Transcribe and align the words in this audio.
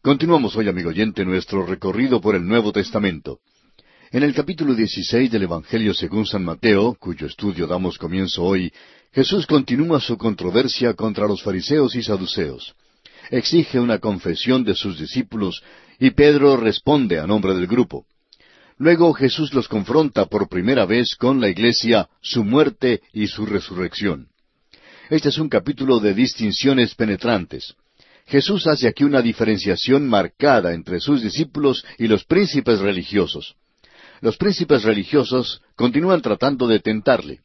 Continuamos 0.00 0.54
hoy, 0.54 0.68
amigo 0.68 0.90
oyente, 0.90 1.24
nuestro 1.24 1.66
recorrido 1.66 2.20
por 2.20 2.36
el 2.36 2.46
Nuevo 2.46 2.70
Testamento. 2.70 3.40
En 4.12 4.22
el 4.22 4.32
capítulo 4.32 4.72
16 4.72 5.28
del 5.28 5.42
Evangelio 5.42 5.92
según 5.92 6.24
San 6.24 6.44
Mateo, 6.44 6.96
cuyo 7.00 7.26
estudio 7.26 7.66
damos 7.66 7.98
comienzo 7.98 8.44
hoy, 8.44 8.72
Jesús 9.12 9.44
continúa 9.44 9.98
su 9.98 10.16
controversia 10.16 10.94
contra 10.94 11.26
los 11.26 11.42
fariseos 11.42 11.96
y 11.96 12.04
saduceos. 12.04 12.76
Exige 13.30 13.80
una 13.80 13.98
confesión 13.98 14.62
de 14.62 14.76
sus 14.76 15.00
discípulos 15.00 15.64
y 15.98 16.12
Pedro 16.12 16.56
responde 16.56 17.18
a 17.18 17.26
nombre 17.26 17.52
del 17.54 17.66
grupo. 17.66 18.06
Luego 18.76 19.12
Jesús 19.14 19.52
los 19.52 19.66
confronta 19.66 20.26
por 20.26 20.48
primera 20.48 20.86
vez 20.86 21.16
con 21.16 21.40
la 21.40 21.48
iglesia, 21.48 22.08
su 22.22 22.44
muerte 22.44 23.02
y 23.12 23.26
su 23.26 23.44
resurrección. 23.46 24.28
Este 25.10 25.30
es 25.30 25.38
un 25.38 25.48
capítulo 25.48 25.98
de 25.98 26.14
distinciones 26.14 26.94
penetrantes. 26.94 27.74
Jesús 28.28 28.66
hace 28.66 28.86
aquí 28.86 29.04
una 29.04 29.22
diferenciación 29.22 30.06
marcada 30.06 30.74
entre 30.74 31.00
sus 31.00 31.22
discípulos 31.22 31.84
y 31.96 32.08
los 32.08 32.24
príncipes 32.24 32.78
religiosos. 32.78 33.56
Los 34.20 34.36
príncipes 34.36 34.82
religiosos 34.82 35.62
continúan 35.74 36.20
tratando 36.20 36.66
de 36.66 36.80
tentarle. 36.80 37.40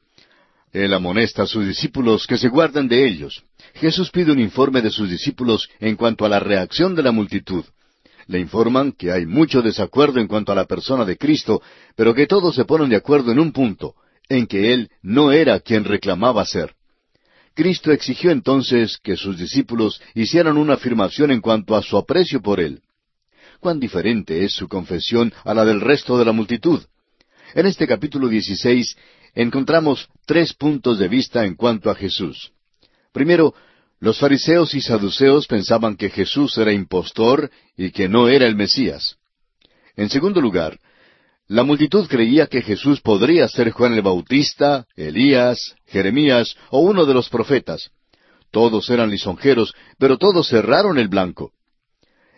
Él 0.73 0.93
amonesta 0.93 1.43
a 1.43 1.47
sus 1.47 1.65
discípulos 1.65 2.27
que 2.27 2.37
se 2.37 2.49
guarden 2.49 2.89
de 2.89 3.07
ellos. 3.07 3.43
Jesús 3.75 4.11
pide 4.11 4.33
un 4.33 4.39
informe 4.39 4.81
de 4.81 4.89
sus 4.89 5.09
discípulos 5.09 5.69
en 5.79 5.95
cuanto 5.95 6.25
a 6.25 6.29
la 6.29 6.39
reacción 6.39 6.95
de 6.95 7.03
la 7.03 7.11
multitud. 7.11 7.63
Le 8.27 8.39
informan 8.39 8.91
que 8.91 9.11
hay 9.11 9.25
mucho 9.25 9.61
desacuerdo 9.61 10.19
en 10.19 10.27
cuanto 10.27 10.51
a 10.51 10.55
la 10.55 10.65
persona 10.65 11.05
de 11.05 11.17
Cristo, 11.17 11.61
pero 11.95 12.13
que 12.13 12.27
todos 12.27 12.55
se 12.55 12.65
ponen 12.65 12.89
de 12.89 12.97
acuerdo 12.97 13.31
en 13.31 13.39
un 13.39 13.53
punto, 13.53 13.95
en 14.27 14.47
que 14.47 14.73
Él 14.73 14.89
no 15.01 15.31
era 15.31 15.59
quien 15.61 15.85
reclamaba 15.85 16.43
ser. 16.45 16.75
Cristo 17.53 17.91
exigió 17.91 18.31
entonces 18.31 18.97
que 18.97 19.15
sus 19.15 19.37
discípulos 19.37 20.01
hicieran 20.15 20.57
una 20.57 20.73
afirmación 20.73 21.31
en 21.31 21.41
cuanto 21.41 21.75
a 21.75 21.83
su 21.83 21.97
aprecio 21.97 22.41
por 22.41 22.59
Él. 22.59 22.81
Cuán 23.59 23.79
diferente 23.79 24.43
es 24.43 24.53
su 24.53 24.67
confesión 24.67 25.31
a 25.45 25.53
la 25.53 25.63
del 25.63 25.79
resto 25.79 26.17
de 26.17 26.25
la 26.25 26.31
multitud. 26.31 26.81
En 27.53 27.67
este 27.67 27.87
capítulo 27.87 28.27
16 28.27 28.97
encontramos 29.35 30.09
tres 30.25 30.53
puntos 30.53 30.97
de 30.97 31.07
vista 31.07 31.45
en 31.45 31.55
cuanto 31.55 31.91
a 31.91 31.95
Jesús. 31.95 32.51
Primero, 33.11 33.53
los 33.99 34.19
fariseos 34.19 34.73
y 34.73 34.81
saduceos 34.81 35.47
pensaban 35.47 35.95
que 35.95 36.09
Jesús 36.09 36.57
era 36.57 36.73
impostor 36.73 37.51
y 37.77 37.91
que 37.91 38.09
no 38.09 38.27
era 38.27 38.47
el 38.47 38.55
Mesías. 38.55 39.17
En 39.95 40.09
segundo 40.09 40.41
lugar, 40.41 40.79
la 41.53 41.61
multitud 41.63 42.07
creía 42.07 42.47
que 42.47 42.63
Jesús 42.63 42.99
podría 42.99 43.47
ser 43.47 43.69
Juan 43.69 43.93
el 43.93 44.01
Bautista, 44.01 44.87
Elías, 44.95 45.75
Jeremías 45.85 46.55
o 46.71 46.79
uno 46.79 47.05
de 47.05 47.13
los 47.13 47.29
profetas. 47.29 47.91
Todos 48.49 48.89
eran 48.89 49.11
lisonjeros, 49.11 49.75
pero 49.99 50.17
todos 50.17 50.47
cerraron 50.47 50.97
el 50.97 51.09
blanco. 51.09 51.51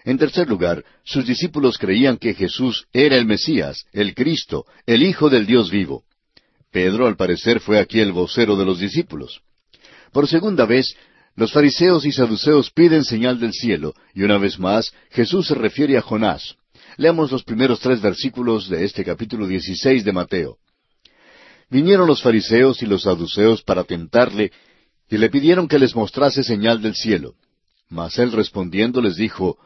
En 0.03 0.17
tercer 0.17 0.49
lugar, 0.49 0.83
sus 1.05 1.25
discípulos 1.25 1.77
creían 1.77 2.17
que 2.17 2.33
Jesús 2.33 2.87
era 2.91 3.15
el 3.15 3.25
Mesías, 3.25 3.85
el 3.93 4.13
Cristo, 4.15 4.65
el 4.85 5.01
Hijo 5.01 5.29
del 5.29 5.45
Dios 5.45 5.71
vivo. 5.71 6.03
Pedro, 6.69 7.07
al 7.07 7.15
parecer, 7.15 7.61
fue 7.61 7.79
aquí 7.79 8.01
el 8.01 8.11
vocero 8.11 8.57
de 8.57 8.65
los 8.65 8.79
discípulos. 8.79 9.39
Por 10.11 10.27
segunda 10.27 10.65
vez, 10.65 10.93
los 11.37 11.53
fariseos 11.53 12.05
y 12.05 12.11
saduceos 12.11 12.69
piden 12.69 13.05
señal 13.05 13.39
del 13.39 13.53
cielo, 13.53 13.93
y 14.13 14.23
una 14.23 14.37
vez 14.39 14.59
más 14.59 14.93
Jesús 15.11 15.47
se 15.47 15.55
refiere 15.55 15.97
a 15.97 16.01
Jonás. 16.01 16.57
Leamos 16.97 17.31
los 17.31 17.43
primeros 17.43 17.79
tres 17.79 18.01
versículos 18.01 18.69
de 18.69 18.85
este 18.85 19.03
capítulo 19.03 19.47
16 19.47 20.03
de 20.03 20.13
Mateo. 20.13 20.57
Vinieron 21.69 22.07
los 22.07 22.21
fariseos 22.21 22.81
y 22.81 22.85
los 22.85 23.03
saduceos 23.03 23.63
para 23.63 23.83
tentarle, 23.83 24.51
y 25.09 25.17
le 25.17 25.29
pidieron 25.29 25.67
que 25.67 25.79
les 25.79 25.95
mostrase 25.95 26.43
señal 26.43 26.81
del 26.81 26.95
cielo. 26.95 27.35
Mas 27.89 28.17
él 28.17 28.31
respondiendo 28.31 29.01
les 29.01 29.15
dijo, 29.15 29.57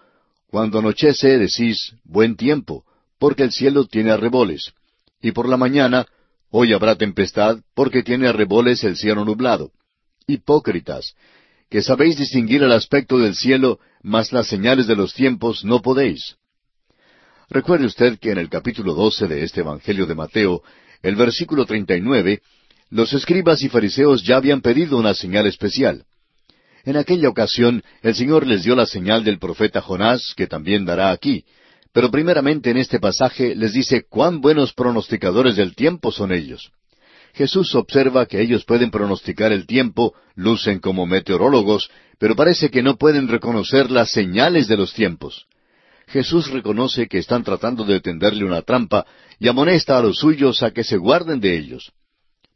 Cuando 0.48 0.80
anochece 0.80 1.38
decís, 1.38 1.94
buen 2.04 2.36
tiempo, 2.36 2.84
porque 3.20 3.44
el 3.44 3.52
cielo 3.52 3.86
tiene 3.86 4.12
arreboles, 4.12 4.74
y 5.22 5.32
por 5.32 5.48
la 5.48 5.58
mañana, 5.58 6.08
Hoy 6.52 6.74
habrá 6.74 6.96
tempestad, 6.96 7.60
porque 7.76 8.02
tiene 8.02 8.28
arreboles 8.28 8.84
el 8.84 8.98
cielo 8.98 9.24
nublado. 9.24 9.72
Hipócritas, 10.26 11.14
que 11.70 11.84
sabéis 11.84 12.18
distinguir 12.18 12.64
el 12.64 12.72
aspecto 12.72 13.20
del 13.20 13.36
cielo, 13.36 13.80
mas 14.02 14.32
las 14.32 14.48
señales 14.48 14.88
de 14.88 14.96
los 14.96 15.14
tiempos 15.14 15.64
no 15.64 15.82
podéis. 15.82 16.38
Recuerde 17.50 17.88
usted 17.88 18.20
que 18.20 18.32
en 18.32 18.38
el 18.38 18.48
capítulo 18.48 18.94
doce 18.94 19.28
de 19.28 19.44
este 19.44 19.62
Evangelio 19.62 20.06
de 20.06 20.14
Mateo, 20.14 20.62
el 21.02 21.16
versículo 21.16 21.66
treinta 21.66 21.96
y 21.96 22.02
nueve, 22.02 22.42
los 22.92 23.12
escribas 23.14 23.64
y 23.64 23.70
fariseos 23.70 24.24
ya 24.24 24.38
habían 24.38 24.62
pedido 24.62 24.98
una 24.98 25.16
señal 25.16 25.48
especial. 25.48 26.06
En 26.86 26.96
aquella 26.96 27.28
ocasión 27.28 27.84
el 28.04 28.14
Señor 28.14 28.46
les 28.46 28.64
dio 28.64 28.76
la 28.76 28.86
señal 28.86 29.24
del 29.24 29.40
profeta 29.40 29.82
Jonás, 29.82 30.34
que 30.38 30.46
también 30.46 30.86
dará 30.86 31.10
aquí, 31.10 31.44
pero 31.92 32.12
primeramente 32.12 32.70
en 32.70 32.78
este 32.78 33.00
pasaje 33.00 33.56
les 33.56 33.74
dice 33.74 34.06
cuán 34.08 34.42
buenos 34.42 34.74
pronosticadores 34.74 35.56
del 35.56 35.74
tiempo 35.74 36.12
son 36.12 36.32
ellos. 36.32 36.72
Jesús 37.34 37.74
observa 37.74 38.28
que 38.28 38.42
ellos 38.42 38.64
pueden 38.64 38.92
pronosticar 38.92 39.52
el 39.52 39.66
tiempo, 39.66 40.14
lucen 40.36 40.80
como 40.80 41.08
meteorólogos, 41.08 41.90
pero 42.20 42.36
parece 42.36 42.70
que 42.70 42.84
no 42.84 42.98
pueden 42.98 43.28
reconocer 43.28 43.90
las 43.90 44.12
señales 44.12 44.68
de 44.68 44.78
los 44.78 44.94
tiempos. 44.94 45.48
Jesús 46.10 46.50
reconoce 46.50 47.08
que 47.08 47.20
están 47.20 47.44
tratando 47.44 47.86
de 47.86 48.02
tenderle 48.02 48.44
una 48.44 48.62
trampa 48.64 49.06
y 49.40 49.48
amonesta 49.48 49.98
a 49.98 50.02
los 50.02 50.18
suyos 50.18 50.64
a 50.64 50.72
que 50.72 50.84
se 50.84 50.98
guarden 50.98 51.40
de 51.40 51.56
ellos. 51.56 51.92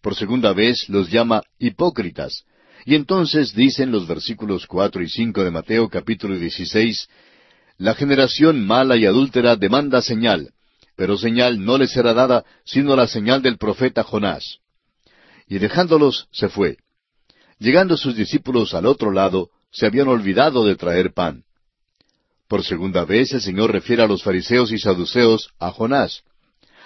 Por 0.02 0.16
segunda 0.16 0.54
vez 0.54 0.90
los 0.90 1.10
llama 1.10 1.44
hipócritas. 1.60 2.44
Y 2.86 2.96
entonces 2.96 3.54
dicen 3.54 3.92
los 3.92 4.08
versículos 4.08 4.66
cuatro 4.66 5.02
y 5.02 5.10
cinco 5.10 5.44
de 5.44 5.52
Mateo 5.52 5.88
capítulo 5.88 6.38
dieciséis 6.38 7.08
la 7.78 7.96
generación 7.96 8.66
mala 8.66 8.98
y 8.98 9.06
adúltera 9.06 9.56
demanda 9.56 10.02
señal, 10.02 10.52
pero 10.96 11.18
señal 11.18 11.64
no 11.64 11.78
le 11.78 11.88
será 11.88 12.14
dada 12.14 12.46
sino 12.66 12.96
la 12.96 13.08
señal 13.08 13.42
del 13.42 13.58
profeta 13.58 14.04
Jonás. 14.04 14.60
Y 15.48 15.60
dejándolos 15.60 16.28
se 16.32 16.50
fue. 16.50 16.78
Llegando 17.60 17.98
sus 17.98 18.16
discípulos 18.16 18.74
al 18.74 18.86
otro 18.86 19.12
lado, 19.12 19.50
se 19.72 19.86
habían 19.86 20.08
olvidado 20.08 20.66
de 20.66 20.76
traer 20.76 21.14
pan. 21.14 21.44
Por 22.54 22.64
segunda 22.64 23.04
vez 23.04 23.34
el 23.34 23.42
Señor 23.42 23.72
refiere 23.72 24.04
a 24.04 24.08
los 24.08 24.22
fariseos 24.22 24.72
y 24.72 24.78
saduceos 24.78 25.50
a 25.58 25.72
Jonás. 25.72 26.22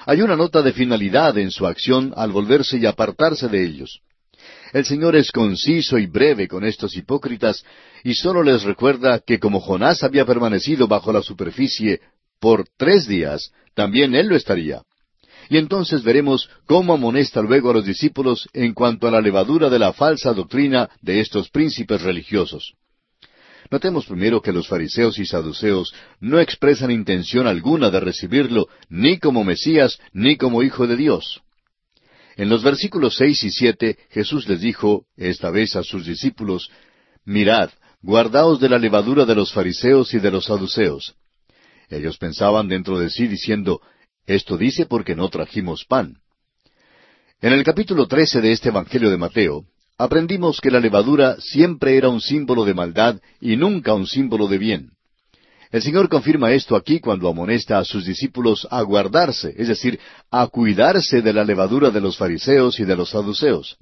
Hay 0.05 0.21
una 0.21 0.37
nota 0.37 0.61
de 0.61 0.71
finalidad 0.71 1.37
en 1.37 1.51
su 1.51 1.67
acción 1.67 2.13
al 2.15 2.31
volverse 2.31 2.77
y 2.77 2.85
apartarse 2.85 3.49
de 3.49 3.65
ellos. 3.65 3.99
El 4.71 4.85
Señor 4.85 5.17
es 5.17 5.29
conciso 5.29 5.97
y 5.97 6.05
breve 6.05 6.47
con 6.47 6.63
estos 6.63 6.95
hipócritas 6.95 7.65
y 8.05 8.13
sólo 8.13 8.43
les 8.43 8.63
recuerda 8.63 9.19
que 9.19 9.39
como 9.39 9.59
Jonás 9.59 10.03
había 10.03 10.23
permanecido 10.23 10.87
bajo 10.87 11.11
la 11.11 11.21
superficie 11.21 11.99
por 12.39 12.65
tres 12.77 13.05
días, 13.05 13.51
también 13.73 14.15
él 14.15 14.27
lo 14.27 14.37
estaría. 14.37 14.83
Y 15.49 15.57
entonces 15.57 16.01
veremos 16.01 16.49
cómo 16.65 16.93
amonesta 16.93 17.41
luego 17.41 17.71
a 17.71 17.73
los 17.73 17.85
discípulos 17.85 18.47
en 18.53 18.73
cuanto 18.73 19.05
a 19.05 19.11
la 19.11 19.19
levadura 19.19 19.69
de 19.69 19.79
la 19.79 19.91
falsa 19.91 20.31
doctrina 20.31 20.89
de 21.01 21.19
estos 21.19 21.49
príncipes 21.49 22.03
religiosos. 22.03 22.77
Notemos 23.69 24.05
primero 24.05 24.41
que 24.41 24.53
los 24.53 24.67
fariseos 24.67 25.19
y 25.19 25.25
saduceos 25.25 25.93
no 26.19 26.39
expresan 26.39 26.91
intención 26.91 27.47
alguna 27.47 27.89
de 27.89 27.99
recibirlo 27.99 28.67
ni 28.89 29.19
como 29.19 29.43
Mesías 29.43 29.99
ni 30.13 30.37
como 30.37 30.63
Hijo 30.63 30.87
de 30.87 30.95
Dios. 30.95 31.41
En 32.37 32.49
los 32.49 32.63
versículos 32.63 33.15
seis 33.15 33.43
y 33.43 33.51
siete 33.51 33.97
Jesús 34.09 34.47
les 34.47 34.61
dijo, 34.61 35.05
esta 35.17 35.49
vez 35.49 35.75
a 35.75 35.83
sus 35.83 36.05
discípulos, 36.05 36.69
Mirad, 37.25 37.71
guardaos 38.01 38.59
de 38.59 38.69
la 38.69 38.77
levadura 38.77 39.25
de 39.25 39.35
los 39.35 39.51
fariseos 39.51 40.13
y 40.13 40.19
de 40.19 40.31
los 40.31 40.45
saduceos. 40.45 41.15
Ellos 41.89 42.17
pensaban 42.17 42.67
dentro 42.67 42.99
de 42.99 43.09
sí 43.09 43.27
diciendo, 43.27 43.81
Esto 44.25 44.57
dice 44.57 44.85
porque 44.85 45.15
no 45.15 45.29
trajimos 45.29 45.83
pan. 45.85 46.19
En 47.41 47.53
el 47.53 47.63
capítulo 47.63 48.07
trece 48.07 48.39
de 48.39 48.51
este 48.51 48.69
Evangelio 48.69 49.09
de 49.09 49.17
Mateo, 49.17 49.65
aprendimos 49.97 50.61
que 50.61 50.69
la 50.69 50.79
levadura 50.79 51.37
siempre 51.39 51.97
era 51.97 52.09
un 52.09 52.21
símbolo 52.21 52.65
de 52.65 52.73
maldad 52.73 53.19
y 53.41 53.55
nunca 53.55 53.93
un 53.93 54.05
símbolo 54.05 54.47
de 54.47 54.57
bien. 54.57 54.91
El 55.71 55.81
Señor 55.81 56.07
confirma 56.07 56.53
esto 56.53 56.75
aquí 56.75 56.99
cuando 56.99 57.27
amonesta 57.27 57.77
a 57.77 57.83
sus 57.83 58.05
discípulos 58.05 58.67
a 58.71 58.81
guardarse, 58.83 59.53
es 59.57 59.67
decir, 59.67 59.99
a 60.31 60.47
cuidarse 60.47 61.21
de 61.21 61.33
la 61.33 61.43
levadura 61.43 61.89
de 61.89 61.99
los 61.99 62.17
fariseos 62.17 62.79
y 62.79 62.85
de 62.85 62.95
los 62.95 63.09
saduceos. 63.09 63.77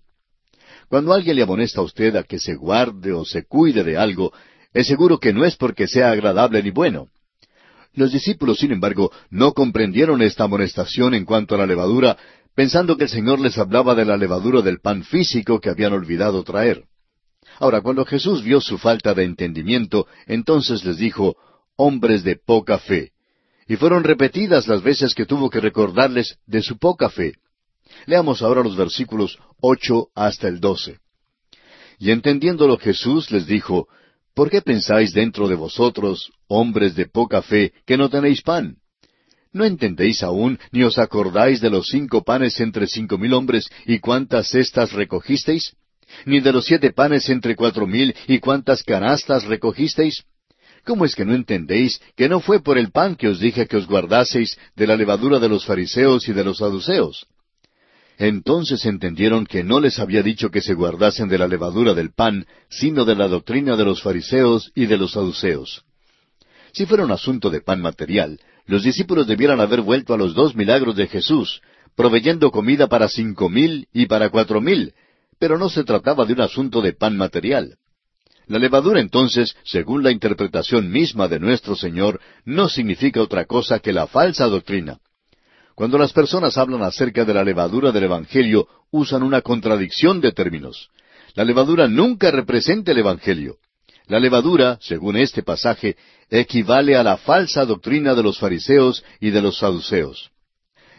Cuando 0.88 1.14
alguien 1.14 1.36
le 1.36 1.44
amonesta 1.44 1.82
a 1.82 1.84
usted 1.84 2.16
a 2.16 2.24
que 2.24 2.40
se 2.40 2.56
guarde 2.56 3.12
o 3.12 3.24
se 3.26 3.46
cuide 3.46 3.84
de 3.84 3.98
algo, 3.98 4.34
es 4.74 4.88
seguro 4.88 5.20
que 5.20 5.34
no 5.34 5.46
es 5.46 5.56
porque 5.56 5.88
sea 5.88 6.12
agradable 6.12 6.64
ni 6.64 6.72
bueno. 6.72 7.10
Los 7.94 8.12
discípulos, 8.12 8.58
sin 8.58 8.72
embargo, 8.72 9.12
no 9.30 9.54
comprendieron 9.54 10.22
esta 10.22 10.46
amonestación 10.46 11.14
en 11.14 11.24
cuanto 11.24 11.56
a 11.56 11.58
la 11.58 11.66
levadura, 11.66 12.18
pensando 12.56 12.98
que 12.98 13.04
el 13.04 13.10
Señor 13.10 13.40
les 13.40 13.58
hablaba 13.58 13.94
de 13.96 14.06
la 14.06 14.18
levadura 14.18 14.62
del 14.62 14.80
pan 14.80 15.04
físico 15.04 15.60
que 15.60 15.70
habían 15.70 15.94
olvidado 15.94 16.44
traer. 16.44 16.86
Ahora, 17.60 17.82
cuando 17.82 18.06
Jesús 18.06 18.44
vio 18.44 18.62
su 18.62 18.78
falta 18.78 19.14
de 19.14 19.24
entendimiento, 19.24 20.08
entonces 20.26 20.84
les 20.84 20.98
dijo, 20.98 21.36
hombres 21.76 22.24
de 22.24 22.38
poca 22.38 22.80
fe. 22.80 23.12
Y 23.68 23.76
fueron 23.76 24.04
repetidas 24.04 24.68
las 24.68 24.82
veces 24.82 25.14
que 25.14 25.26
tuvo 25.26 25.50
que 25.50 25.60
recordarles 25.60 26.38
de 26.46 26.62
su 26.62 26.78
poca 26.78 27.10
fe. 27.10 27.34
Leamos 28.06 28.42
ahora 28.42 28.64
los 28.64 28.76
versículos 28.76 29.38
ocho 29.62 30.08
hasta 30.16 30.48
el 30.48 30.60
doce. 30.60 31.00
Y 32.00 32.12
entendiéndolo 32.12 32.78
Jesús 32.78 33.32
les 33.32 33.48
dijo, 33.48 33.88
¿Por 34.34 34.50
qué 34.50 34.62
pensáis 34.62 35.14
dentro 35.14 35.48
de 35.48 35.56
vosotros, 35.56 36.32
hombres 36.48 36.96
de 36.96 37.08
poca 37.08 37.42
fe, 37.42 37.74
que 37.86 37.98
no 37.98 38.10
tenéis 38.10 38.42
pan? 38.42 38.78
¿No 39.56 39.64
entendéis 39.64 40.22
aún, 40.22 40.60
ni 40.74 40.84
os 40.84 40.98
acordáis 40.98 41.62
de 41.62 41.70
los 41.70 41.88
cinco 41.88 42.26
panes 42.26 42.60
entre 42.60 42.88
cinco 42.88 43.18
mil 43.18 43.34
hombres 43.34 43.70
y 43.86 44.00
cuántas 44.00 44.50
cestas 44.50 44.92
recogisteis? 44.92 45.72
¿Ni 46.26 46.42
de 46.42 46.52
los 46.52 46.66
siete 46.66 46.92
panes 46.92 47.30
entre 47.30 47.56
cuatro 47.56 47.88
mil 47.88 48.14
y 48.28 48.40
cuántas 48.40 48.84
canastas 48.84 49.46
recogisteis? 49.46 50.26
¿Cómo 50.84 51.06
es 51.06 51.16
que 51.16 51.24
no 51.24 51.34
entendéis 51.34 52.02
que 52.18 52.28
no 52.28 52.42
fue 52.42 52.62
por 52.62 52.78
el 52.78 52.92
pan 52.92 53.16
que 53.16 53.30
os 53.30 53.40
dije 53.40 53.66
que 53.66 53.78
os 53.78 53.88
guardaseis 53.88 54.58
de 54.76 54.88
la 54.88 54.98
levadura 54.98 55.40
de 55.40 55.48
los 55.48 55.66
fariseos 55.66 56.28
y 56.28 56.34
de 56.34 56.44
los 56.44 56.58
saduceos? 56.58 57.26
Entonces 58.18 58.86
entendieron 58.86 59.46
que 59.46 59.64
no 59.64 59.80
les 59.80 60.00
había 60.00 60.22
dicho 60.22 60.52
que 60.52 60.60
se 60.60 60.74
guardasen 60.74 61.30
de 61.30 61.38
la 61.38 61.48
levadura 61.48 61.94
del 61.94 62.12
pan, 62.14 62.46
sino 62.70 63.06
de 63.06 63.16
la 63.16 63.30
doctrina 63.30 63.78
de 63.78 63.86
los 63.86 64.02
fariseos 64.02 64.74
y 64.76 64.86
de 64.86 64.98
los 64.98 65.14
saduceos. 65.14 65.86
Si 66.74 66.86
fuera 66.86 67.06
un 67.06 67.12
asunto 67.12 67.50
de 67.50 67.62
pan 67.62 67.80
material, 67.80 68.38
los 68.66 68.84
discípulos 68.84 69.28
debieran 69.28 69.62
haber 69.62 69.82
vuelto 69.82 70.14
a 70.14 70.18
los 70.18 70.34
dos 70.34 70.56
milagros 70.56 70.96
de 70.96 71.08
Jesús, 71.08 71.62
proveyendo 71.96 72.52
comida 72.52 72.88
para 72.88 73.08
cinco 73.08 73.50
mil 73.50 73.88
y 73.94 74.08
para 74.08 74.30
cuatro 74.30 74.60
mil, 74.62 74.94
pero 75.40 75.58
no 75.58 75.70
se 75.70 75.84
trataba 75.84 76.26
de 76.26 76.34
un 76.34 76.42
asunto 76.42 76.82
de 76.82 76.94
pan 76.94 77.16
material. 77.16 77.78
La 78.48 78.60
levadura 78.60 79.00
entonces, 79.00 79.56
según 79.64 80.04
la 80.04 80.12
interpretación 80.12 80.92
misma 80.92 81.28
de 81.28 81.40
nuestro 81.40 81.76
Señor, 81.76 82.20
no 82.44 82.70
significa 82.70 83.22
otra 83.22 83.46
cosa 83.46 83.80
que 83.80 83.92
la 83.92 84.08
falsa 84.08 84.46
doctrina. 84.46 85.00
Cuando 85.74 85.98
las 85.98 86.14
personas 86.14 86.58
hablan 86.58 86.84
acerca 86.84 87.26
de 87.26 87.34
la 87.34 87.44
levadura 87.44 87.92
del 87.92 88.04
Evangelio, 88.04 88.68
usan 88.92 89.24
una 89.24 89.42
contradicción 89.42 90.22
de 90.22 90.32
términos. 90.32 90.90
La 91.34 91.44
levadura 91.44 91.88
nunca 91.88 92.32
representa 92.32 92.92
el 92.92 93.00
Evangelio. 93.00 93.58
La 94.08 94.20
levadura, 94.20 94.78
según 94.82 95.18
este 95.18 95.42
pasaje, 95.42 95.96
equivale 96.30 96.96
a 96.96 97.04
la 97.04 97.18
falsa 97.18 97.66
doctrina 97.66 98.14
de 98.14 98.24
los 98.24 98.38
fariseos 98.38 99.04
y 99.20 99.32
de 99.32 99.42
los 99.42 99.58
saduceos. 99.58 100.32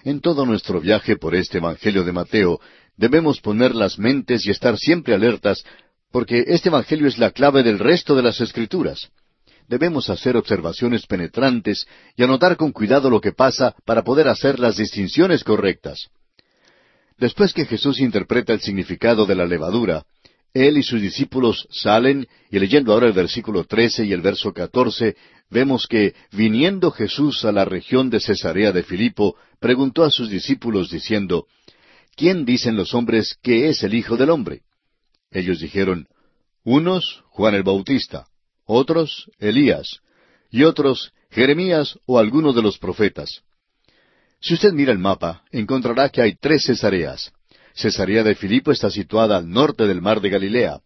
En 0.04 0.20
todo 0.20 0.44
nuestro 0.44 0.80
viaje 0.80 1.16
por 1.16 1.34
este 1.34 1.58
Evangelio 1.58 2.04
de 2.04 2.12
Mateo, 2.12 2.60
debemos 2.96 3.40
poner 3.40 3.74
las 3.74 3.98
mentes 3.98 4.46
y 4.46 4.50
estar 4.50 4.76
siempre 4.76 5.14
alertas, 5.14 5.64
porque 6.10 6.44
este 6.48 6.68
Evangelio 6.68 7.06
es 7.06 7.18
la 7.18 7.30
clave 7.30 7.62
del 7.62 7.78
resto 7.78 8.16
de 8.16 8.22
las 8.22 8.40
Escrituras. 8.40 9.08
Debemos 9.68 10.10
hacer 10.10 10.36
observaciones 10.36 11.06
penetrantes 11.06 11.86
y 12.16 12.22
anotar 12.22 12.56
con 12.56 12.72
cuidado 12.72 13.10
lo 13.10 13.20
que 13.20 13.32
pasa 13.32 13.74
para 13.84 14.02
poder 14.02 14.28
hacer 14.28 14.60
las 14.60 14.76
distinciones 14.76 15.42
correctas. 15.42 16.08
Después 17.18 17.52
que 17.52 17.64
Jesús 17.64 18.00
interpreta 18.00 18.52
el 18.52 18.60
significado 18.60 19.26
de 19.26 19.34
la 19.34 19.46
levadura, 19.46 20.04
él 20.56 20.78
y 20.78 20.82
sus 20.82 21.00
discípulos 21.00 21.68
salen, 21.70 22.26
y 22.50 22.58
leyendo 22.58 22.92
ahora 22.92 23.06
el 23.06 23.12
versículo 23.12 23.64
trece 23.64 24.04
y 24.04 24.12
el 24.12 24.22
verso 24.22 24.52
catorce, 24.52 25.16
vemos 25.50 25.86
que, 25.86 26.14
viniendo 26.32 26.90
Jesús 26.90 27.44
a 27.44 27.52
la 27.52 27.64
región 27.64 28.10
de 28.10 28.20
Cesarea 28.20 28.72
de 28.72 28.82
Filipo, 28.82 29.36
preguntó 29.60 30.04
a 30.04 30.10
sus 30.10 30.30
discípulos 30.30 30.90
diciendo, 30.90 31.46
¿Quién 32.16 32.44
dicen 32.44 32.76
los 32.76 32.94
hombres 32.94 33.36
que 33.42 33.68
es 33.68 33.82
el 33.82 33.94
Hijo 33.94 34.16
del 34.16 34.30
Hombre? 34.30 34.62
Ellos 35.30 35.60
dijeron, 35.60 36.08
unos 36.64 37.22
Juan 37.28 37.54
el 37.54 37.62
Bautista, 37.62 38.26
otros 38.64 39.30
Elías, 39.38 40.00
y 40.50 40.64
otros 40.64 41.12
Jeremías 41.30 41.98
o 42.06 42.18
alguno 42.18 42.52
de 42.52 42.62
los 42.62 42.78
profetas. 42.78 43.42
Si 44.40 44.54
usted 44.54 44.72
mira 44.72 44.92
el 44.92 44.98
mapa, 44.98 45.44
encontrará 45.50 46.08
que 46.08 46.22
hay 46.22 46.34
tres 46.36 46.64
Cesareas. 46.64 47.32
Cesarea 47.76 48.24
de 48.24 48.34
Filipo 48.34 48.72
está 48.72 48.90
situada 48.90 49.36
al 49.36 49.50
norte 49.50 49.86
del 49.86 50.00
mar 50.00 50.22
de 50.22 50.30
Galilea. 50.30 50.80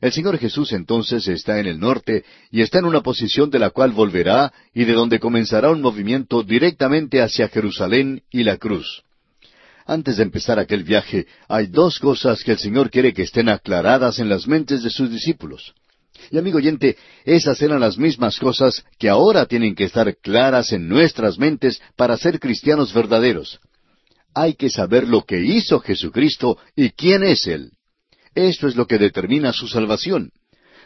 El 0.00 0.12
Señor 0.12 0.38
Jesús 0.38 0.72
entonces 0.72 1.26
está 1.28 1.60
en 1.60 1.66
el 1.66 1.78
norte 1.78 2.24
y 2.50 2.62
está 2.62 2.80
en 2.80 2.86
una 2.86 3.02
posición 3.02 3.50
de 3.50 3.60
la 3.60 3.70
cual 3.70 3.92
volverá 3.92 4.52
y 4.74 4.84
de 4.84 4.92
donde 4.92 5.20
comenzará 5.20 5.70
un 5.70 5.80
movimiento 5.80 6.42
directamente 6.42 7.22
hacia 7.22 7.48
Jerusalén 7.48 8.22
y 8.30 8.42
la 8.42 8.56
cruz. 8.56 9.04
Antes 9.86 10.16
de 10.16 10.24
empezar 10.24 10.58
aquel 10.58 10.82
viaje, 10.82 11.26
hay 11.48 11.68
dos 11.68 11.98
cosas 12.00 12.42
que 12.42 12.52
el 12.52 12.58
Señor 12.58 12.90
quiere 12.90 13.14
que 13.14 13.22
estén 13.22 13.48
aclaradas 13.48 14.18
en 14.18 14.28
las 14.28 14.46
mentes 14.46 14.82
de 14.82 14.90
sus 14.90 15.10
discípulos. 15.10 15.72
Y 16.30 16.38
amigo 16.38 16.58
oyente, 16.58 16.96
esas 17.24 17.62
eran 17.62 17.80
las 17.80 17.96
mismas 17.96 18.38
cosas 18.38 18.84
que 18.98 19.08
ahora 19.08 19.46
tienen 19.46 19.74
que 19.76 19.84
estar 19.84 20.16
claras 20.16 20.72
en 20.72 20.88
nuestras 20.88 21.38
mentes 21.38 21.80
para 21.96 22.16
ser 22.16 22.40
cristianos 22.40 22.92
verdaderos 22.92 23.60
hay 24.40 24.54
que 24.54 24.70
saber 24.70 25.08
lo 25.08 25.22
que 25.22 25.40
hizo 25.40 25.80
Jesucristo 25.80 26.58
y 26.76 26.90
quién 26.90 27.24
es 27.24 27.46
Él. 27.46 27.72
Esto 28.34 28.68
es 28.68 28.76
lo 28.76 28.86
que 28.86 28.98
determina 28.98 29.52
su 29.52 29.66
salvación. 29.66 30.30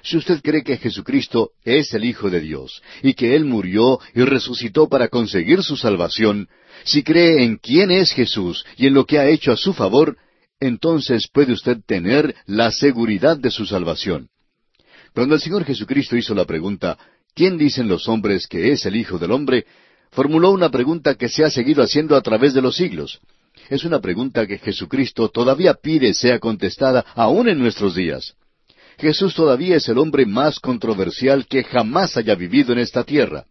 Si 0.03 0.17
usted 0.17 0.41
cree 0.43 0.65
que 0.65 0.79
Jesucristo 0.79 1.51
es 1.63 1.93
el 1.95 2.05
Hijo 2.05 2.31
de 2.31 2.41
Dios 2.41 2.83
y 3.03 3.15
que 3.15 3.37
Él 3.37 3.45
murió 3.45 4.01
y 4.15 4.23
resucitó 4.23 4.89
para 4.89 5.09
conseguir 5.09 5.63
su 5.63 5.77
salvación, 5.77 6.49
si 6.85 7.03
cree 7.03 7.45
en 7.45 7.59
quién 7.59 7.91
es 7.91 8.13
Jesús 8.13 8.65
y 8.77 8.87
en 8.87 8.95
lo 8.95 9.05
que 9.05 9.19
ha 9.19 9.29
hecho 9.29 9.53
a 9.53 9.57
su 9.57 9.75
favor, 9.75 10.17
entonces 10.59 11.29
puede 11.33 11.53
usted 11.53 11.79
tener 11.87 12.35
la 12.47 12.71
seguridad 12.71 13.37
de 13.37 13.51
su 13.51 13.67
salvación. 13.67 14.29
Cuando 15.15 15.35
el 15.35 15.41
Señor 15.41 15.65
Jesucristo 15.65 16.17
hizo 16.17 16.35
la 16.35 16.47
pregunta, 16.47 16.99
¿quién 17.35 17.59
dicen 17.59 17.87
los 17.87 18.09
hombres 18.09 18.47
que 18.47 18.73
es 18.73 18.87
el 18.87 18.97
Hijo 18.97 19.19
del 19.19 19.31
Hombre? 19.31 19.67
formuló 20.11 20.51
una 20.51 20.71
pregunta 20.71 21.15
que 21.15 21.29
se 21.29 21.45
ha 21.45 21.51
seguido 21.51 21.83
haciendo 21.83 22.17
a 22.17 22.23
través 22.23 22.55
de 22.55 22.63
los 22.63 22.77
siglos. 22.77 23.21
Es 23.73 23.85
una 23.85 24.03
pregunta 24.03 24.47
que 24.47 24.59
Jesucristo 24.59 25.31
todavía 25.31 25.73
pide 25.73 26.13
sea 26.13 26.39
contestada 26.39 27.07
aún 27.15 27.49
en 27.49 27.59
nuestros 27.59 27.95
días. 27.95 28.35
Jesús 28.99 29.35
todavía 29.35 29.77
es 29.77 29.89
el 29.89 29.97
hombre 29.97 30.27
más 30.27 30.61
controversial 30.61 31.47
que 31.47 31.65
jamás 31.65 32.19
haya 32.19 32.35
vivido 32.35 32.75
en 32.75 32.81
esta 32.81 33.03
tierra. 33.03 33.47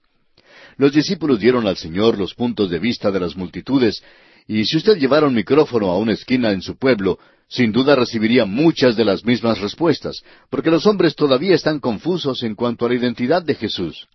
Los 0.77 0.94
discípulos 0.94 1.39
dieron 1.39 1.65
al 1.65 1.75
Señor 1.75 2.19
los 2.19 2.35
puntos 2.35 2.69
de 2.69 2.77
vista 2.77 3.09
de 3.09 3.19
las 3.19 3.35
multitudes, 3.35 4.03
y 4.47 4.63
si 4.65 4.77
usted 4.77 5.00
llevara 5.00 5.25
un 5.25 5.33
micrófono 5.33 5.89
a 5.89 5.97
una 5.97 6.13
esquina 6.13 6.51
en 6.51 6.62
su 6.62 6.77
pueblo, 6.77 7.18
sin 7.47 7.71
duda 7.71 7.95
recibiría 7.95 8.45
muchas 8.45 8.95
de 8.95 9.06
las 9.06 9.25
mismas 9.25 9.59
respuestas, 9.59 10.21
porque 10.51 10.69
los 10.69 10.85
hombres 10.85 11.15
todavía 11.15 11.56
están 11.56 11.79
confusos 11.79 12.44
en 12.44 12.53
cuanto 12.53 12.85
a 12.85 12.89
la 12.89 12.94
identidad 12.94 13.41
de 13.41 13.56
Jesús. 13.56 14.07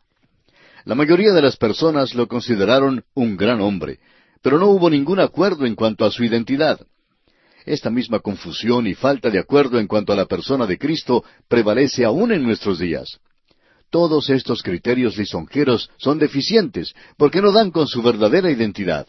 La 0.85 0.94
mayoría 0.94 1.32
de 1.32 1.43
las 1.43 1.56
personas 1.56 2.14
lo 2.14 2.29
consideraron 2.29 3.03
un 3.12 3.37
gran 3.37 3.61
hombre, 3.61 3.99
pero 4.46 4.60
no 4.60 4.69
hubo 4.69 4.88
ningún 4.88 5.19
acuerdo 5.19 5.66
en 5.66 5.75
cuanto 5.75 6.04
a 6.04 6.10
su 6.12 6.22
identidad. 6.22 6.78
Esta 7.64 7.90
misma 7.90 8.20
confusión 8.20 8.87
y 8.87 8.94
falta 8.94 9.28
de 9.28 9.40
acuerdo 9.40 9.81
en 9.81 9.88
cuanto 9.88 10.12
a 10.12 10.16
la 10.16 10.26
persona 10.26 10.69
de 10.69 10.78
Cristo 10.78 11.25
prevalece 11.48 12.04
aún 12.04 12.31
en 12.31 12.44
nuestros 12.44 12.78
días. 12.78 13.19
Todos 13.90 14.31
estos 14.31 14.62
criterios 14.62 15.16
lisonjeros 15.16 15.90
son 15.96 16.20
deficientes 16.20 16.94
porque 17.16 17.43
no 17.43 17.50
dan 17.50 17.72
con 17.72 17.88
su 17.88 18.03
verdadera 18.03 18.48
identidad. 18.48 19.08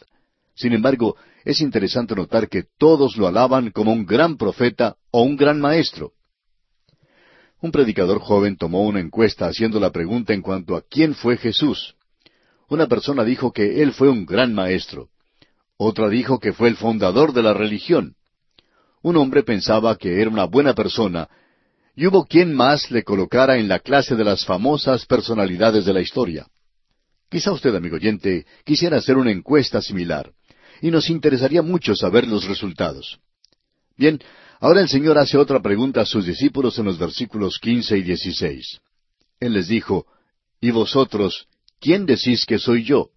Sin 0.56 0.74
embargo, 0.74 1.16
es 1.46 1.62
interesante 1.62 2.16
notar 2.16 2.50
que 2.50 2.64
todos 2.80 3.16
lo 3.16 3.28
alaban 3.28 3.70
como 3.70 3.94
un 3.94 4.08
gran 4.08 4.38
profeta 4.38 4.96
o 5.12 5.22
un 5.22 5.36
gran 5.38 5.62
maestro. 5.62 6.14
Un 7.62 7.72
predicador 7.72 8.22
joven 8.22 8.58
tomó 8.58 8.82
una 8.82 9.02
encuesta 9.02 9.46
haciendo 9.46 9.80
la 9.80 9.92
pregunta 9.92 10.34
en 10.34 10.42
cuanto 10.42 10.76
a 10.76 10.82
quién 10.82 11.14
fue 11.14 11.38
Jesús. 11.38 11.94
Una 12.70 12.88
persona 12.88 13.24
dijo 13.24 13.54
que 13.54 13.84
él 13.84 13.94
fue 13.94 14.10
un 14.10 14.26
gran 14.26 14.52
maestro. 14.52 15.10
Otra 15.78 16.10
dijo 16.10 16.40
que 16.40 16.54
fue 16.54 16.70
el 16.70 16.76
fundador 16.76 17.34
de 17.34 17.44
la 17.44 17.54
religión. 17.54 18.16
Un 19.02 19.18
hombre 19.18 19.44
pensaba 19.44 19.96
que 19.96 20.22
era 20.22 20.30
una 20.30 20.46
buena 20.46 20.74
persona, 20.74 21.30
y 21.96 22.06
hubo 22.08 22.26
quien 22.26 22.54
más 22.54 22.92
le 22.92 23.04
colocara 23.04 23.58
en 23.58 23.68
la 23.68 23.80
clase 23.80 24.16
de 24.16 24.24
las 24.24 24.46
famosas 24.46 25.06
personalidades 25.06 25.86
de 25.86 25.94
la 25.94 26.02
historia. 26.02 26.48
Quizá 27.30 27.52
usted, 27.52 27.76
amigo 27.76 27.96
oyente, 27.96 28.46
quisiera 28.64 28.98
hacer 28.98 29.18
una 29.18 29.32
encuesta 29.32 29.82
similar, 29.82 30.32
y 30.82 30.92
nos 30.92 31.10
interesaría 31.10 31.62
mucho 31.62 31.96
saber 31.96 32.28
los 32.28 32.46
resultados. 32.46 33.20
Bien, 33.98 34.20
Ahora 34.60 34.82
el 34.82 34.90
Señor 34.90 35.18
hace 35.18 35.38
otra 35.38 35.62
pregunta 35.62 36.02
a 36.02 36.06
sus 36.06 36.26
discípulos 36.26 36.80
en 36.80 36.86
los 36.86 36.98
versículos 36.98 37.60
quince 37.60 37.98
y 37.98 38.02
dieciséis. 38.02 38.80
Él 39.40 39.54
les 39.54 39.68
dijo, 39.68 40.08
¿Y 40.60 40.72
vosotros, 40.72 41.48
quién 41.80 42.06
decís 42.06 42.46
que 42.46 42.58
soy 42.58 42.84
yo? 42.84 43.10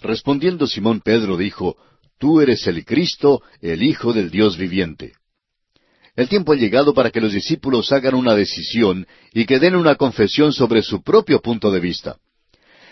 Respondiendo 0.00 0.66
Simón 0.66 1.00
Pedro 1.00 1.36
dijo, 1.36 1.76
Tú 2.18 2.40
eres 2.40 2.66
el 2.66 2.84
Cristo, 2.84 3.42
el 3.60 3.82
Hijo 3.82 4.12
del 4.12 4.30
Dios 4.30 4.56
viviente. 4.56 5.14
El 6.16 6.28
tiempo 6.28 6.52
ha 6.52 6.56
llegado 6.56 6.92
para 6.92 7.10
que 7.10 7.20
los 7.20 7.32
discípulos 7.32 7.92
hagan 7.92 8.14
una 8.14 8.34
decisión 8.34 9.06
y 9.32 9.46
que 9.46 9.58
den 9.58 9.74
una 9.74 9.94
confesión 9.94 10.52
sobre 10.52 10.82
su 10.82 11.02
propio 11.02 11.40
punto 11.40 11.70
de 11.70 11.80
vista. 11.80 12.18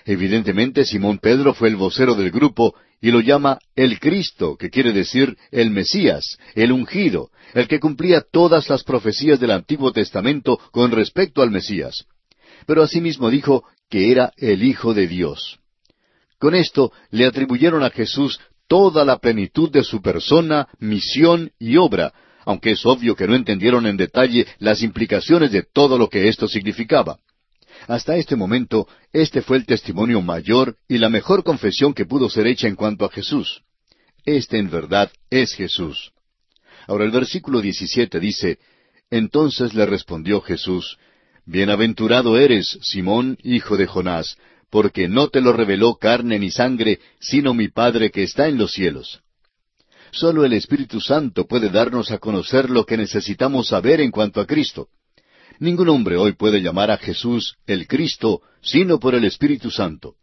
Evidentemente 0.07 0.87
Simón 0.87 1.19
Pedro 1.19 1.53
fue 1.53 1.69
el 1.69 1.77
vocero 1.77 2.15
del 2.15 2.31
grupo 2.31 2.75
y 3.01 3.11
lo 3.11 3.21
llama 3.21 3.59
el 3.77 4.01
Cristo, 4.01 4.57
que 4.57 4.71
quiere 4.71 4.93
decir 4.93 5.37
el 5.51 5.71
Mesías, 5.71 6.39
el 6.55 6.73
ungido, 6.73 7.31
el 7.55 7.69
que 7.69 7.81
cumplía 7.81 8.23
todas 8.23 8.69
las 8.71 8.83
profecías 8.83 9.39
del 9.39 9.51
Antiguo 9.51 9.93
Testamento 9.93 10.59
con 10.73 10.91
respecto 10.91 11.43
al 11.43 11.51
Mesías. 11.51 12.07
Pero 12.67 12.83
asimismo 12.83 13.31
dijo 13.31 13.65
que 13.91 14.11
era 14.11 14.33
el 14.37 14.63
Hijo 14.63 14.95
de 14.95 15.07
Dios. 15.07 15.59
Con 16.39 16.55
esto 16.55 16.93
le 17.11 17.27
atribuyeron 17.27 17.83
a 17.83 17.91
Jesús 17.91 18.41
toda 18.69 19.05
la 19.05 19.19
plenitud 19.19 19.71
de 19.71 19.83
su 19.83 20.01
persona, 20.01 20.69
misión 20.79 21.51
y 21.59 21.77
obra, 21.77 22.13
aunque 22.45 22.73
es 22.73 22.87
obvio 22.87 23.17
que 23.17 23.27
no 23.27 23.35
entendieron 23.35 23.87
en 23.87 23.97
detalle 23.97 24.47
las 24.59 24.83
implicaciones 24.83 25.51
de 25.51 25.63
todo 25.63 25.99
lo 25.99 26.09
que 26.09 26.29
esto 26.29 26.47
significaba. 26.49 27.19
Hasta 27.87 28.17
este 28.17 28.37
momento, 28.37 28.89
este 29.13 29.43
fue 29.43 29.57
el 29.57 29.67
testimonio 29.67 30.21
mayor 30.21 30.77
y 30.89 30.99
la 30.99 31.09
mejor 31.09 31.45
confesión 31.45 31.95
que 31.95 32.07
pudo 32.07 32.29
ser 32.29 32.47
hecha 32.47 32.69
en 32.69 32.77
cuanto 32.77 33.05
a 33.05 33.11
Jesús. 33.11 33.63
Este 34.25 34.59
en 34.59 34.71
verdad 34.71 35.11
es 35.31 35.55
Jesús. 35.55 36.13
Ahora 36.87 37.05
el 37.05 37.11
versículo 37.11 37.61
17 37.61 38.21
dice, 38.21 38.59
Entonces 39.11 39.75
le 39.75 39.87
respondió 39.87 40.41
Jesús, 40.41 40.99
Bienaventurado 41.47 42.37
eres, 42.37 42.79
Simón, 42.83 43.39
hijo 43.43 43.79
de 43.79 43.87
Jonás, 43.87 44.37
porque 44.71 45.09
no 45.09 45.29
te 45.29 45.41
lo 45.41 45.53
reveló 45.53 45.97
carne 45.97 46.39
ni 46.39 46.51
sangre, 46.51 47.01
sino 47.21 47.55
mi 47.55 47.69
Padre 47.69 48.11
que 48.11 48.23
está 48.23 48.49
en 48.49 48.59
los 48.59 48.73
cielos. 48.73 49.21
Solo 50.11 50.45
el 50.45 50.53
Espíritu 50.53 51.01
Santo 51.01 51.47
puede 51.47 51.69
darnos 51.69 52.11
a 52.11 52.19
conocer 52.19 52.71
lo 52.71 52.85
que 52.85 52.97
necesitamos 52.97 53.69
saber 53.69 54.01
en 54.01 54.11
cuanto 54.11 54.41
a 54.41 54.47
Cristo. 54.47 54.89
Ningún 55.59 55.89
hombre 55.89 56.17
hoy 56.17 56.33
puede 56.33 56.63
llamar 56.63 56.91
a 56.91 56.99
Jesús 56.99 57.57
el 57.67 57.87
Cristo 57.87 58.43
sino 58.63 58.99
por 58.99 59.15
el 59.15 59.25
Espíritu 59.25 59.71
Santo. 59.71 60.15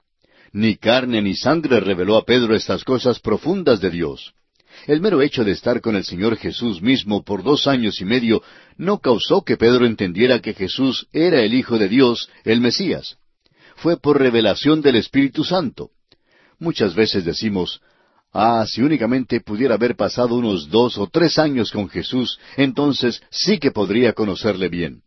Ni 0.53 0.77
carne 0.77 1.21
ni 1.21 1.35
sangre 1.35 1.79
reveló 1.79 2.15
a 2.15 2.23
Pedro 2.23 2.55
estas 2.55 2.83
cosas 2.83 3.19
profundas 3.19 3.81
de 3.81 3.89
Dios. 3.89 4.33
El 4.87 5.01
mero 5.01 5.21
hecho 5.21 5.43
de 5.43 5.51
estar 5.51 5.81
con 5.81 5.95
el 5.95 6.03
Señor 6.03 6.37
Jesús 6.37 6.81
mismo 6.81 7.23
por 7.23 7.43
dos 7.43 7.67
años 7.67 8.01
y 8.01 8.05
medio 8.05 8.41
no 8.77 8.99
causó 8.99 9.43
que 9.43 9.57
Pedro 9.57 9.85
entendiera 9.85 10.39
que 10.39 10.53
Jesús 10.53 11.07
era 11.11 11.41
el 11.41 11.53
Hijo 11.53 11.77
de 11.77 11.89
Dios, 11.89 12.29
el 12.43 12.61
Mesías. 12.61 13.17
Fue 13.75 13.99
por 13.99 14.19
revelación 14.19 14.81
del 14.81 14.95
Espíritu 14.95 15.43
Santo. 15.43 15.91
Muchas 16.59 16.95
veces 16.95 17.25
decimos, 17.25 17.81
Ah, 18.37 18.65
si 18.67 18.81
únicamente 18.81 19.39
pudiera 19.39 19.75
haber 19.75 19.95
pasado 19.95 20.35
unos 20.35 20.69
dos 20.69 20.97
o 20.97 21.07
tres 21.07 21.39
años 21.39 21.71
con 21.71 21.87
Jesús, 21.87 22.37
entonces 22.57 23.21
sí 23.31 23.59
que 23.59 23.71
podría 23.71 24.11
conocerle 24.11 24.67
bien. 24.67 25.03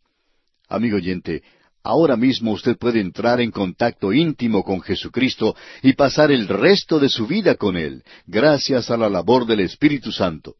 Amigo 0.66 0.96
oyente, 0.96 1.42
ahora 1.82 2.16
mismo 2.16 2.52
usted 2.52 2.78
puede 2.78 3.00
entrar 3.00 3.42
en 3.42 3.50
contacto 3.50 4.14
íntimo 4.14 4.64
con 4.64 4.80
Jesucristo 4.80 5.54
y 5.82 5.92
pasar 5.92 6.32
el 6.32 6.48
resto 6.48 6.98
de 6.98 7.10
su 7.10 7.26
vida 7.26 7.56
con 7.56 7.76
Él, 7.76 8.02
gracias 8.26 8.90
a 8.90 8.96
la 8.96 9.10
labor 9.10 9.44
del 9.44 9.60
Espíritu 9.60 10.10
Santo. 10.10 10.54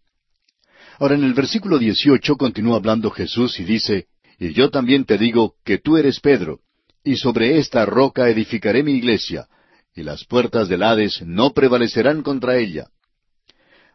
Ahora 0.98 1.14
en 1.14 1.24
el 1.24 1.32
versículo 1.32 1.78
18 1.78 2.36
continúa 2.36 2.76
hablando 2.76 3.10
Jesús 3.10 3.58
y 3.60 3.64
dice, 3.64 4.08
Y 4.38 4.52
yo 4.52 4.68
también 4.68 5.06
te 5.06 5.16
digo 5.16 5.54
que 5.64 5.78
tú 5.78 5.96
eres 5.96 6.20
Pedro, 6.20 6.60
y 7.04 7.16
sobre 7.16 7.58
esta 7.58 7.84
roca 7.86 8.28
edificaré 8.28 8.82
mi 8.82 8.92
iglesia, 8.92 9.48
y 9.94 10.02
las 10.02 10.24
puertas 10.24 10.68
del 10.68 10.82
Hades 10.82 11.22
no 11.22 11.52
prevalecerán 11.52 12.22
contra 12.22 12.56
ella. 12.56 12.88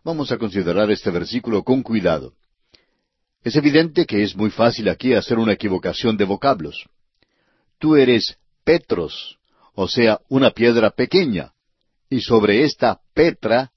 Vamos 0.04 0.32
a 0.32 0.38
considerar 0.38 0.92
este 0.92 1.12
versículo 1.12 1.64
con 1.64 1.82
cuidado. 1.82 2.34
Es 3.44 3.56
evidente 3.56 4.06
que 4.06 4.24
es 4.24 4.36
muy 4.36 4.50
fácil 4.50 4.90
aquí 4.90 5.14
hacer 5.14 5.38
una 5.38 5.54
equivocación 5.54 6.18
de 6.18 6.26
vocablos. 6.26 6.90
Tú 7.80 7.96
eres 7.96 8.38
Petros, 8.64 9.38
o 9.76 9.88
sea, 9.88 10.20
una 10.30 10.52
piedra 10.52 10.92
pequeña, 10.92 11.52
y 12.10 12.22
sobre 12.22 12.64
esta 12.64 13.00
Petra, 13.14 13.72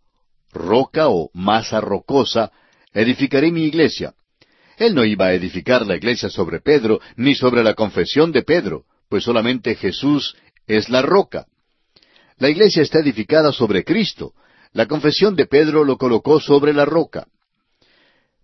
roca 0.53 1.09
o 1.09 1.31
masa 1.33 1.81
rocosa, 1.81 2.53
edificaré 2.93 3.51
mi 3.51 3.65
iglesia. 3.65 4.15
Él 4.79 4.95
no 4.95 5.05
iba 5.05 5.27
a 5.27 5.33
edificar 5.33 5.87
la 5.87 5.97
iglesia 5.97 6.29
sobre 6.29 6.61
Pedro, 6.61 7.01
ni 7.17 7.35
sobre 7.35 7.65
la 7.65 7.75
confesión 7.75 8.33
de 8.33 8.43
Pedro, 8.43 8.85
pues 9.09 9.25
solamente 9.25 9.75
Jesús 9.75 10.37
es 10.67 10.89
la 10.89 11.03
roca. 11.03 11.47
La 12.39 12.51
iglesia 12.51 12.83
está 12.83 13.01
edificada 13.01 13.53
sobre 13.53 13.85
Cristo. 13.85 14.35
La 14.73 14.87
confesión 14.87 15.37
de 15.37 15.47
Pedro 15.47 15.85
lo 15.85 15.97
colocó 15.97 16.41
sobre 16.41 16.73
la 16.75 16.85
roca. 16.85 17.27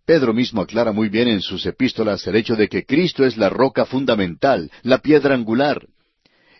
Pedro 0.04 0.33
mismo 0.33 0.62
aclara 0.62 0.92
muy 0.92 1.09
bien 1.09 1.28
en 1.28 1.40
sus 1.40 1.64
epístolas 1.66 2.26
el 2.26 2.37
hecho 2.37 2.57
de 2.57 2.69
que 2.69 2.85
Cristo 2.85 3.25
es 3.25 3.37
la 3.37 3.49
roca 3.49 3.85
fundamental, 3.85 4.71
la 4.83 4.99
piedra 4.99 5.35
angular. 5.35 5.87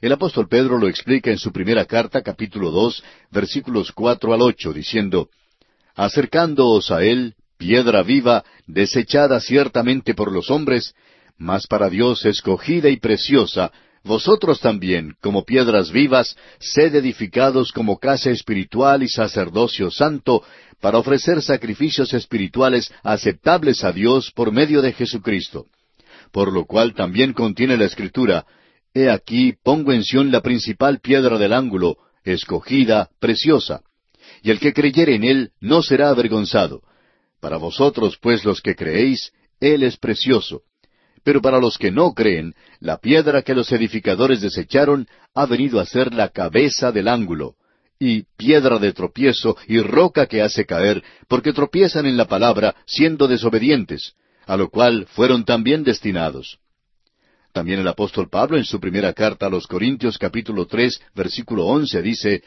El 0.01 0.13
apóstol 0.13 0.49
Pedro 0.49 0.79
lo 0.79 0.89
explica 0.89 1.31
en 1.31 1.39
su 1.39 1.53
primera 1.53 1.85
carta, 1.85 2.23
capítulo 2.23 2.71
dos, 2.71 3.03
versículos 3.31 3.93
cuatro 3.93 4.35
al 4.35 4.43
ocho, 4.43 4.73
diciendo, 4.73 5.29
Acercándoos 5.95 6.91
a 6.91 7.05
él, 7.05 7.35
piedra 7.57 8.03
viva, 8.03 8.45
desechada 8.67 9.41
ciertamente 9.41 10.15
por 10.15 10.33
los 10.33 10.51
hombres, 10.51 10.95
mas 11.39 11.67
para 11.67 11.89
Dios 11.89 12.25
escogida 12.25 12.89
y 12.89 12.97
preciosa, 12.97 13.73
vosotros 14.05 14.61
también, 14.61 15.15
como 15.21 15.45
piedras 15.45 15.93
vivas, 15.93 16.37
sed 16.59 16.95
edificados 16.95 17.73
como 17.73 17.99
casa 17.99 18.31
espiritual 18.31 19.03
y 19.03 19.09
sacerdocio 19.09 19.91
santo, 19.91 20.43
para 20.81 20.99
ofrecer 20.99 21.41
sacrificios 21.43 22.13
espirituales 22.13 22.93
aceptables 23.05 23.85
a 23.85 23.93
Dios 23.93 24.33
por 24.33 24.51
medio 24.51 24.83
de 24.83 24.93
Jesucristo. 24.93 25.67
Por 26.33 26.53
lo 26.53 26.65
cual 26.65 26.95
también 26.95 27.33
contiene 27.33 27.77
la 27.77 27.85
Escritura, 27.85 28.45
He 28.95 29.09
aquí 29.09 29.55
pongo 29.63 29.93
en 29.93 30.05
Sión 30.05 30.31
la 30.31 30.43
principal 30.43 31.01
piedra 31.01 31.39
del 31.39 31.53
ángulo, 31.53 31.97
escogida, 32.25 33.09
preciosa. 33.21 33.83
Y 34.43 34.51
el 34.51 34.59
que 34.59 34.73
creyere 34.73 35.15
en 35.15 35.25
él 35.25 35.51
no 35.61 35.83
será 35.83 36.11
avergonzado. 36.11 36.83
Para 37.41 37.57
vosotros, 37.57 38.19
pues 38.21 38.45
los 38.45 38.61
que 38.61 38.75
creéis, 38.75 39.33
él 39.61 39.83
es 39.83 39.97
precioso. 39.97 40.63
Pero 41.25 41.41
para 41.41 41.59
los 41.59 41.79
que 41.79 41.91
no 41.91 42.13
creen, 42.13 42.55
la 42.81 42.99
piedra 42.99 43.43
que 43.43 43.55
los 43.55 43.71
edificadores 43.73 44.41
desecharon 44.41 45.07
ha 45.35 45.47
venido 45.47 45.79
a 45.81 45.87
ser 45.87 46.13
la 46.13 46.29
cabeza 46.29 46.91
del 46.91 47.09
ángulo, 47.09 47.55
y 47.99 48.25
piedra 48.37 48.79
de 48.79 48.93
tropiezo 48.93 49.57
y 49.69 49.81
roca 49.81 50.27
que 50.27 50.43
hace 50.43 50.67
caer, 50.67 51.05
porque 51.29 51.53
tropiezan 51.53 52.07
en 52.07 52.17
la 52.17 52.27
palabra, 52.27 52.75
siendo 52.85 53.29
desobedientes, 53.29 54.15
a 54.47 54.57
lo 54.57 54.71
cual 54.71 55.07
fueron 55.13 55.45
también 55.45 55.85
destinados. 55.85 56.59
También 57.53 57.79
el 57.79 57.87
apóstol 57.87 58.29
Pablo 58.29 58.57
en 58.57 58.65
su 58.65 58.81
primera 58.81 59.13
carta 59.13 59.47
a 59.47 59.51
los 59.51 59.69
Corintios 59.69 60.19
capítulo 60.19 60.67
tres 60.67 61.01
versículo 61.15 61.67
once 61.67 62.03
dice, 62.03 62.43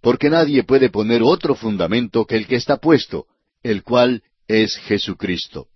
Porque 0.00 0.30
nadie 0.30 0.62
puede 0.62 0.88
poner 0.88 1.22
otro 1.22 1.54
fundamento 1.54 2.24
que 2.24 2.36
el 2.36 2.46
que 2.46 2.56
está 2.56 2.78
puesto, 2.78 3.26
el 3.62 3.82
cual 3.82 4.22
es 4.48 4.76
Jesucristo. 4.76 5.66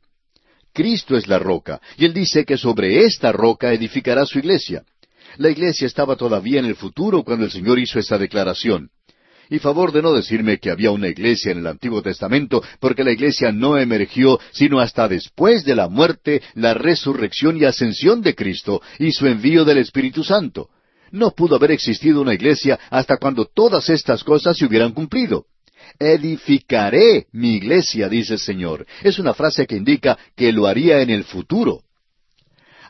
Cristo 0.72 1.16
es 1.16 1.26
la 1.26 1.38
roca, 1.38 1.80
y 1.96 2.04
él 2.04 2.12
dice 2.12 2.44
que 2.44 2.56
sobre 2.56 3.04
esta 3.04 3.32
roca 3.32 3.72
edificará 3.72 4.26
su 4.26 4.38
iglesia. 4.38 4.84
La 5.36 5.50
iglesia 5.50 5.86
estaba 5.86 6.16
todavía 6.16 6.60
en 6.60 6.66
el 6.66 6.76
futuro 6.76 7.22
cuando 7.22 7.44
el 7.44 7.50
Señor 7.50 7.78
hizo 7.78 7.98
esa 7.98 8.18
declaración. 8.18 8.90
Y 9.50 9.58
favor 9.60 9.92
de 9.92 10.02
no 10.02 10.12
decirme 10.12 10.58
que 10.58 10.70
había 10.70 10.90
una 10.90 11.08
iglesia 11.08 11.52
en 11.52 11.58
el 11.58 11.66
Antiguo 11.66 12.02
Testamento, 12.02 12.62
porque 12.80 13.02
la 13.02 13.12
iglesia 13.12 13.50
no 13.50 13.78
emergió 13.78 14.38
sino 14.52 14.78
hasta 14.78 15.08
después 15.08 15.64
de 15.64 15.74
la 15.74 15.88
muerte, 15.88 16.42
la 16.54 16.74
resurrección 16.74 17.56
y 17.56 17.64
ascensión 17.64 18.20
de 18.20 18.34
Cristo 18.34 18.82
y 18.98 19.12
su 19.12 19.26
envío 19.26 19.64
del 19.64 19.78
Espíritu 19.78 20.22
Santo. 20.22 20.68
No 21.10 21.30
pudo 21.30 21.56
haber 21.56 21.70
existido 21.70 22.20
una 22.20 22.34
iglesia 22.34 22.78
hasta 22.90 23.16
cuando 23.16 23.46
todas 23.46 23.88
estas 23.88 24.22
cosas 24.22 24.56
se 24.56 24.66
hubieran 24.66 24.92
cumplido 24.92 25.46
edificaré 25.98 27.26
mi 27.32 27.56
iglesia, 27.56 28.08
dice 28.08 28.34
el 28.34 28.38
Señor. 28.38 28.86
Es 29.02 29.18
una 29.18 29.34
frase 29.34 29.66
que 29.66 29.76
indica 29.76 30.18
que 30.36 30.52
lo 30.52 30.66
haría 30.66 31.00
en 31.00 31.10
el 31.10 31.24
futuro. 31.24 31.82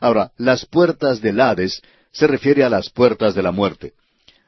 Ahora, 0.01 0.31
las 0.37 0.65
puertas 0.65 1.21
del 1.21 1.39
Hades 1.41 1.81
se 2.11 2.27
refiere 2.27 2.63
a 2.63 2.69
las 2.69 2.89
puertas 2.89 3.35
de 3.35 3.43
la 3.43 3.51
muerte. 3.51 3.93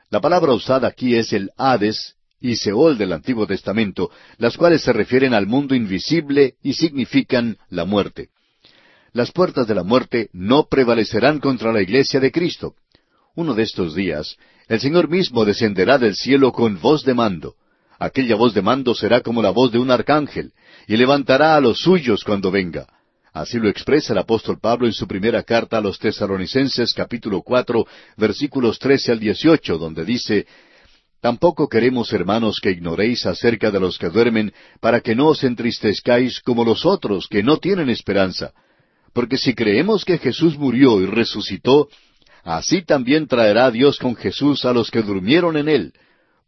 La 0.10 0.22
palabra 0.22 0.53
usada 0.53 0.88
aquí 0.88 1.15
es 1.15 1.34
el 1.34 1.51
Hades 1.58 2.15
y 2.39 2.55
Seol 2.55 2.98
del 2.98 3.13
Antiguo 3.13 3.46
Testamento, 3.46 4.10
las 4.38 4.58
cuales 4.58 4.81
se 4.81 4.93
refieren 4.93 5.34
al 5.34 5.48
mundo 5.48 5.75
invisible 5.75 6.55
y 6.63 6.74
significan 6.74 7.58
la 7.70 7.86
muerte. 7.86 8.29
Las 9.13 9.31
puertas 9.31 9.67
de 9.67 9.75
la 9.75 9.84
muerte 9.84 10.29
no 10.31 10.67
prevalecerán 10.67 11.39
contra 11.39 11.72
la 11.72 11.81
iglesia 11.81 12.20
de 12.20 12.31
Cristo. 12.31 12.75
Uno 13.36 13.53
de 13.53 13.63
estos 13.63 13.93
días, 13.93 14.38
el 14.67 14.79
Señor 14.79 15.10
mismo 15.10 15.46
descenderá 15.46 15.98
del 15.98 16.15
cielo 16.15 16.51
con 16.51 16.79
voz 16.79 17.03
de 17.03 17.13
mando 17.13 17.55
aquella 18.01 18.36
voz 18.36 18.55
de 18.55 18.63
mando 18.63 18.96
será 18.96 19.22
como 19.22 19.43
la 19.43 19.51
voz 19.51 19.72
de 19.72 19.77
un 19.77 19.91
arcángel, 19.91 20.51
y 20.88 20.98
levantará 20.98 21.55
a 21.55 21.62
los 21.62 21.77
suyos 21.77 22.24
cuando 22.24 22.50
venga. 22.50 22.88
Así 23.31 23.60
lo 23.60 23.70
expresa 23.70 24.13
el 24.13 24.20
apóstol 24.20 24.58
Pablo 24.60 24.88
en 24.88 24.93
su 24.93 25.08
primera 25.08 25.43
carta 25.43 25.77
a 25.77 25.81
los 25.81 26.00
tesalonicenses 26.00 26.93
capítulo 26.96 27.43
cuatro 27.43 27.86
versículos 28.17 28.79
trece 28.79 29.12
al 29.12 29.20
dieciocho, 29.20 29.77
donde 29.77 30.03
dice 30.03 30.48
Tampoco 31.22 31.70
queremos, 31.70 32.12
hermanos, 32.12 32.60
que 32.60 32.72
ignoréis 32.72 33.27
acerca 33.27 33.70
de 33.70 33.79
los 33.79 34.00
que 34.00 34.10
duermen, 34.10 34.51
para 34.79 35.01
que 35.01 35.13
no 35.13 35.27
os 35.27 35.43
entristezcáis 35.43 36.41
como 36.41 36.65
los 36.65 36.84
otros 36.84 37.27
que 37.29 37.43
no 37.43 37.58
tienen 37.58 37.91
esperanza. 37.91 38.51
Porque 39.13 39.38
si 39.38 39.53
creemos 39.53 40.03
que 40.03 40.17
Jesús 40.17 40.58
murió 40.58 41.00
y 41.00 41.05
resucitó, 41.05 41.88
así 42.43 42.81
también 42.81 43.27
traerá 43.27 43.70
Dios 43.70 44.00
con 44.00 44.15
Jesús 44.15 44.65
a 44.65 44.74
los 44.74 44.89
que 44.89 45.03
durmieron 45.03 45.55
en 45.55 45.70
él. 45.70 45.93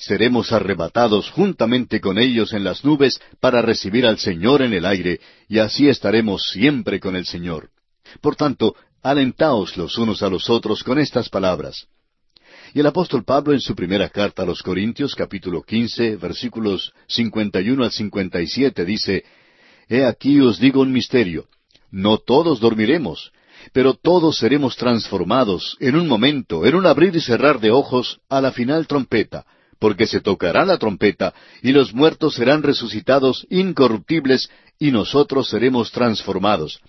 seremos 0.00 0.50
arrebatados 0.52 1.30
juntamente 1.30 2.00
con 2.00 2.18
ellos 2.18 2.52
en 2.52 2.64
las 2.64 2.84
nubes 2.84 3.20
para 3.38 3.62
recibir 3.62 4.06
al 4.06 4.18
Señor 4.18 4.62
en 4.62 4.72
el 4.72 4.86
aire, 4.86 5.20
y 5.48 5.58
así 5.58 5.88
estaremos 5.88 6.42
siempre 6.50 6.98
con 7.00 7.16
el 7.16 7.26
Señor. 7.26 7.70
Por 8.20 8.34
tanto, 8.34 8.74
alentaos 9.02 9.76
los 9.76 9.98
unos 9.98 10.22
a 10.22 10.30
los 10.30 10.48
otros 10.48 10.82
con 10.82 10.98
estas 10.98 11.28
palabras. 11.28 11.86
Y 12.72 12.80
el 12.80 12.86
apóstol 12.86 13.24
Pablo 13.24 13.52
en 13.52 13.60
su 13.60 13.74
primera 13.74 14.08
carta 14.08 14.42
a 14.42 14.46
los 14.46 14.62
Corintios, 14.62 15.14
capítulo 15.14 15.62
quince, 15.62 16.16
versículos 16.16 16.92
cincuenta 17.06 17.60
y 17.60 17.70
uno 17.70 17.84
al 17.84 17.92
cincuenta 17.92 18.40
y 18.40 18.46
siete, 18.46 18.84
dice, 18.84 19.24
He 19.88 20.04
aquí 20.04 20.40
os 20.40 20.58
digo 20.58 20.80
un 20.80 20.92
misterio. 20.92 21.46
No 21.90 22.18
todos 22.18 22.60
dormiremos, 22.60 23.32
pero 23.72 23.94
todos 23.94 24.38
seremos 24.38 24.76
transformados 24.76 25.76
en 25.80 25.96
un 25.96 26.06
momento, 26.06 26.64
en 26.64 26.76
un 26.76 26.86
abrir 26.86 27.14
y 27.16 27.20
cerrar 27.20 27.60
de 27.60 27.70
ojos, 27.70 28.20
a 28.28 28.40
la 28.40 28.52
final 28.52 28.86
trompeta, 28.86 29.44
porque 29.80 30.06
se 30.06 30.20
tocará 30.20 30.64
la 30.64 30.78
trompeta, 30.78 31.34
y 31.62 31.72
los 31.72 31.92
muertos 31.92 32.34
serán 32.34 32.62
resucitados 32.62 33.46
incorruptibles, 33.50 34.48
y 34.78 34.92
nosotros 34.92 35.48
seremos 35.48 35.90
transformados 35.90 36.80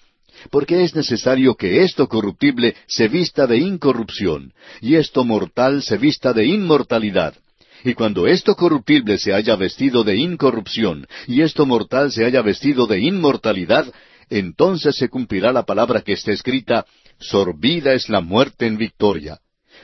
porque 0.50 0.84
es 0.84 0.96
necesario 0.96 1.56
que 1.56 1.84
esto 1.84 2.08
corruptible 2.08 2.76
se 2.88 3.08
vista 3.08 3.46
de 3.46 3.58
incorrupción, 3.58 4.54
y 4.80 4.96
esto 4.96 5.24
mortal 5.24 5.84
se 5.84 5.98
vista 5.98 6.34
de 6.34 6.46
inmortalidad. 6.46 7.36
Y 7.84 7.94
cuando 7.94 8.28
esto 8.28 8.56
corruptible 8.56 9.18
se 9.18 9.34
haya 9.34 9.56
vestido 9.56 10.04
de 10.04 10.16
incorrupción, 10.16 11.08
y 11.28 11.42
esto 11.42 11.66
mortal 11.66 12.12
se 12.12 12.26
haya 12.26 12.42
vestido 12.42 12.88
de 12.88 13.00
inmortalidad, 13.00 13.92
entonces 14.30 14.96
se 14.96 15.10
cumplirá 15.10 15.52
la 15.52 15.64
palabra 15.64 16.02
que 16.02 16.14
está 16.14 16.32
escrita, 16.32 16.86
Sorbida 17.20 17.94
es 17.94 18.10
la 18.10 18.22
muerte 18.22 18.66
en 18.66 18.78
victoria. 18.78 19.40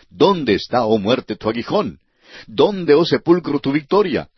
¿Dónde 0.09 0.55
está, 0.55 0.85
oh 0.85 0.97
muerte, 0.97 1.35
tu 1.35 1.49
aguijón? 1.49 1.99
¿Dónde, 2.47 2.93
oh 2.93 3.05
sepulcro, 3.05 3.59
tu 3.59 3.71
victoria? 3.71 4.29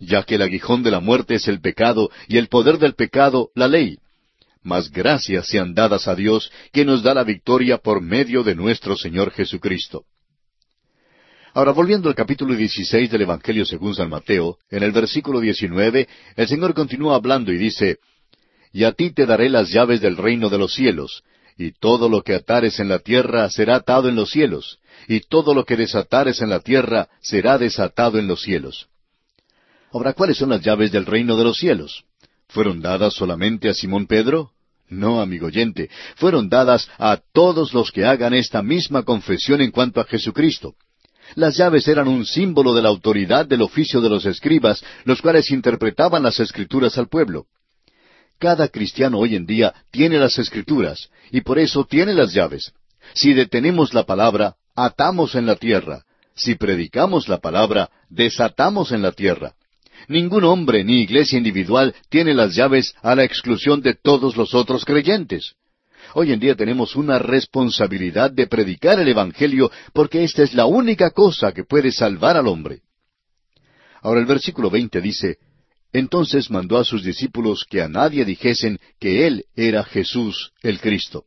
Ya 0.00 0.22
que 0.22 0.36
el 0.36 0.42
aguijón 0.42 0.82
de 0.82 0.90
la 0.90 1.00
muerte 1.00 1.34
es 1.34 1.48
el 1.48 1.60
pecado, 1.60 2.10
y 2.28 2.36
el 2.38 2.48
poder 2.48 2.78
del 2.78 2.94
pecado, 2.94 3.50
la 3.54 3.68
ley 3.68 3.98
mas 4.64 4.90
gracias 4.90 5.46
sean 5.46 5.74
dadas 5.74 6.08
a 6.08 6.16
Dios 6.16 6.50
que 6.72 6.84
nos 6.84 7.02
da 7.02 7.14
la 7.14 7.22
victoria 7.22 7.78
por 7.78 8.00
medio 8.00 8.42
de 8.42 8.54
nuestro 8.54 8.96
Señor 8.96 9.30
Jesucristo. 9.30 10.04
Ahora, 11.52 11.70
volviendo 11.70 12.08
al 12.08 12.16
capítulo 12.16 12.56
16 12.56 13.10
del 13.10 13.22
Evangelio 13.22 13.64
según 13.64 13.94
San 13.94 14.08
Mateo, 14.08 14.58
en 14.70 14.82
el 14.82 14.90
versículo 14.90 15.38
19, 15.38 16.08
el 16.34 16.48
Señor 16.48 16.74
continúa 16.74 17.14
hablando 17.14 17.52
y 17.52 17.58
dice, 17.58 17.98
Y 18.72 18.84
a 18.84 18.92
ti 18.92 19.12
te 19.12 19.26
daré 19.26 19.48
las 19.50 19.70
llaves 19.70 20.00
del 20.00 20.16
reino 20.16 20.48
de 20.48 20.58
los 20.58 20.74
cielos, 20.74 21.22
y 21.56 21.70
todo 21.72 22.08
lo 22.08 22.22
que 22.22 22.34
atares 22.34 22.80
en 22.80 22.88
la 22.88 22.98
tierra 22.98 23.48
será 23.50 23.76
atado 23.76 24.08
en 24.08 24.16
los 24.16 24.30
cielos, 24.30 24.78
y 25.08 25.20
todo 25.20 25.54
lo 25.54 25.64
que 25.64 25.76
desatares 25.76 26.40
en 26.40 26.50
la 26.50 26.60
tierra 26.60 27.08
será 27.20 27.58
desatado 27.58 28.18
en 28.18 28.26
los 28.26 28.42
cielos. 28.42 28.88
Ahora, 29.92 30.12
¿cuáles 30.12 30.38
son 30.38 30.50
las 30.50 30.60
llaves 30.60 30.90
del 30.90 31.06
reino 31.06 31.36
de 31.36 31.44
los 31.44 31.56
cielos? 31.56 32.04
¿Fueron 32.48 32.80
dadas 32.80 33.14
solamente 33.14 33.68
a 33.68 33.74
Simón 33.74 34.06
Pedro? 34.06 34.50
No, 34.88 35.20
amigo 35.20 35.46
oyente, 35.46 35.88
fueron 36.16 36.48
dadas 36.48 36.88
a 36.98 37.18
todos 37.32 37.72
los 37.72 37.90
que 37.90 38.04
hagan 38.04 38.34
esta 38.34 38.62
misma 38.62 39.02
confesión 39.02 39.60
en 39.60 39.70
cuanto 39.70 40.00
a 40.00 40.04
Jesucristo. 40.04 40.74
Las 41.36 41.56
llaves 41.56 41.88
eran 41.88 42.06
un 42.06 42.26
símbolo 42.26 42.74
de 42.74 42.82
la 42.82 42.90
autoridad 42.90 43.46
del 43.46 43.62
oficio 43.62 44.00
de 44.00 44.10
los 44.10 44.26
escribas, 44.26 44.84
los 45.04 45.22
cuales 45.22 45.50
interpretaban 45.50 46.22
las 46.22 46.38
escrituras 46.38 46.98
al 46.98 47.08
pueblo. 47.08 47.46
Cada 48.38 48.68
cristiano 48.68 49.18
hoy 49.18 49.36
en 49.36 49.46
día 49.46 49.72
tiene 49.90 50.18
las 50.18 50.38
escrituras, 50.38 51.08
y 51.30 51.40
por 51.40 51.58
eso 51.58 51.84
tiene 51.84 52.14
las 52.14 52.34
llaves. 52.34 52.72
Si 53.14 53.32
detenemos 53.32 53.94
la 53.94 54.04
palabra, 54.04 54.56
atamos 54.74 55.34
en 55.34 55.46
la 55.46 55.56
tierra. 55.56 56.04
Si 56.34 56.56
predicamos 56.56 57.28
la 57.28 57.38
palabra, 57.38 57.90
desatamos 58.08 58.92
en 58.92 59.02
la 59.02 59.12
tierra. 59.12 59.54
Ningún 60.08 60.44
hombre 60.44 60.84
ni 60.84 61.02
iglesia 61.02 61.38
individual 61.38 61.94
tiene 62.08 62.34
las 62.34 62.54
llaves 62.54 62.94
a 63.02 63.14
la 63.14 63.24
exclusión 63.24 63.80
de 63.80 63.94
todos 63.94 64.36
los 64.36 64.54
otros 64.54 64.84
creyentes. 64.84 65.54
Hoy 66.14 66.32
en 66.32 66.40
día 66.40 66.54
tenemos 66.54 66.96
una 66.96 67.18
responsabilidad 67.18 68.30
de 68.30 68.46
predicar 68.46 69.00
el 69.00 69.08
Evangelio 69.08 69.70
porque 69.92 70.24
esta 70.24 70.42
es 70.42 70.54
la 70.54 70.66
única 70.66 71.10
cosa 71.10 71.52
que 71.52 71.64
puede 71.64 71.90
salvar 71.90 72.36
al 72.36 72.46
hombre. 72.48 72.82
Ahora 74.02 74.20
el 74.20 74.26
versículo 74.26 74.68
veinte 74.68 75.00
dice, 75.00 75.38
Entonces 75.92 76.50
mandó 76.50 76.76
a 76.78 76.84
sus 76.84 77.02
discípulos 77.02 77.64
que 77.68 77.80
a 77.80 77.88
nadie 77.88 78.24
dijesen 78.24 78.78
que 79.00 79.26
Él 79.26 79.46
era 79.56 79.82
Jesús 79.84 80.52
el 80.62 80.80
Cristo. 80.80 81.24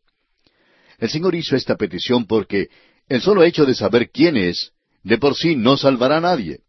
El 0.99 1.09
Señor 1.09 1.35
hizo 1.35 1.55
esta 1.55 1.75
petición 1.75 2.25
porque 2.25 2.69
el 3.09 3.21
solo 3.21 3.43
hecho 3.43 3.65
de 3.65 3.75
saber 3.75 4.09
quién 4.09 4.37
es, 4.37 4.71
de 5.03 5.17
por 5.17 5.35
sí 5.35 5.55
no 5.55 5.77
salvará 5.77 6.17
a 6.17 6.21
nadie. 6.21 6.59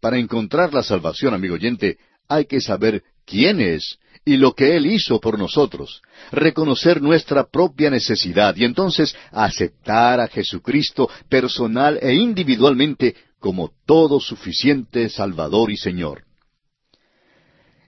Para 0.00 0.18
encontrar 0.18 0.72
la 0.74 0.82
salvación, 0.82 1.34
amigo 1.34 1.54
oyente, 1.54 1.98
hay 2.28 2.46
que 2.46 2.60
saber 2.60 3.02
quién 3.24 3.60
es 3.60 3.98
y 4.24 4.36
lo 4.36 4.54
que 4.54 4.76
Él 4.76 4.86
hizo 4.86 5.20
por 5.20 5.38
nosotros, 5.38 6.02
reconocer 6.30 7.00
nuestra 7.00 7.44
propia 7.48 7.90
necesidad 7.90 8.54
y 8.56 8.64
entonces 8.64 9.16
aceptar 9.30 10.20
a 10.20 10.28
Jesucristo 10.28 11.08
personal 11.28 11.98
e 12.02 12.14
individualmente 12.14 13.16
como 13.38 13.72
todo 13.86 14.20
suficiente 14.20 15.08
Salvador 15.08 15.70
y 15.70 15.76
Señor. 15.76 16.24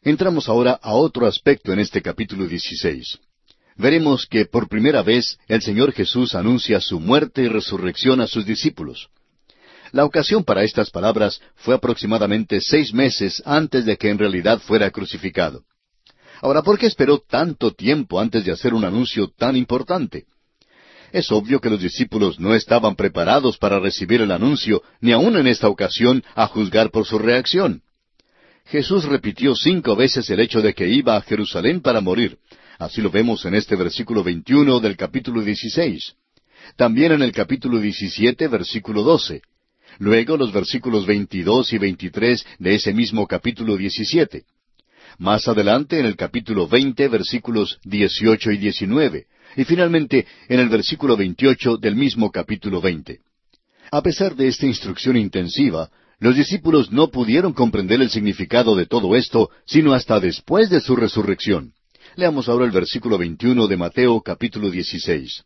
Entramos 0.02 0.48
ahora 0.48 0.72
a 0.82 0.94
otro 0.94 1.26
aspecto 1.26 1.72
en 1.72 1.78
este 1.78 2.02
capítulo 2.02 2.46
16. 2.46 3.20
Veremos 3.76 4.26
que 4.26 4.44
por 4.44 4.68
primera 4.68 5.02
vez 5.02 5.38
el 5.48 5.62
Señor 5.62 5.92
Jesús 5.92 6.34
anuncia 6.34 6.80
su 6.80 7.00
muerte 7.00 7.42
y 7.42 7.48
resurrección 7.48 8.20
a 8.20 8.26
sus 8.26 8.44
discípulos. 8.44 9.08
La 9.92 10.04
ocasión 10.04 10.44
para 10.44 10.64
estas 10.64 10.90
palabras 10.90 11.40
fue 11.56 11.74
aproximadamente 11.74 12.60
seis 12.60 12.94
meses 12.94 13.42
antes 13.44 13.84
de 13.84 13.96
que 13.96 14.08
en 14.08 14.18
realidad 14.18 14.58
fuera 14.58 14.90
crucificado. 14.90 15.64
Ahora, 16.40 16.62
¿por 16.62 16.78
qué 16.78 16.86
esperó 16.86 17.18
tanto 17.18 17.72
tiempo 17.72 18.18
antes 18.18 18.44
de 18.44 18.52
hacer 18.52 18.74
un 18.74 18.84
anuncio 18.84 19.28
tan 19.28 19.56
importante? 19.56 20.24
Es 21.12 21.30
obvio 21.30 21.60
que 21.60 21.68
los 21.68 21.80
discípulos 21.80 22.40
no 22.40 22.54
estaban 22.54 22.96
preparados 22.96 23.58
para 23.58 23.78
recibir 23.78 24.22
el 24.22 24.30
anuncio, 24.30 24.82
ni 25.00 25.12
aun 25.12 25.36
en 25.36 25.46
esta 25.46 25.68
ocasión, 25.68 26.24
a 26.34 26.46
juzgar 26.46 26.90
por 26.90 27.04
su 27.04 27.18
reacción. 27.18 27.82
Jesús 28.64 29.04
repitió 29.04 29.54
cinco 29.54 29.94
veces 29.94 30.28
el 30.30 30.40
hecho 30.40 30.62
de 30.62 30.72
que 30.72 30.88
iba 30.88 31.16
a 31.16 31.22
Jerusalén 31.22 31.82
para 31.82 32.00
morir. 32.00 32.38
Así 32.82 33.00
lo 33.00 33.10
vemos 33.10 33.44
en 33.44 33.54
este 33.54 33.76
versículo 33.76 34.24
21 34.24 34.80
del 34.80 34.96
capítulo 34.96 35.40
16. 35.40 36.14
También 36.74 37.12
en 37.12 37.22
el 37.22 37.30
capítulo 37.30 37.78
17, 37.78 38.48
versículo 38.48 39.04
12 39.04 39.40
luego 39.98 40.36
los 40.36 40.52
versículos 40.52 41.06
22 41.06 41.74
y 41.74 41.78
23 41.78 42.44
de 42.58 42.74
ese 42.74 42.92
mismo 42.92 43.28
capítulo 43.28 43.76
17. 43.76 44.42
Más 45.18 45.46
adelante 45.46 46.00
en 46.00 46.06
el 46.06 46.16
capítulo 46.16 46.66
20, 46.66 47.06
versículos 47.06 47.78
18 47.84 48.50
y 48.50 48.56
19, 48.56 49.26
y 49.58 49.64
finalmente 49.64 50.26
en 50.48 50.58
el 50.58 50.68
versículo 50.68 51.16
28 51.16 51.76
del 51.76 51.94
mismo 51.94 52.32
capítulo 52.32 52.80
20. 52.80 53.20
A 53.92 54.02
pesar 54.02 54.34
de 54.34 54.48
esta 54.48 54.66
instrucción 54.66 55.16
intensiva, 55.16 55.88
los 56.18 56.34
discípulos 56.34 56.90
no 56.90 57.12
pudieron 57.12 57.52
comprender 57.52 58.00
el 58.00 58.10
significado 58.10 58.74
de 58.74 58.86
todo 58.86 59.14
esto, 59.14 59.50
sino 59.66 59.92
hasta 59.92 60.18
después 60.18 60.68
de 60.68 60.80
su 60.80 60.96
resurrección. 60.96 61.74
Leamos 62.14 62.46
ahora 62.48 62.66
el 62.66 62.72
versículo 62.72 63.16
21 63.16 63.66
de 63.66 63.76
Mateo 63.78 64.20
capítulo 64.20 64.70
16. 64.70 65.44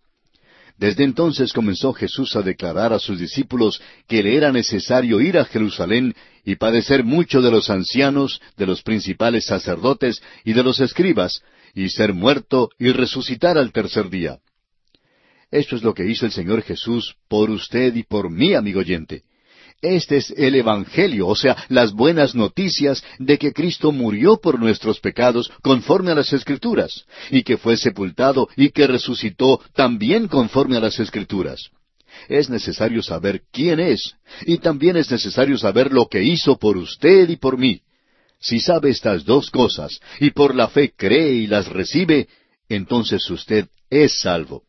Desde 0.77 1.05
entonces 1.05 1.53
comenzó 1.53 1.93
Jesús 1.93 2.35
a 2.35 2.43
declarar 2.43 2.93
a 2.93 2.99
sus 2.99 3.21
discípulos 3.21 3.81
que 4.09 4.21
le 4.21 4.37
era 4.37 4.51
necesario 4.51 5.21
ir 5.21 5.39
a 5.39 5.45
Jerusalén 5.45 6.15
y 6.45 6.57
padecer 6.57 7.05
mucho 7.05 7.41
de 7.41 7.53
los 7.53 7.71
ancianos, 7.71 8.41
de 8.57 8.67
los 8.67 8.83
principales 8.83 9.47
sacerdotes 9.47 10.21
y 10.45 10.55
de 10.55 10.65
los 10.65 10.81
escribas, 10.81 11.41
y 11.73 11.89
ser 11.89 12.13
muerto 12.13 12.71
y 12.81 12.91
resucitar 12.91 13.57
al 13.59 13.71
tercer 13.71 14.11
día. 14.11 14.41
Esto 15.53 15.77
es 15.77 15.85
lo 15.85 15.95
que 15.95 16.07
hizo 16.07 16.27
el 16.27 16.33
Señor 16.33 16.63
Jesús 16.63 17.15
por 17.29 17.49
usted 17.49 17.95
y 17.95 18.03
por 18.03 18.29
mí, 18.29 18.55
amigo 18.55 18.81
oyente. 18.81 19.23
Este 19.83 20.17
es 20.17 20.33
el 20.37 20.55
Evangelio, 20.55 21.29
o 21.29 21.37
sea, 21.37 21.57
las 21.69 21.93
buenas 21.93 22.35
noticias 22.35 23.05
de 23.19 23.39
que 23.39 23.53
Cristo 23.53 23.93
murió 23.93 24.39
por 24.39 24.59
nuestros 24.59 25.01
pecados 25.01 25.51
conforme 25.63 26.13
a 26.13 26.15
las 26.15 26.33
Escrituras, 26.33 27.05
y 27.31 27.43
que 27.43 27.59
fue 27.59 27.77
sepultado 27.77 28.49
y 28.57 28.71
que 28.71 28.87
resucitó 28.87 29.61
también 29.75 30.29
conforme 30.29 30.79
a 30.79 30.81
las 30.81 30.99
Escrituras. 30.99 31.71
Es 32.29 32.49
necesario 32.49 33.03
saber 33.03 33.43
quién 33.53 33.79
es, 33.79 34.15
y 34.47 34.59
también 34.59 34.97
es 34.97 35.11
necesario 35.11 35.59
saber 35.59 35.93
lo 35.93 36.07
que 36.07 36.23
hizo 36.23 36.57
por 36.57 36.79
usted 36.79 37.29
y 37.29 37.37
por 37.37 37.59
mí. 37.59 37.83
Si 38.41 38.61
sabe 38.61 38.91
estas 38.91 39.25
dos 39.25 39.51
cosas, 39.51 40.01
y 40.21 40.31
por 40.31 40.55
la 40.55 40.69
fe 40.69 40.93
cree 40.97 41.35
y 41.35 41.47
las 41.47 41.69
recibe, 41.69 42.29
entonces 42.69 43.29
usted 43.31 43.69
es 43.91 44.21
salvo. 44.21 44.63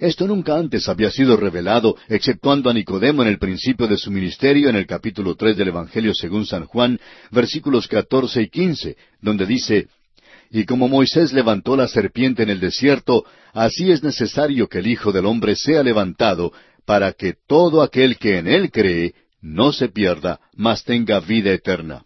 Esto 0.00 0.26
nunca 0.26 0.56
antes 0.56 0.88
había 0.88 1.10
sido 1.10 1.36
revelado, 1.36 1.96
exceptuando 2.08 2.70
a 2.70 2.74
Nicodemo 2.74 3.22
en 3.22 3.28
el 3.28 3.38
principio 3.38 3.86
de 3.86 3.96
su 3.96 4.10
ministerio 4.10 4.68
en 4.68 4.76
el 4.76 4.86
capítulo 4.86 5.34
tres 5.34 5.56
del 5.56 5.68
Evangelio 5.68 6.14
según 6.14 6.46
San 6.46 6.64
Juan, 6.64 6.98
versículos 7.30 7.88
catorce 7.88 8.42
y 8.42 8.48
quince, 8.48 8.96
donde 9.20 9.46
dice 9.46 9.88
Y 10.50 10.64
como 10.64 10.88
Moisés 10.88 11.32
levantó 11.32 11.76
la 11.76 11.88
serpiente 11.88 12.42
en 12.42 12.50
el 12.50 12.60
desierto, 12.60 13.24
así 13.52 13.90
es 13.90 14.02
necesario 14.02 14.68
que 14.68 14.78
el 14.78 14.86
Hijo 14.86 15.12
del 15.12 15.26
hombre 15.26 15.56
sea 15.56 15.82
levantado, 15.82 16.52
para 16.84 17.12
que 17.12 17.34
todo 17.46 17.82
aquel 17.82 18.16
que 18.16 18.38
en 18.38 18.48
Él 18.48 18.70
cree 18.70 19.14
no 19.40 19.72
se 19.72 19.88
pierda, 19.88 20.40
mas 20.54 20.84
tenga 20.84 21.20
vida 21.20 21.52
eterna. 21.52 22.04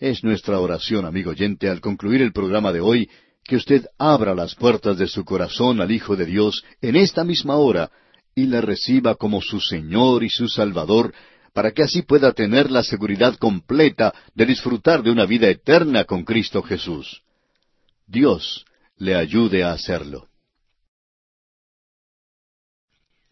Es 0.00 0.24
nuestra 0.24 0.58
oración, 0.58 1.04
amigo 1.04 1.30
oyente, 1.30 1.68
al 1.68 1.80
concluir 1.80 2.22
el 2.22 2.32
programa 2.32 2.72
de 2.72 2.80
hoy, 2.80 3.08
que 3.44 3.56
usted 3.56 3.86
abra 3.98 4.34
las 4.34 4.54
puertas 4.54 4.96
de 4.98 5.06
su 5.06 5.24
corazón 5.24 5.80
al 5.80 5.90
Hijo 5.92 6.16
de 6.16 6.24
Dios 6.24 6.64
en 6.80 6.96
esta 6.96 7.24
misma 7.24 7.56
hora 7.56 7.90
y 8.34 8.46
le 8.46 8.60
reciba 8.60 9.14
como 9.14 9.40
su 9.40 9.60
Señor 9.60 10.24
y 10.24 10.30
su 10.30 10.48
Salvador, 10.48 11.14
para 11.52 11.70
que 11.70 11.82
así 11.82 12.02
pueda 12.02 12.32
tener 12.32 12.70
la 12.70 12.82
seguridad 12.82 13.36
completa 13.36 14.12
de 14.34 14.46
disfrutar 14.46 15.02
de 15.02 15.10
una 15.10 15.24
vida 15.24 15.48
eterna 15.48 16.04
con 16.04 16.24
Cristo 16.24 16.62
Jesús. 16.62 17.22
Dios 18.06 18.64
le 18.96 19.14
ayude 19.14 19.62
a 19.62 19.72
hacerlo. 19.72 20.28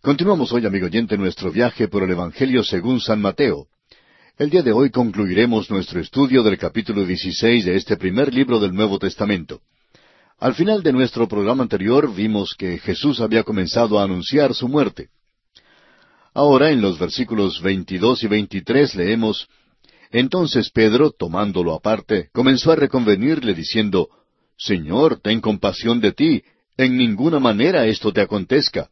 Continuamos 0.01 0.53
hoy, 0.53 0.67
amigo 0.67 0.87
oyente, 0.87 1.17
nuestro 1.17 1.51
viaje 1.51 1.89
por 1.89 2.03
el 2.03 2.11
Evangelio 2.11 2.63
según 2.63 3.01
San 3.01 3.21
Mateo. 3.21 3.69
El 4.37 4.51
día 4.51 4.63
de 4.63 4.73
hoy 4.73 4.91
concluiremos 4.91 5.71
nuestro 5.71 6.01
estudio 6.01 6.43
del 6.43 6.59
capítulo 6.59 7.05
16 7.05 7.65
de 7.65 7.77
este 7.77 7.97
primer 7.97 8.33
libro 8.33 8.59
del 8.59 8.75
Nuevo 8.75 8.99
Testamento. 8.99 9.61
Al 10.43 10.55
final 10.57 10.83
de 10.83 10.93
nuestro 10.93 11.29
programa 11.29 11.63
anterior 11.63 12.13
vimos 12.13 12.57
que 12.59 12.77
Jesús 12.81 13.21
había 13.21 13.45
comenzado 13.45 14.01
a 14.01 14.03
anunciar 14.03 14.55
su 14.55 14.67
muerte. 14.67 15.11
Ahora 16.35 16.73
en 16.73 16.81
los 16.81 16.99
versículos 16.99 17.63
22 17.63 18.25
y 18.25 18.27
23 18.27 18.97
leemos, 18.97 19.49
Entonces 20.11 20.69
Pedro, 20.71 21.13
tomándolo 21.13 21.73
aparte, 21.73 22.29
comenzó 22.33 22.73
a 22.73 22.75
reconvenirle 22.75 23.55
diciendo, 23.55 24.09
Señor, 24.59 25.21
ten 25.21 25.41
compasión 25.41 26.01
de 26.01 26.11
ti, 26.11 26.43
en 26.77 26.97
ninguna 26.97 27.39
manera 27.39 27.87
esto 27.87 28.13
te 28.13 28.21
acontezca. 28.21 28.91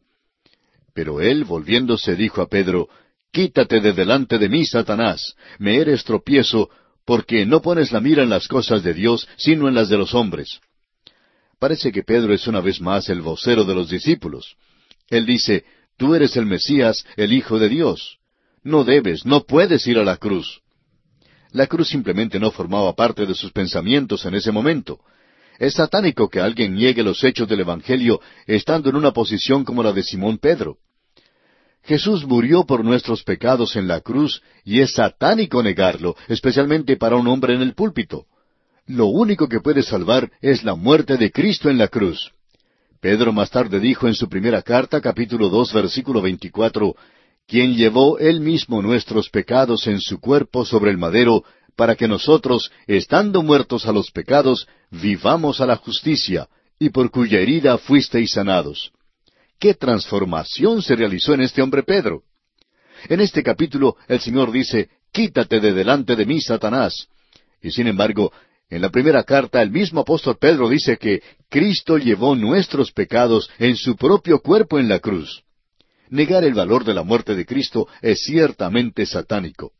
Pero 0.93 1.19
él, 1.19 1.43
volviéndose, 1.43 2.15
dijo 2.15 2.41
a 2.41 2.47
Pedro, 2.47 2.87
Quítate 3.29 3.81
de 3.81 3.91
delante 3.91 4.37
de 4.37 4.47
mí, 4.47 4.65
Satanás, 4.65 5.35
me 5.59 5.75
eres 5.75 6.05
tropiezo, 6.05 6.69
porque 7.03 7.45
no 7.45 7.61
pones 7.61 7.91
la 7.91 7.99
mira 7.99 8.23
en 8.23 8.29
las 8.29 8.47
cosas 8.47 8.83
de 8.83 8.93
Dios, 8.93 9.27
sino 9.35 9.67
en 9.67 9.75
las 9.75 9.89
de 9.89 9.97
los 9.97 10.13
hombres. 10.13 10.61
Parece 11.61 11.91
que 11.91 12.01
Pedro 12.01 12.33
es 12.33 12.47
una 12.47 12.59
vez 12.59 12.81
más 12.81 13.07
el 13.07 13.21
vocero 13.21 13.63
de 13.65 13.75
los 13.75 13.87
discípulos. 13.87 14.55
Él 15.11 15.27
dice, 15.27 15.63
Tú 15.95 16.15
eres 16.15 16.35
el 16.35 16.47
Mesías, 16.47 17.05
el 17.15 17.31
Hijo 17.31 17.59
de 17.59 17.69
Dios. 17.69 18.17
No 18.63 18.83
debes, 18.83 19.27
no 19.27 19.43
puedes 19.43 19.85
ir 19.85 19.99
a 19.99 20.03
la 20.03 20.17
cruz. 20.17 20.61
La 21.51 21.67
cruz 21.67 21.89
simplemente 21.89 22.39
no 22.39 22.49
formaba 22.49 22.95
parte 22.95 23.27
de 23.27 23.35
sus 23.35 23.51
pensamientos 23.51 24.25
en 24.25 24.33
ese 24.33 24.51
momento. 24.51 25.01
Es 25.59 25.75
satánico 25.75 26.29
que 26.29 26.39
alguien 26.39 26.73
niegue 26.73 27.03
los 27.03 27.23
hechos 27.23 27.47
del 27.47 27.59
Evangelio 27.59 28.19
estando 28.47 28.89
en 28.89 28.95
una 28.95 29.11
posición 29.11 29.63
como 29.63 29.83
la 29.83 29.93
de 29.93 30.01
Simón 30.01 30.39
Pedro. 30.39 30.77
Jesús 31.83 32.25
murió 32.25 32.65
por 32.65 32.83
nuestros 32.83 33.21
pecados 33.21 33.75
en 33.75 33.87
la 33.87 34.01
cruz 34.01 34.41
y 34.63 34.79
es 34.79 34.93
satánico 34.93 35.61
negarlo, 35.61 36.15
especialmente 36.27 36.97
para 36.97 37.17
un 37.17 37.27
hombre 37.27 37.53
en 37.53 37.61
el 37.61 37.75
púlpito. 37.75 38.25
Lo 38.87 39.05
único 39.05 39.47
que 39.47 39.59
puede 39.59 39.83
salvar 39.83 40.31
es 40.41 40.63
la 40.63 40.75
muerte 40.75 41.17
de 41.17 41.31
Cristo 41.31 41.69
en 41.69 41.77
la 41.77 41.87
cruz. 41.87 42.31
Pedro 42.99 43.33
más 43.33 43.49
tarde 43.49 43.79
dijo 43.79 44.07
en 44.07 44.13
su 44.13 44.29
primera 44.29 44.61
carta, 44.61 45.01
capítulo 45.01 45.49
dos, 45.49 45.73
versículo 45.73 46.21
veinticuatro, 46.21 46.95
quien 47.47 47.75
llevó 47.75 48.19
él 48.19 48.41
mismo 48.41 48.81
nuestros 48.81 49.29
pecados 49.29 49.87
en 49.87 49.99
su 49.99 50.19
cuerpo 50.19 50.65
sobre 50.65 50.91
el 50.91 50.97
madero, 50.97 51.43
para 51.75 51.95
que 51.95 52.07
nosotros, 52.07 52.71
estando 52.85 53.41
muertos 53.41 53.85
a 53.87 53.91
los 53.91 54.11
pecados, 54.11 54.67
vivamos 54.91 55.61
a 55.61 55.65
la 55.65 55.77
justicia, 55.77 56.47
y 56.77 56.89
por 56.89 57.09
cuya 57.11 57.39
herida 57.39 57.77
fuisteis 57.77 58.31
sanados. 58.31 58.91
¿Qué 59.59 59.73
transformación 59.73 60.81
se 60.81 60.95
realizó 60.95 61.33
en 61.33 61.41
este 61.41 61.61
hombre 61.61 61.83
Pedro? 61.83 62.23
En 63.09 63.19
este 63.19 63.41
capítulo 63.41 63.95
el 64.07 64.19
Señor 64.19 64.51
dice, 64.51 64.89
Quítate 65.11 65.59
de 65.59 65.73
delante 65.73 66.15
de 66.15 66.25
mí, 66.25 66.39
Satanás. 66.39 67.07
Y 67.61 67.71
sin 67.71 67.87
embargo, 67.87 68.31
en 68.71 68.81
la 68.81 68.89
primera 68.89 69.23
carta 69.23 69.61
el 69.61 69.69
mismo 69.69 69.99
apóstol 69.99 70.37
Pedro 70.39 70.69
dice 70.69 70.97
que 70.97 71.21
Cristo 71.49 71.97
llevó 71.97 72.35
nuestros 72.37 72.93
pecados 72.93 73.49
en 73.59 73.75
su 73.75 73.97
propio 73.97 74.39
cuerpo 74.39 74.79
en 74.79 74.87
la 74.87 74.99
cruz. 74.99 75.43
Negar 76.09 76.45
el 76.45 76.53
valor 76.53 76.85
de 76.85 76.93
la 76.93 77.03
muerte 77.03 77.35
de 77.35 77.45
Cristo 77.45 77.87
es 78.01 78.23
ciertamente 78.23 79.05
satánico. 79.05 79.73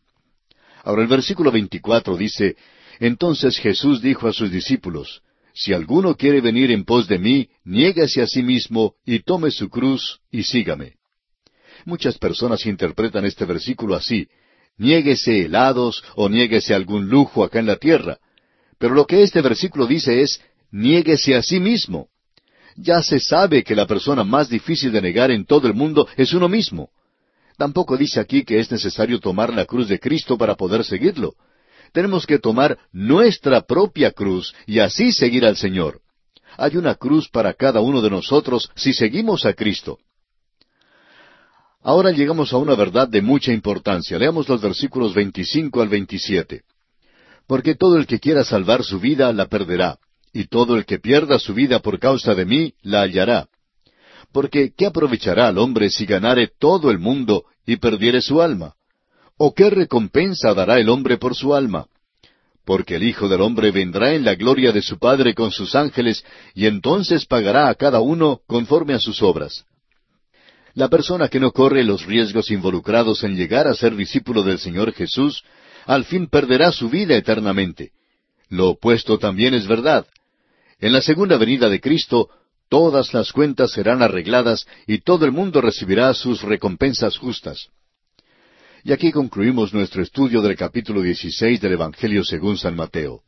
Ahora 0.84 1.04
el 1.04 1.08
versículo 1.08 1.52
24 1.52 2.18
dice, 2.18 2.58
Entonces 3.00 3.58
Jesús 3.58 4.02
dijo 4.02 4.28
a 4.28 4.34
sus 4.34 4.52
discípulos, 4.52 5.22
si 5.54 5.72
alguno 5.72 6.16
quiere 6.16 6.42
venir 6.42 6.70
en 6.72 6.84
pos 6.84 7.08
de 7.08 7.18
mí, 7.18 7.50
niégase 7.64 8.22
a 8.22 8.28
sí 8.28 8.44
mismo 8.44 8.96
y 9.06 9.20
tome 9.20 9.52
su 9.52 9.70
cruz 9.70 10.20
y 10.32 10.44
sígame. 10.44 10.96
Muchas 11.86 12.18
personas 12.18 12.66
interpretan 12.66 13.24
este 13.24 13.46
versículo 13.46 13.96
así, 13.96 14.28
niéguese 14.78 15.46
helados 15.46 16.04
o 16.16 16.28
niéguese 16.28 16.74
algún 16.74 17.08
lujo 17.08 17.44
acá 17.46 17.60
en 17.60 17.68
la 17.68 17.78
tierra. 17.78 18.20
Pero 18.82 18.94
lo 18.94 19.06
que 19.06 19.24
este 19.24 19.42
versículo 19.42 19.88
dice 19.88 20.22
es, 20.22 20.42
niéguese 20.72 21.36
a 21.36 21.42
sí 21.42 21.62
mismo. 21.62 22.10
Ya 22.76 23.02
se 23.02 23.20
sabe 23.20 23.64
que 23.64 23.76
la 23.76 23.88
persona 23.88 24.26
más 24.26 24.50
difícil 24.50 24.92
de 24.92 25.02
negar 25.02 25.32
en 25.32 25.46
todo 25.46 25.68
el 25.68 25.74
mundo 25.74 26.06
es 26.18 26.34
uno 26.34 26.50
mismo. 26.50 26.90
Tampoco 27.58 27.96
dice 27.96 28.20
aquí 28.20 28.44
que 28.44 28.60
es 28.60 28.70
necesario 28.70 29.22
tomar 29.22 29.54
la 29.54 29.64
cruz 29.64 29.88
de 29.88 30.00
Cristo 30.00 30.38
para 30.38 30.56
poder 30.56 30.84
seguirlo 30.84 31.36
tenemos 31.92 32.26
que 32.26 32.40
tomar 32.40 32.78
nuestra 32.92 33.62
propia 33.62 34.12
cruz 34.12 34.54
y 34.66 34.80
así 34.80 35.12
seguir 35.12 35.46
al 35.46 35.58
Señor. 35.58 36.02
Hay 36.58 36.78
una 36.78 36.96
cruz 36.96 37.30
para 37.30 37.54
cada 37.54 37.82
uno 37.82 38.02
de 38.02 38.10
nosotros 38.10 38.70
si 38.76 38.94
seguimos 38.94 39.46
a 39.46 39.54
Cristo. 39.54 40.00
Ahora 41.82 42.12
llegamos 42.12 42.54
a 42.54 42.58
una 42.58 42.76
verdad 42.76 43.08
de 43.08 43.22
mucha 43.22 43.52
importancia. 43.52 44.18
Leamos 44.20 44.48
los 44.48 44.62
versículos 44.62 45.14
25 45.14 45.82
al 45.82 45.90
27. 45.90 46.62
Porque 47.52 47.76
todo 47.76 47.98
el 47.98 48.08
que 48.08 48.22
quiera 48.22 48.46
salvar 48.46 48.82
su 48.82 49.02
vida 49.02 49.34
la 49.34 49.48
perderá, 49.48 50.00
y 50.32 50.46
todo 50.46 50.78
el 50.78 50.86
que 50.86 51.00
pierda 51.00 51.38
su 51.38 51.54
vida 51.54 51.80
por 51.80 52.00
causa 52.00 52.34
de 52.34 52.46
mí 52.46 52.76
la 52.82 53.02
hallará. 53.02 53.50
Porque 54.32 54.72
¿qué 54.74 54.86
aprovechará 54.86 55.50
al 55.50 55.58
hombre 55.58 55.90
si 55.90 56.06
ganare 56.06 56.50
todo 56.58 56.92
el 56.92 56.98
mundo 56.98 57.44
y 57.66 57.76
perdiere 57.76 58.22
su 58.22 58.42
alma? 58.42 58.76
¿O 59.36 59.54
qué 59.54 59.70
recompensa 59.70 60.54
dará 60.54 60.80
el 60.80 60.88
hombre 60.88 61.18
por 61.18 61.36
su 61.36 61.54
alma? 61.54 61.88
Porque 62.64 62.96
el 62.96 63.04
Hijo 63.04 63.28
del 63.28 63.42
Hombre 63.42 63.72
vendrá 63.72 64.14
en 64.14 64.24
la 64.24 64.36
gloria 64.36 64.72
de 64.72 64.82
su 64.82 64.98
Padre 64.98 65.34
con 65.34 65.52
sus 65.52 65.76
ángeles, 65.76 66.24
y 66.56 66.68
entonces 66.68 67.26
pagará 67.26 67.68
a 67.68 67.76
cada 67.76 68.00
uno 68.00 68.40
conforme 68.48 68.94
a 68.94 69.00
sus 69.00 69.22
obras. 69.22 69.66
La 70.74 70.88
persona 70.88 71.28
que 71.28 71.42
no 71.42 71.52
corre 71.52 71.84
los 71.84 72.06
riesgos 72.06 72.50
involucrados 72.50 73.26
en 73.26 73.36
llegar 73.36 73.68
a 73.68 73.74
ser 73.74 73.94
discípulo 73.98 74.42
del 74.42 74.58
Señor 74.58 74.94
Jesús, 74.94 75.44
al 75.86 76.06
fin 76.06 76.28
perderá 76.28 76.72
su 76.72 76.90
vida 76.90 77.16
eternamente. 77.16 77.92
Lo 78.50 78.70
opuesto 78.70 79.18
también 79.18 79.54
es 79.54 79.68
verdad. 79.68 80.06
En 80.80 80.94
la 80.94 81.02
segunda 81.02 81.38
venida 81.38 81.70
de 81.70 81.80
Cristo, 81.80 82.30
todas 82.70 83.14
las 83.14 83.32
cuentas 83.32 83.72
serán 83.72 84.02
arregladas 84.02 84.66
y 84.88 85.00
todo 85.00 85.26
el 85.26 85.32
mundo 85.32 85.62
recibirá 85.62 86.14
sus 86.14 86.42
recompensas 86.42 87.18
justas. 87.18 87.70
Y 88.84 88.92
aquí 88.92 89.12
concluimos 89.12 89.74
nuestro 89.74 90.02
estudio 90.02 90.42
del 90.42 90.56
capítulo 90.56 91.02
16 91.02 91.62
del 91.62 91.74
Evangelio 91.74 92.24
según 92.24 92.58
San 92.58 92.76
Mateo. 92.76 93.22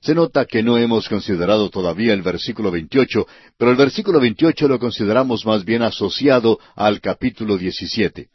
Se 0.00 0.14
nota 0.14 0.46
que 0.46 0.62
no 0.62 0.78
hemos 0.78 1.08
considerado 1.08 1.68
todavía 1.68 2.14
el 2.14 2.22
versículo 2.22 2.70
28, 2.70 3.26
pero 3.58 3.70
el 3.70 3.76
versículo 3.76 4.18
28 4.18 4.66
lo 4.66 4.78
consideramos 4.78 5.44
más 5.44 5.64
bien 5.64 5.82
asociado 5.82 6.58
al 6.74 7.00
capítulo 7.00 7.58
17. 7.58 8.28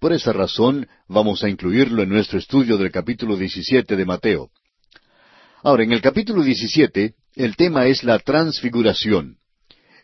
Por 0.00 0.12
esa 0.12 0.32
razón 0.32 0.86
vamos 1.08 1.42
a 1.44 1.48
incluirlo 1.48 2.02
en 2.02 2.08
nuestro 2.08 2.38
estudio 2.38 2.76
del 2.76 2.90
capítulo 2.90 3.36
17 3.36 3.96
de 3.96 4.04
Mateo. 4.04 4.50
Ahora, 5.62 5.84
en 5.84 5.92
el 5.92 6.02
capítulo 6.02 6.42
17, 6.42 7.14
el 7.36 7.56
tema 7.56 7.86
es 7.86 8.04
la 8.04 8.18
transfiguración. 8.18 9.38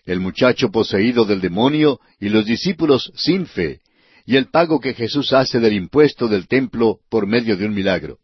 El 0.05 0.21
muchacho 0.21 0.71
poseído 0.71 1.25
del 1.25 1.41
demonio 1.41 2.01
y 2.19 2.31
los 2.31 2.47
discípulos 2.47 3.13
sin 3.15 3.47
fe, 3.47 3.81
y 4.25 4.37
el 4.37 4.47
pago 4.47 4.81
que 4.81 4.95
Jesús 4.95 5.33
hace 5.33 5.61
del 5.61 5.75
impuesto 5.75 6.29
del 6.29 6.49
templo 6.49 7.01
por 7.11 7.27
medio 7.27 7.57
de 7.57 7.67
un 7.67 7.75
milagro. 7.75 8.19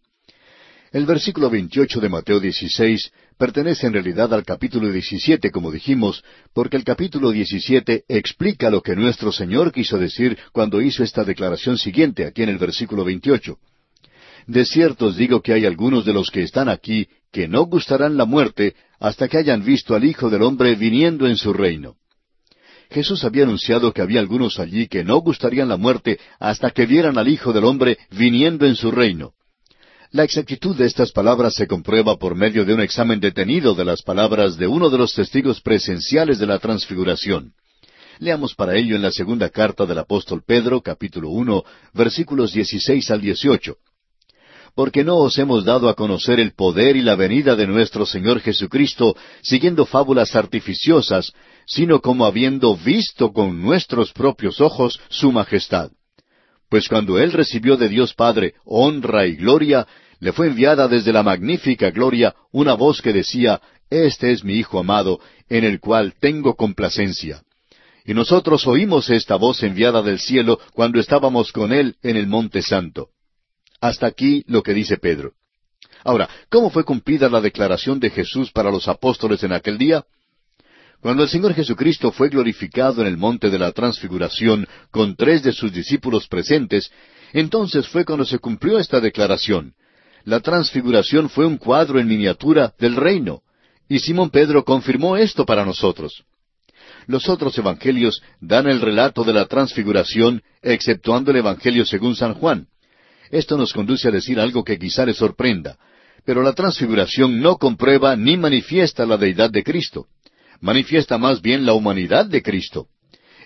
El 0.93 1.05
versículo 1.05 1.51
28 1.51 2.01
de 2.01 2.09
Mateo 2.09 2.41
16 2.41 3.13
pertenece 3.37 3.87
en 3.87 3.93
realidad 3.93 4.33
al 4.33 4.45
capítulo 4.45 4.91
17, 4.91 5.51
como 5.51 5.71
dijimos, 5.71 6.25
porque 6.55 6.77
el 6.77 6.85
capítulo 6.85 7.31
17 7.31 8.05
explica 8.09 8.71
lo 8.71 8.83
que 8.83 8.97
nuestro 8.97 9.33
Señor 9.33 9.73
quiso 9.73 9.99
decir 9.99 10.39
cuando 10.53 10.81
hizo 10.81 11.03
esta 11.03 11.25
declaración 11.25 11.79
siguiente, 11.79 12.27
aquí 12.27 12.43
en 12.43 12.49
el 12.49 12.59
versículo 12.59 13.05
28. 13.05 13.59
De 14.47 14.65
cierto 14.65 15.07
os 15.07 15.17
digo 15.17 15.43
que 15.43 15.53
hay 15.53 15.67
algunos 15.67 16.05
de 16.05 16.13
los 16.13 16.31
que 16.31 16.43
están 16.43 16.69
aquí 16.69 17.09
que 17.33 17.49
no 17.49 17.65
gustarán 17.65 18.17
la 18.17 18.25
muerte 18.25 18.75
hasta 18.99 19.29
que 19.29 19.39
hayan 19.39 19.65
visto 19.65 19.95
al 19.95 20.05
Hijo 20.05 20.31
del 20.31 20.43
Hombre 20.43 20.75
viniendo 20.75 21.27
en 21.27 21.37
su 21.37 21.53
reino. 21.53 21.97
Jesús 22.91 23.25
había 23.25 23.43
anunciado 23.45 23.93
que 23.93 24.01
había 24.01 24.21
algunos 24.21 24.59
allí 24.61 24.87
que 24.87 25.05
no 25.05 25.19
gustarían 25.19 25.69
la 25.69 25.77
muerte 25.77 26.19
hasta 26.39 26.71
que 26.71 26.87
vieran 26.87 27.19
al 27.19 27.29
Hijo 27.29 27.53
del 27.53 27.65
Hombre 27.65 27.99
viniendo 28.11 28.65
en 28.67 28.77
su 28.77 28.91
reino. 28.91 29.33
La 30.17 30.25
exactitud 30.25 30.75
de 30.75 30.87
estas 30.87 31.13
palabras 31.13 31.57
se 31.57 31.67
comprueba 31.67 32.17
por 32.17 32.35
medio 32.35 32.65
de 32.65 32.73
un 32.73 32.81
examen 32.81 33.21
detenido 33.21 33.75
de 33.75 33.85
las 33.85 34.01
palabras 34.01 34.57
de 34.57 34.67
uno 34.67 34.89
de 34.89 34.97
los 34.97 35.13
testigos 35.13 35.61
presenciales 35.61 36.39
de 36.39 36.47
la 36.47 36.59
transfiguración. 36.59 37.53
Leamos 38.19 38.55
para 38.55 38.77
ello 38.79 38.97
en 38.97 39.03
la 39.03 39.11
segunda 39.11 39.51
carta 39.51 39.85
del 39.85 39.99
apóstol 39.99 40.43
Pedro, 40.43 40.81
capítulo 40.81 41.29
uno, 41.29 41.65
versículos 41.93 42.55
dieciséis 42.55 43.11
al 43.11 43.21
dieciocho. 43.21 43.77
Porque 44.75 45.05
no 45.05 45.19
os 45.19 45.37
hemos 45.37 45.67
dado 45.67 45.87
a 45.87 45.95
conocer 45.95 46.41
el 46.41 46.55
poder 46.55 46.97
y 46.97 47.03
la 47.03 47.15
venida 47.15 47.55
de 47.55 47.67
nuestro 47.67 48.07
Señor 48.07 48.41
Jesucristo 48.41 49.15
siguiendo 49.43 49.85
fábulas 49.85 50.35
artificiosas, 50.35 51.35
sino 51.67 52.01
como 52.01 52.25
habiendo 52.25 52.75
visto 52.75 53.35
con 53.35 53.61
nuestros 53.61 54.15
propios 54.15 54.63
ojos 54.63 54.99
su 55.11 55.31
majestad. 55.31 55.91
Pues 56.71 56.89
cuando 56.89 57.19
Él 57.19 57.33
recibió 57.33 57.77
de 57.77 57.91
Dios 57.91 58.15
Padre 58.15 58.55
honra 58.65 59.27
y 59.27 59.37
gloria, 59.37 59.87
le 60.21 60.33
fue 60.33 60.49
enviada 60.49 60.89
desde 60.89 61.13
la 61.13 61.23
magnífica 61.23 61.91
gloria 61.91 62.35
una 62.53 62.75
voz 62.75 63.03
que 63.03 63.13
decía, 63.13 63.61
Este 63.91 64.33
es 64.33 64.45
mi 64.45 64.55
Hijo 64.55 64.79
amado, 64.79 65.21
en 65.49 65.65
el 65.65 65.81
cual 65.81 66.15
tengo 66.19 66.55
complacencia. 66.55 67.43
Y 68.05 68.15
nosotros 68.15 68.67
oímos 68.67 69.11
esta 69.11 69.37
voz 69.37 69.63
enviada 69.63 70.01
del 70.03 70.21
cielo 70.21 70.61
cuando 70.73 71.01
estábamos 71.01 71.53
con 71.53 71.73
Él 71.73 71.97
en 72.03 72.17
el 72.17 72.27
Monte 72.27 72.63
Santo. 72.63 73.09
Hasta 73.81 74.07
aquí 74.07 74.45
lo 74.47 74.63
que 74.63 74.75
dice 74.75 74.97
Pedro. 74.97 75.33
Ahora, 76.05 76.29
¿cómo 76.49 76.71
fue 76.71 76.85
cumplida 76.85 77.29
la 77.29 77.41
declaración 77.41 77.99
de 77.99 78.11
Jesús 78.11 78.53
para 78.53 78.71
los 78.71 78.87
apóstoles 78.87 79.43
en 79.43 79.53
aquel 79.53 79.77
día? 79.77 80.05
Cuando 81.01 81.25
el 81.25 81.29
Señor 81.29 81.53
Jesucristo 81.53 82.13
fue 82.13 82.29
glorificado 82.29 83.03
en 83.03 83.09
el 83.09 83.17
monte 83.17 83.51
de 83.51 83.59
la 83.59 83.73
transfiguración 83.73 84.67
con 84.91 85.17
tres 85.17 85.43
de 85.43 85.53
sus 85.53 85.73
discípulos 85.73 86.27
presentes, 86.29 86.91
entonces 87.33 87.89
fue 87.89 88.05
cuando 88.05 88.25
se 88.25 88.39
cumplió 88.39 88.79
esta 88.79 89.01
declaración. 89.01 89.75
La 90.27 90.41
transfiguración 90.41 91.31
fue 91.31 91.47
un 91.47 91.57
cuadro 91.57 91.99
en 91.99 92.07
miniatura 92.07 92.75
del 92.79 92.97
reino, 92.97 93.41
y 93.89 94.01
Simón 94.01 94.29
Pedro 94.29 94.63
confirmó 94.65 95.17
esto 95.17 95.47
para 95.47 95.65
nosotros. 95.65 96.25
Los 97.07 97.31
otros 97.31 97.57
evangelios 97.57 98.21
dan 98.39 98.67
el 98.67 98.83
relato 98.83 99.25
de 99.25 99.33
la 99.33 99.47
transfiguración, 99.47 100.43
exceptuando 100.61 101.31
el 101.31 101.39
Evangelio 101.39 101.87
según 101.87 102.15
San 102.15 102.35
Juan. 102.35 102.67
Esto 103.31 103.57
nos 103.57 103.73
conduce 103.73 104.09
a 104.09 104.11
decir 104.11 104.39
algo 104.39 104.63
que 104.63 104.79
quizá 104.79 105.07
le 105.07 105.15
sorprenda, 105.15 105.79
pero 106.27 106.43
la 106.43 106.53
transfiguración 106.53 107.41
no 107.41 107.57
comprueba 107.57 108.15
ni 108.17 108.37
manifiesta 108.37 109.07
la 109.07 109.17
deidad 109.17 109.51
de 109.51 109.65
Cristo 109.65 110.09
manifiesta 110.61 111.19
más 111.19 111.41
bien 111.41 111.67
la 111.67 111.75
humanidad 111.75 112.27
de 112.27 112.43
Cristo. 112.43 112.89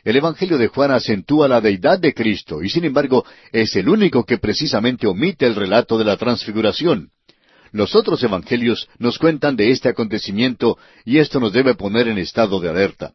El 0.04 0.16
Evangelio 0.16 0.58
de 0.58 0.68
Juan 0.68 0.90
acentúa 0.90 1.48
la 1.48 1.60
deidad 1.60 1.98
de 1.98 2.14
Cristo 2.14 2.62
y 2.62 2.70
sin 2.70 2.84
embargo 2.84 3.24
es 3.52 3.74
el 3.76 3.88
único 3.88 4.24
que 4.24 4.38
precisamente 4.38 5.06
omite 5.06 5.46
el 5.46 5.54
relato 5.54 5.98
de 5.98 6.04
la 6.04 6.16
transfiguración. 6.16 7.10
Los 7.72 7.94
otros 7.94 8.22
Evangelios 8.22 8.88
nos 8.98 9.18
cuentan 9.18 9.56
de 9.56 9.70
este 9.70 9.88
acontecimiento 9.88 10.78
y 11.04 11.18
esto 11.18 11.38
nos 11.38 11.52
debe 11.52 11.74
poner 11.74 12.08
en 12.08 12.18
estado 12.18 12.60
de 12.60 12.68
alerta. 12.68 13.12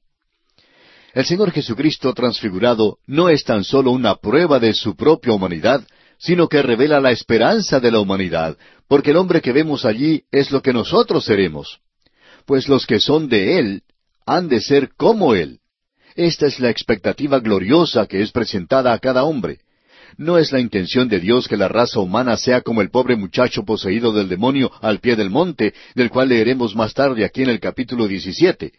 El 1.14 1.26
Señor 1.26 1.52
Jesucristo 1.52 2.14
transfigurado 2.14 2.98
no 3.08 3.30
es 3.30 3.44
tan 3.44 3.64
solo 3.64 3.92
una 3.92 4.16
prueba 4.16 4.60
de 4.60 4.74
su 4.74 4.96
propia 4.96 5.34
humanidad, 5.34 5.86
sino 6.18 6.48
que 6.48 6.62
revela 6.62 7.00
la 7.00 7.12
esperanza 7.12 7.80
de 7.80 7.92
la 7.92 8.00
humanidad, 8.00 8.58
porque 8.88 9.12
el 9.12 9.18
hombre 9.18 9.42
que 9.42 9.52
vemos 9.52 9.86
allí 9.86 10.24
es 10.32 10.52
lo 10.52 10.62
que 10.62 10.74
nosotros 10.74 11.26
seremos 11.26 11.80
pues 12.46 12.70
los 12.70 12.86
que 12.86 13.00
son 13.00 13.28
de 13.28 13.60
Él 13.60 13.84
han 14.26 14.48
de 14.48 14.62
ser 14.62 14.92
como 14.96 15.36
Él. 15.36 15.60
Esta 16.16 16.48
es 16.48 16.62
la 16.62 16.70
expectativa 16.70 17.40
gloriosa 17.40 18.08
que 18.08 18.22
es 18.22 18.32
presentada 18.32 18.94
a 18.94 19.00
cada 19.00 19.26
hombre. 19.26 19.60
No 20.18 20.38
es 20.38 20.54
la 20.54 20.62
intención 20.62 21.10
de 21.10 21.20
Dios 21.20 21.50
que 21.50 21.58
la 21.58 21.68
raza 21.68 22.00
humana 22.00 22.38
sea 22.38 22.62
como 22.62 22.82
el 22.82 22.90
pobre 22.90 23.18
muchacho 23.18 23.66
poseído 23.66 24.14
del 24.14 24.30
demonio 24.30 24.72
al 24.82 25.00
pie 25.00 25.18
del 25.18 25.30
monte, 25.30 25.74
del 25.94 26.10
cual 26.10 26.30
leeremos 26.30 26.74
más 26.74 26.94
tarde 26.94 27.26
aquí 27.26 27.44
en 27.44 27.50
el 27.50 27.60
capítulo 27.60 28.08
17. 28.08 28.72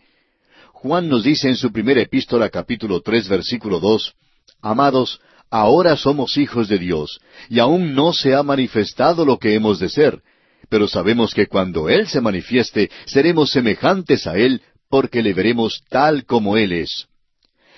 Juan 0.73 1.11
nos 1.11 1.25
dice 1.25 1.49
en 1.49 1.57
su 1.57 1.71
primera 1.71 2.01
epístola 2.01 2.49
capítulo 2.49 3.03
tres 3.03 3.29
versículo 3.29 3.81
dos, 3.81 4.15
Amados, 4.63 5.21
ahora 5.51 5.95
somos 5.97 6.39
hijos 6.39 6.69
de 6.69 6.79
Dios, 6.79 7.21
y 7.51 7.59
aún 7.59 7.95
no 7.95 8.15
se 8.15 8.35
ha 8.35 8.43
manifestado 8.43 9.27
lo 9.27 9.39
que 9.39 9.55
hemos 9.55 9.79
de 9.79 9.91
ser, 9.91 10.23
pero 10.71 10.89
sabemos 10.89 11.35
que 11.35 11.49
cuando 11.49 11.91
Él 11.91 12.07
se 12.07 12.23
manifieste, 12.23 12.91
seremos 13.05 13.51
semejantes 13.51 14.27
a 14.27 14.39
Él, 14.39 14.63
porque 14.89 15.23
le 15.23 15.35
veremos 15.35 15.83
tal 15.91 16.25
como 16.25 16.57
Él 16.57 16.73
es. 16.73 17.07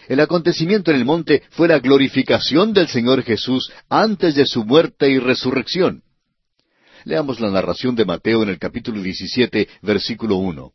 El 0.09 0.19
acontecimiento 0.19 0.91
en 0.91 0.97
el 0.97 1.05
monte 1.05 1.45
fue 1.51 1.69
la 1.69 1.79
glorificación 1.79 2.73
del 2.73 2.89
Señor 2.89 3.23
Jesús 3.23 3.71
antes 3.89 4.35
de 4.35 4.47
su 4.47 4.65
muerte 4.65 5.09
y 5.09 5.19
resurrección. 5.19 6.03
Leamos 7.05 7.39
la 7.39 7.51
narración 7.51 7.95
de 7.95 8.05
Mateo 8.05 8.43
en 8.43 8.49
el 8.49 8.59
capítulo 8.59 9.01
17, 9.01 9.69
versículo 9.83 10.37
1. 10.37 10.73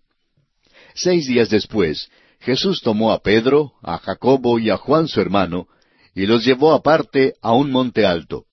Seis 0.96 1.28
días 1.28 1.50
después, 1.50 2.10
Jesús 2.40 2.80
tomó 2.82 3.12
a 3.12 3.20
Pedro, 3.20 3.74
a 3.82 3.98
Jacobo 3.98 4.58
y 4.60 4.70
a 4.70 4.78
Juan 4.78 5.10
su 5.10 5.20
hermano, 5.20 5.68
y 6.16 6.26
los 6.26 6.46
llevó 6.46 6.72
aparte 6.72 7.34
a 7.42 7.52
un 7.52 7.72
monte 7.72 8.06
alto 8.06 8.46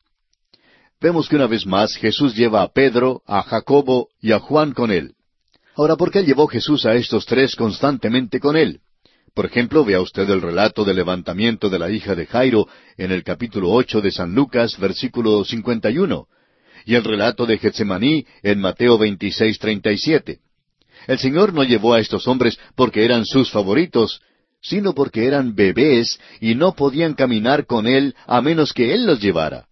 vemos 1.01 1.29
que 1.29 1.37
una 1.37 1.47
vez 1.47 1.67
más 1.67 1.95
Jesús 1.97 2.35
lleva 2.37 2.63
a 2.63 2.69
Pedro, 2.69 3.23
a 3.27 3.43
Jacobo 3.43 4.09
y 4.21 4.33
a 4.33 4.39
Juan 4.39 4.73
con 4.73 4.91
él. 4.91 5.15
Ahora, 5.75 5.97
¿por 5.97 6.11
qué 6.11 6.23
llevó 6.23 6.47
Jesús 6.47 6.85
a 6.85 6.95
estos 6.95 7.25
tres 7.25 7.57
constantemente 7.57 8.39
con 8.39 8.57
él? 8.57 8.81
Por 9.35 9.47
ejemplo, 9.47 9.85
vea 9.85 10.01
usted 10.01 10.29
el 10.29 10.43
relato 10.43 10.85
del 10.85 10.97
levantamiento 10.97 11.69
de 11.71 11.79
la 11.79 11.91
hija 11.91 12.15
de 12.15 12.27
Jairo 12.27 12.67
en 12.97 13.13
el 13.13 13.23
capítulo 13.23 13.71
ocho 13.71 14.01
de 14.01 14.11
San 14.11 14.35
Lucas, 14.35 14.79
versículo 14.79 15.45
cincuenta 15.45 15.91
y 15.91 15.99
uno, 15.99 16.27
y 16.85 16.95
el 16.95 17.05
relato 17.05 17.47
de 17.47 17.59
Getsemaní 17.59 18.27
en 18.43 18.61
Mateo 18.61 18.99
veintiséis 18.99 19.59
treinta 19.59 19.93
y 19.93 19.99
siete. 19.99 20.41
El 21.07 21.19
Señor 21.19 21.55
no 21.55 21.63
llevó 21.63 21.95
a 21.95 22.01
estos 22.01 22.27
hombres 22.27 22.59
porque 22.75 23.05
eran 23.05 23.25
sus 23.25 23.51
favoritos, 23.51 24.21
sino 24.61 24.95
porque 24.95 25.27
eran 25.27 25.55
bebés 25.55 26.19
y 26.41 26.55
no 26.55 26.75
podían 26.75 27.15
caminar 27.15 27.67
con 27.67 27.87
Él 27.87 28.15
a 28.27 28.43
menos 28.43 28.73
que 28.73 28.93
Él 28.93 29.07
los 29.07 29.21
llevara. 29.21 29.67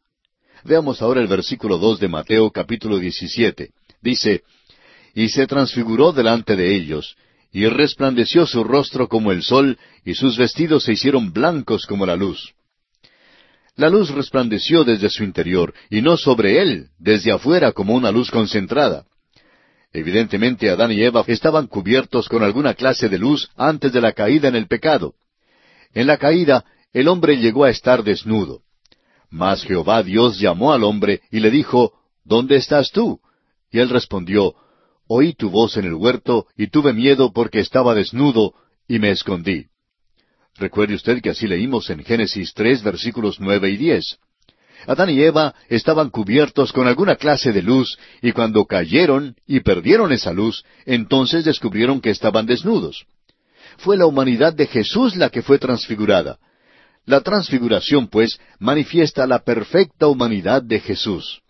Veamos 0.65 1.03
ahora 1.03 1.21
el 1.21 1.27
versículo 1.27 1.79
dos 1.79 2.01
de 2.01 2.09
Mateo 2.09 2.51
capítulo 2.51 2.99
17. 2.99 3.71
Dice, 4.01 4.43
Y 5.15 5.29
se 5.29 5.47
transfiguró 5.47 6.13
delante 6.13 6.57
de 6.57 6.75
ellos, 6.75 7.17
y 7.53 7.67
resplandeció 7.67 8.47
su 8.47 8.65
rostro 8.65 9.09
como 9.09 9.33
el 9.33 9.43
sol, 9.43 9.79
y 10.05 10.15
sus 10.15 10.37
vestidos 10.37 10.85
se 10.85 10.93
hicieron 10.93 11.33
blancos 11.33 11.87
como 11.87 12.07
la 12.07 12.17
luz. 12.17 12.55
La 13.77 13.89
luz 13.89 14.11
resplandeció 14.11 14.85
desde 14.85 15.09
su 15.09 15.25
interior, 15.25 15.73
y 15.89 16.03
no 16.03 16.17
sobre 16.17 16.61
él, 16.61 16.89
desde 16.99 17.33
afuera 17.33 17.73
como 17.73 17.95
una 17.95 18.11
luz 18.11 18.31
concentrada. 18.31 19.07
Evidentemente 19.93 20.69
Adán 20.69 20.93
y 20.93 21.03
Eva 21.03 21.25
estaban 21.27 21.67
cubiertos 21.67 22.29
con 22.29 22.43
alguna 22.43 22.75
clase 22.75 23.09
de 23.09 23.19
luz 23.19 23.49
antes 23.57 23.93
de 23.93 24.01
la 24.01 24.13
caída 24.13 24.49
en 24.49 24.57
el 24.57 24.67
pecado. 24.67 25.15
En 25.95 26.07
la 26.07 26.19
caída, 26.19 26.65
el 26.93 27.09
hombre 27.09 27.39
llegó 27.39 27.65
a 27.65 27.71
estar 27.71 28.03
desnudo. 28.03 28.63
Mas 29.31 29.63
Jehová 29.63 30.03
Dios 30.03 30.39
llamó 30.39 30.73
al 30.73 30.85
hombre 30.85 31.23
y 31.31 31.41
le 31.41 31.51
dijo, 31.51 31.93
¿Dónde 32.25 32.57
estás 32.57 32.91
tú? 32.91 33.21
Y 33.71 33.79
él 33.79 33.89
respondió, 33.89 34.55
Oí 35.09 35.33
tu 35.33 35.49
voz 35.51 35.77
en 35.79 35.87
el 35.87 35.95
huerto 35.95 36.47
y 36.57 36.69
tuve 36.69 36.93
miedo 36.93 37.33
porque 37.33 37.61
estaba 37.61 37.95
desnudo 37.95 38.53
y 38.87 38.99
me 38.99 39.11
escondí. 39.11 39.67
Recuerde 40.57 40.95
usted 40.95 41.23
que 41.23 41.31
así 41.31 41.47
leímos 41.47 41.89
en 41.89 42.05
Génesis 42.05 42.53
tres 42.55 42.83
versículos 42.83 43.41
nueve 43.41 43.71
y 43.71 43.77
diez. 43.79 44.19
Adán 44.87 45.11
y 45.11 45.21
Eva 45.23 45.55
estaban 45.69 46.11
cubiertos 46.11 46.73
con 46.73 46.87
alguna 46.87 47.17
clase 47.17 47.53
de 47.53 47.63
luz, 47.63 47.99
y 48.23 48.33
cuando 48.33 48.65
cayeron 48.65 49.35
y 49.47 49.61
perdieron 49.61 50.13
esa 50.13 50.33
luz, 50.33 50.65
entonces 50.87 51.45
descubrieron 51.45 52.01
que 52.01 52.11
estaban 52.11 52.47
desnudos. 52.47 53.05
Fue 53.79 53.97
la 53.97 54.07
humanidad 54.07 54.53
de 54.53 54.67
Jesús 54.67 55.17
la 55.17 55.31
que 55.31 55.43
fue 55.43 55.59
transfigurada. 55.59 56.39
La 57.07 57.23
transfiguración, 57.23 58.09
pues, 58.09 58.39
manifiesta 58.59 59.27
la 59.27 59.41
perfecta 59.41 60.07
humanidad 60.07 60.63
de 60.63 60.81
Jesús. 60.81 61.41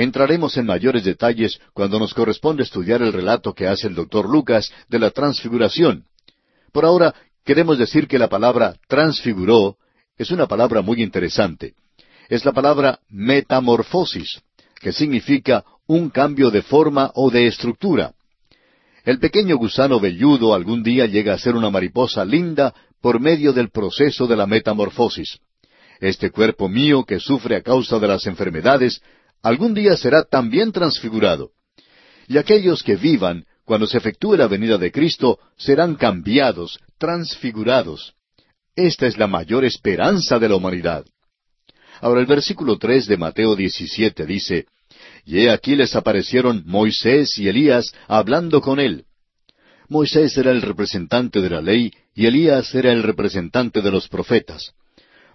Entraremos 0.00 0.56
en 0.56 0.64
mayores 0.64 1.04
detalles 1.04 1.60
cuando 1.74 1.98
nos 1.98 2.14
corresponde 2.14 2.62
estudiar 2.62 3.02
el 3.02 3.12
relato 3.12 3.52
que 3.52 3.66
hace 3.66 3.86
el 3.86 3.94
doctor 3.94 4.26
Lucas 4.26 4.72
de 4.88 4.98
la 4.98 5.10
transfiguración. 5.10 6.06
Por 6.72 6.86
ahora, 6.86 7.14
queremos 7.44 7.76
decir 7.76 8.08
que 8.08 8.18
la 8.18 8.30
palabra 8.30 8.76
transfiguró 8.88 9.76
es 10.16 10.30
una 10.30 10.46
palabra 10.46 10.80
muy 10.80 11.02
interesante. 11.02 11.74
Es 12.30 12.46
la 12.46 12.52
palabra 12.52 13.00
metamorfosis, 13.10 14.40
que 14.80 14.90
significa 14.90 15.66
un 15.86 16.08
cambio 16.08 16.50
de 16.50 16.62
forma 16.62 17.10
o 17.14 17.30
de 17.30 17.46
estructura. 17.46 18.14
El 19.04 19.18
pequeño 19.18 19.58
gusano 19.58 20.00
velludo 20.00 20.54
algún 20.54 20.82
día 20.82 21.04
llega 21.04 21.34
a 21.34 21.38
ser 21.38 21.54
una 21.56 21.68
mariposa 21.68 22.24
linda, 22.24 22.72
por 23.02 23.20
medio 23.20 23.52
del 23.52 23.68
proceso 23.68 24.26
de 24.26 24.36
la 24.36 24.46
metamorfosis. 24.46 25.40
Este 26.00 26.30
cuerpo 26.30 26.70
mío 26.70 27.04
que 27.04 27.20
sufre 27.20 27.56
a 27.56 27.62
causa 27.62 27.98
de 27.98 28.08
las 28.08 28.26
enfermedades, 28.26 29.02
algún 29.42 29.74
día 29.74 29.96
será 29.96 30.24
también 30.24 30.72
transfigurado. 30.72 31.50
Y 32.28 32.38
aquellos 32.38 32.82
que 32.82 32.96
vivan 32.96 33.44
cuando 33.64 33.86
se 33.86 33.98
efectúe 33.98 34.36
la 34.36 34.48
venida 34.48 34.78
de 34.78 34.90
Cristo 34.90 35.38
serán 35.56 35.94
cambiados, 35.94 36.80
transfigurados. 36.98 38.14
Esta 38.74 39.06
es 39.06 39.18
la 39.18 39.26
mayor 39.26 39.64
esperanza 39.64 40.38
de 40.38 40.48
la 40.48 40.56
humanidad. 40.56 41.04
Ahora 42.00 42.20
el 42.20 42.26
versículo 42.26 42.78
tres 42.78 43.06
de 43.06 43.16
Mateo 43.16 43.54
17 43.54 44.26
dice, 44.26 44.66
Y 45.24 45.40
he 45.40 45.50
aquí 45.50 45.76
les 45.76 45.94
aparecieron 45.94 46.62
Moisés 46.66 47.38
y 47.38 47.48
Elías 47.48 47.92
hablando 48.08 48.60
con 48.60 48.80
él. 48.80 49.04
Moisés 49.88 50.36
era 50.38 50.50
el 50.50 50.62
representante 50.62 51.40
de 51.40 51.50
la 51.50 51.60
ley 51.60 51.92
y 52.14 52.26
Elías 52.26 52.74
era 52.74 52.92
el 52.92 53.02
representante 53.02 53.82
de 53.82 53.90
los 53.90 54.08
profetas. 54.08 54.72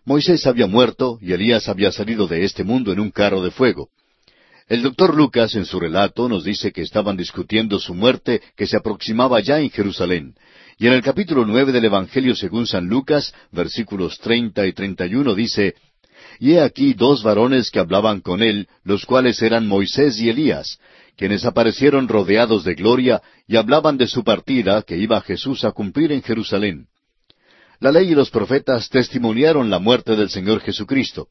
Moisés 0.05 0.45
había 0.45 0.67
muerto 0.67 1.17
y 1.19 1.33
Elías 1.33 1.67
había 1.67 1.91
salido 1.91 2.27
de 2.27 2.45
este 2.45 2.63
mundo 2.63 2.93
en 2.93 2.99
un 2.99 3.09
carro 3.09 3.41
de 3.41 3.49
fuego. 3.49 3.89
El 4.67 4.83
doctor 4.83 5.15
Lucas 5.15 5.55
en 5.55 5.65
su 5.65 5.79
relato 5.79 6.29
nos 6.29 6.43
dice 6.43 6.71
que 6.71 6.81
estaban 6.81 7.17
discutiendo 7.17 7.79
su 7.79 7.95
muerte 7.95 8.41
que 8.55 8.67
se 8.67 8.77
aproximaba 8.77 9.39
ya 9.39 9.59
en 9.59 9.71
Jerusalén. 9.71 10.35
Y 10.77 10.85
en 10.85 10.93
el 10.93 11.01
capítulo 11.01 11.43
nueve 11.45 11.71
del 11.71 11.85
Evangelio 11.85 12.35
según 12.35 12.67
San 12.67 12.87
Lucas, 12.87 13.33
versículos 13.51 14.19
treinta 14.19 14.67
y 14.67 14.73
treinta 14.73 15.07
y 15.07 15.15
uno 15.15 15.33
dice, 15.33 15.73
Y 16.39 16.53
he 16.53 16.61
aquí 16.61 16.93
dos 16.93 17.23
varones 17.23 17.71
que 17.71 17.79
hablaban 17.79 18.21
con 18.21 18.43
él, 18.43 18.67
los 18.83 19.05
cuales 19.05 19.41
eran 19.41 19.67
Moisés 19.67 20.19
y 20.19 20.29
Elías, 20.29 20.79
quienes 21.17 21.45
aparecieron 21.45 22.07
rodeados 22.07 22.63
de 22.63 22.75
gloria 22.75 23.23
y 23.47 23.55
hablaban 23.55 23.97
de 23.97 24.07
su 24.07 24.23
partida 24.23 24.83
que 24.83 24.97
iba 24.97 25.19
Jesús 25.21 25.63
a 25.63 25.71
cumplir 25.71 26.11
en 26.11 26.21
Jerusalén. 26.21 26.87
La 27.79 27.91
ley 27.91 28.11
y 28.11 28.15
los 28.15 28.29
profetas 28.29 28.89
testimoniaron 28.89 29.69
la 29.69 29.79
muerte 29.79 30.15
del 30.15 30.29
Señor 30.29 30.61
Jesucristo. 30.61 31.27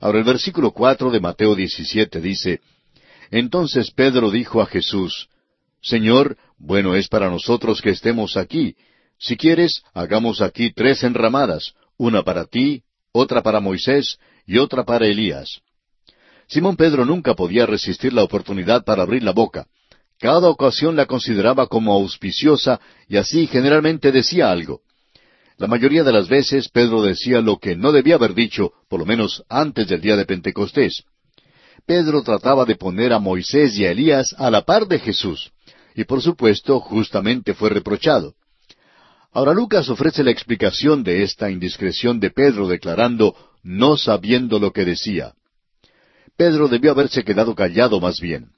Ahora 0.00 0.18
el 0.18 0.24
versículo 0.24 0.70
cuatro 0.70 1.10
de 1.10 1.20
Mateo 1.20 1.54
17 1.54 2.20
dice, 2.20 2.60
Entonces 3.30 3.90
Pedro 3.90 4.30
dijo 4.30 4.62
a 4.62 4.66
Jesús, 4.66 5.28
Señor, 5.82 6.36
bueno 6.58 6.94
es 6.94 7.08
para 7.08 7.30
nosotros 7.30 7.80
que 7.82 7.90
estemos 7.90 8.36
aquí. 8.36 8.76
Si 9.18 9.36
quieres, 9.36 9.82
hagamos 9.94 10.40
aquí 10.40 10.72
tres 10.72 11.02
enramadas, 11.02 11.74
una 11.96 12.22
para 12.22 12.44
ti, 12.44 12.82
otra 13.12 13.42
para 13.42 13.60
Moisés 13.60 14.18
y 14.46 14.58
otra 14.58 14.84
para 14.84 15.06
Elías. 15.06 15.60
Simón 16.46 16.76
Pedro 16.76 17.04
nunca 17.04 17.34
podía 17.34 17.66
resistir 17.66 18.12
la 18.12 18.22
oportunidad 18.22 18.84
para 18.84 19.02
abrir 19.02 19.22
la 19.22 19.32
boca. 19.32 19.66
Cada 20.18 20.48
ocasión 20.48 20.96
la 20.96 21.06
consideraba 21.06 21.66
como 21.66 21.92
auspiciosa 21.92 22.80
y 23.08 23.16
así 23.16 23.46
generalmente 23.46 24.12
decía 24.12 24.50
algo. 24.50 24.80
La 25.58 25.66
mayoría 25.66 26.04
de 26.04 26.12
las 26.12 26.28
veces 26.28 26.68
Pedro 26.68 27.02
decía 27.02 27.40
lo 27.40 27.58
que 27.58 27.74
no 27.74 27.90
debía 27.90 28.14
haber 28.14 28.32
dicho, 28.32 28.72
por 28.88 29.00
lo 29.00 29.06
menos 29.06 29.42
antes 29.48 29.88
del 29.88 30.00
día 30.00 30.16
de 30.16 30.24
Pentecostés. 30.24 31.02
Pedro 31.84 32.22
trataba 32.22 32.64
de 32.64 32.76
poner 32.76 33.12
a 33.12 33.18
Moisés 33.18 33.76
y 33.76 33.84
a 33.84 33.90
Elías 33.90 34.36
a 34.38 34.52
la 34.52 34.62
par 34.62 34.86
de 34.86 35.00
Jesús, 35.00 35.50
y 35.96 36.04
por 36.04 36.22
supuesto 36.22 36.78
justamente 36.78 37.54
fue 37.54 37.70
reprochado. 37.70 38.34
Ahora 39.32 39.52
Lucas 39.52 39.88
ofrece 39.88 40.22
la 40.22 40.30
explicación 40.30 41.02
de 41.02 41.24
esta 41.24 41.50
indiscreción 41.50 42.20
de 42.20 42.30
Pedro 42.30 42.68
declarando 42.68 43.34
no 43.64 43.96
sabiendo 43.96 44.60
lo 44.60 44.72
que 44.72 44.84
decía. 44.84 45.32
Pedro 46.36 46.68
debió 46.68 46.92
haberse 46.92 47.24
quedado 47.24 47.56
callado 47.56 48.00
más 48.00 48.20
bien. 48.20 48.52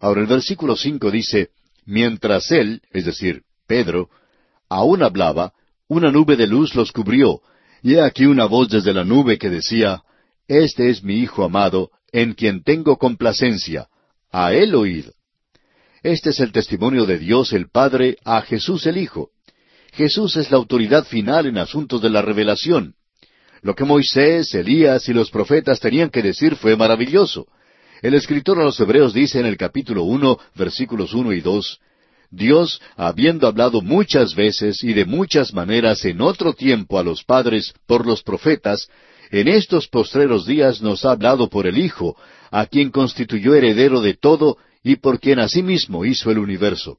Ahora 0.00 0.20
el 0.20 0.26
versículo 0.26 0.74
cinco 0.74 1.12
dice, 1.12 1.50
mientras 1.86 2.50
él, 2.50 2.82
es 2.90 3.04
decir, 3.04 3.42
Pedro, 3.68 4.10
aún 4.68 5.04
hablaba, 5.04 5.52
una 5.90 6.12
nube 6.12 6.36
de 6.36 6.46
luz 6.46 6.76
los 6.76 6.92
cubrió, 6.92 7.40
y 7.82 7.94
he 7.94 8.00
aquí 8.00 8.24
una 8.24 8.44
voz 8.44 8.68
desde 8.68 8.94
la 8.94 9.04
nube 9.04 9.38
que 9.38 9.50
decía, 9.50 10.02
Este 10.46 10.88
es 10.88 11.02
mi 11.02 11.16
Hijo 11.16 11.42
amado, 11.42 11.90
en 12.12 12.34
quien 12.34 12.62
tengo 12.62 12.96
complacencia, 12.96 13.88
a 14.30 14.52
él 14.54 14.76
oíd. 14.76 15.06
Este 16.04 16.30
es 16.30 16.38
el 16.38 16.52
testimonio 16.52 17.06
de 17.06 17.18
Dios 17.18 17.52
el 17.52 17.68
Padre 17.68 18.18
a 18.24 18.40
Jesús 18.42 18.86
el 18.86 18.98
Hijo. 18.98 19.30
Jesús 19.92 20.36
es 20.36 20.52
la 20.52 20.58
autoridad 20.58 21.04
final 21.06 21.46
en 21.46 21.58
asuntos 21.58 22.00
de 22.00 22.10
la 22.10 22.22
revelación. 22.22 22.94
Lo 23.60 23.74
que 23.74 23.84
Moisés, 23.84 24.54
Elías 24.54 25.08
y 25.08 25.12
los 25.12 25.32
profetas 25.32 25.80
tenían 25.80 26.10
que 26.10 26.22
decir 26.22 26.54
fue 26.54 26.76
maravilloso. 26.76 27.48
El 28.00 28.14
escritor 28.14 28.60
a 28.60 28.64
los 28.64 28.78
Hebreos 28.78 29.12
dice 29.12 29.40
en 29.40 29.46
el 29.46 29.56
capítulo 29.56 30.04
uno, 30.04 30.38
versículos 30.54 31.14
uno 31.14 31.32
y 31.32 31.40
dos, 31.40 31.80
Dios, 32.30 32.80
habiendo 32.96 33.46
hablado 33.48 33.82
muchas 33.82 34.34
veces 34.34 34.84
y 34.84 34.92
de 34.92 35.04
muchas 35.04 35.52
maneras 35.52 36.04
en 36.04 36.20
otro 36.20 36.52
tiempo 36.52 36.98
a 36.98 37.02
los 37.02 37.24
padres 37.24 37.74
por 37.86 38.06
los 38.06 38.22
profetas, 38.22 38.88
en 39.30 39.48
estos 39.48 39.88
postreros 39.88 40.46
días 40.46 40.80
nos 40.80 41.04
ha 41.04 41.12
hablado 41.12 41.48
por 41.48 41.66
el 41.66 41.78
Hijo, 41.78 42.16
a 42.50 42.66
quien 42.66 42.90
constituyó 42.90 43.54
heredero 43.54 44.00
de 44.00 44.14
todo 44.14 44.58
y 44.82 44.96
por 44.96 45.20
quien 45.20 45.40
asimismo 45.40 46.04
hizo 46.04 46.30
el 46.30 46.38
universo. 46.38 46.98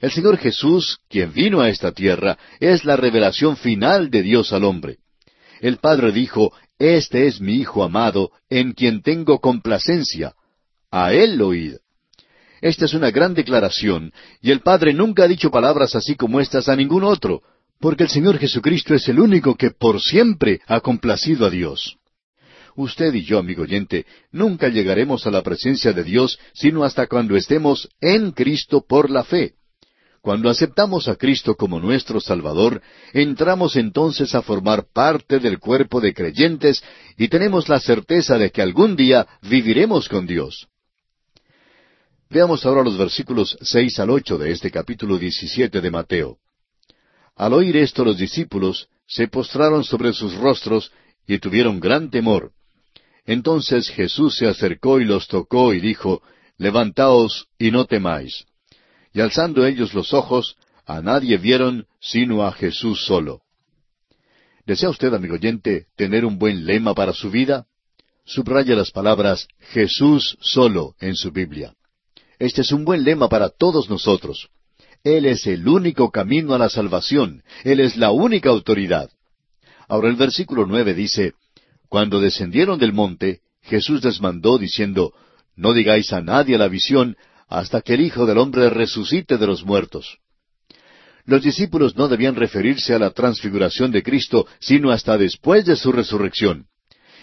El 0.00 0.10
Señor 0.10 0.36
Jesús, 0.36 0.98
quien 1.08 1.32
vino 1.32 1.60
a 1.60 1.70
esta 1.70 1.92
tierra, 1.92 2.38
es 2.60 2.84
la 2.84 2.96
revelación 2.96 3.56
final 3.56 4.10
de 4.10 4.22
Dios 4.22 4.52
al 4.52 4.64
hombre. 4.64 4.98
El 5.60 5.78
Padre 5.78 6.12
dijo, 6.12 6.52
Este 6.78 7.26
es 7.26 7.40
mi 7.40 7.54
Hijo 7.54 7.82
amado, 7.82 8.30
en 8.50 8.72
quien 8.72 9.02
tengo 9.02 9.40
complacencia. 9.40 10.34
A 10.90 11.14
él 11.14 11.40
oíd. 11.40 11.76
Esta 12.60 12.86
es 12.86 12.94
una 12.94 13.10
gran 13.10 13.34
declaración, 13.34 14.12
y 14.40 14.50
el 14.50 14.60
Padre 14.60 14.94
nunca 14.94 15.24
ha 15.24 15.28
dicho 15.28 15.50
palabras 15.50 15.94
así 15.94 16.14
como 16.14 16.40
estas 16.40 16.68
a 16.68 16.76
ningún 16.76 17.04
otro, 17.04 17.42
porque 17.80 18.04
el 18.04 18.10
Señor 18.10 18.38
Jesucristo 18.38 18.94
es 18.94 19.08
el 19.08 19.20
único 19.20 19.54
que 19.54 19.70
por 19.70 20.00
siempre 20.00 20.60
ha 20.66 20.80
complacido 20.80 21.46
a 21.46 21.50
Dios. 21.50 21.96
Usted 22.74 23.12
y 23.14 23.24
yo, 23.24 23.38
amigo 23.38 23.62
oyente, 23.62 24.04
nunca 24.32 24.68
llegaremos 24.68 25.26
a 25.26 25.30
la 25.30 25.42
presencia 25.42 25.92
de 25.92 26.04
Dios 26.04 26.38
sino 26.52 26.84
hasta 26.84 27.06
cuando 27.06 27.36
estemos 27.36 27.88
en 28.00 28.32
Cristo 28.32 28.84
por 28.86 29.10
la 29.10 29.24
fe. 29.24 29.54
Cuando 30.20 30.50
aceptamos 30.50 31.08
a 31.08 31.14
Cristo 31.14 31.54
como 31.54 31.78
nuestro 31.78 32.20
Salvador, 32.20 32.82
entramos 33.12 33.76
entonces 33.76 34.34
a 34.34 34.42
formar 34.42 34.86
parte 34.92 35.38
del 35.38 35.58
cuerpo 35.58 36.00
de 36.00 36.12
creyentes 36.12 36.82
y 37.16 37.28
tenemos 37.28 37.68
la 37.68 37.78
certeza 37.78 38.36
de 38.36 38.50
que 38.50 38.60
algún 38.60 38.96
día 38.96 39.26
viviremos 39.42 40.08
con 40.08 40.26
Dios. 40.26 40.66
Veamos 42.28 42.66
ahora 42.66 42.82
los 42.82 42.98
versículos 42.98 43.56
seis 43.60 44.00
al 44.00 44.10
ocho 44.10 44.36
de 44.36 44.50
este 44.50 44.70
capítulo 44.70 45.16
diecisiete 45.16 45.80
de 45.80 45.90
Mateo. 45.90 46.38
Al 47.36 47.52
oír 47.52 47.76
esto 47.76 48.04
los 48.04 48.18
discípulos 48.18 48.88
se 49.06 49.28
postraron 49.28 49.84
sobre 49.84 50.12
sus 50.12 50.34
rostros 50.34 50.90
y 51.26 51.38
tuvieron 51.38 51.78
gran 51.78 52.10
temor. 52.10 52.52
Entonces 53.26 53.88
Jesús 53.90 54.36
se 54.36 54.46
acercó 54.46 55.00
y 55.00 55.04
los 55.04 55.28
tocó 55.28 55.72
y 55.72 55.80
dijo, 55.80 56.22
Levantaos 56.58 57.46
y 57.58 57.70
no 57.70 57.84
temáis. 57.84 58.44
Y 59.12 59.20
alzando 59.20 59.64
ellos 59.64 59.94
los 59.94 60.12
ojos, 60.12 60.56
a 60.84 61.00
nadie 61.00 61.36
vieron 61.36 61.86
sino 62.00 62.44
a 62.44 62.52
Jesús 62.52 63.04
solo. 63.04 63.42
¿Desea 64.64 64.88
usted, 64.88 65.14
amigo 65.14 65.34
oyente, 65.34 65.86
tener 65.96 66.24
un 66.24 66.38
buen 66.38 66.66
lema 66.66 66.92
para 66.92 67.12
su 67.12 67.30
vida? 67.30 67.66
Subraya 68.24 68.74
las 68.74 68.90
palabras 68.90 69.46
Jesús 69.60 70.36
solo 70.40 70.96
en 70.98 71.14
su 71.14 71.30
Biblia. 71.30 71.75
Este 72.38 72.60
es 72.60 72.72
un 72.72 72.84
buen 72.84 73.04
lema 73.04 73.28
para 73.28 73.48
todos 73.48 73.88
nosotros. 73.88 74.48
Él 75.02 75.24
es 75.24 75.46
el 75.46 75.66
único 75.68 76.10
camino 76.10 76.54
a 76.54 76.58
la 76.58 76.68
salvación. 76.68 77.42
Él 77.64 77.80
es 77.80 77.96
la 77.96 78.10
única 78.10 78.50
autoridad. 78.50 79.10
Ahora 79.88 80.08
el 80.08 80.16
versículo 80.16 80.66
nueve 80.66 80.94
dice, 80.94 81.32
Cuando 81.88 82.20
descendieron 82.20 82.78
del 82.78 82.92
monte, 82.92 83.40
Jesús 83.62 84.04
les 84.04 84.20
mandó 84.20 84.58
diciendo, 84.58 85.12
No 85.54 85.72
digáis 85.72 86.12
a 86.12 86.20
nadie 86.20 86.58
la 86.58 86.68
visión 86.68 87.16
hasta 87.48 87.80
que 87.80 87.94
el 87.94 88.00
Hijo 88.00 88.26
del 88.26 88.38
Hombre 88.38 88.68
resucite 88.70 89.38
de 89.38 89.46
los 89.46 89.64
muertos. 89.64 90.18
Los 91.24 91.42
discípulos 91.42 91.96
no 91.96 92.08
debían 92.08 92.34
referirse 92.34 92.94
a 92.94 92.98
la 92.98 93.10
transfiguración 93.10 93.92
de 93.92 94.02
Cristo, 94.02 94.46
sino 94.60 94.90
hasta 94.90 95.16
después 95.16 95.64
de 95.64 95.76
su 95.76 95.92
resurrección 95.92 96.66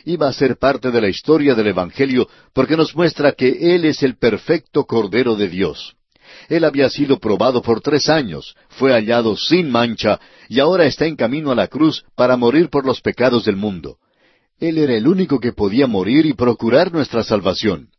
iba 0.06 0.28
a 0.28 0.34
ser 0.34 0.58
parte 0.58 0.92
de 0.92 1.02
la 1.02 1.10
historia 1.10 1.56
del 1.56 1.68
Evangelio 1.68 2.28
porque 2.54 2.78
nos 2.78 2.96
muestra 2.96 3.34
que 3.34 3.76
Él 3.76 3.86
es 3.86 4.04
el 4.04 4.18
perfecto 4.18 4.86
Cordero 4.86 5.36
de 5.36 5.50
Dios. 5.50 5.96
Él 6.50 6.64
había 6.66 6.90
sido 6.90 7.20
probado 7.20 7.62
por 7.62 7.82
tres 7.82 8.10
años, 8.10 8.56
fue 8.70 8.92
hallado 8.92 9.36
sin 9.38 9.70
mancha 9.70 10.20
y 10.50 10.60
ahora 10.60 10.86
está 10.86 11.06
en 11.06 11.16
camino 11.16 11.52
a 11.52 11.56
la 11.56 11.68
cruz 11.68 12.04
para 12.16 12.38
morir 12.38 12.70
por 12.70 12.86
los 12.86 13.02
pecados 13.02 13.46
del 13.46 13.56
mundo. 13.56 13.98
Él 14.60 14.78
era 14.78 14.96
el 14.96 15.08
único 15.08 15.40
que 15.40 15.54
podía 15.54 15.88
morir 15.88 16.26
y 16.26 16.34
procurar 16.34 16.92
nuestra 16.92 17.24
salvación. 17.24 17.90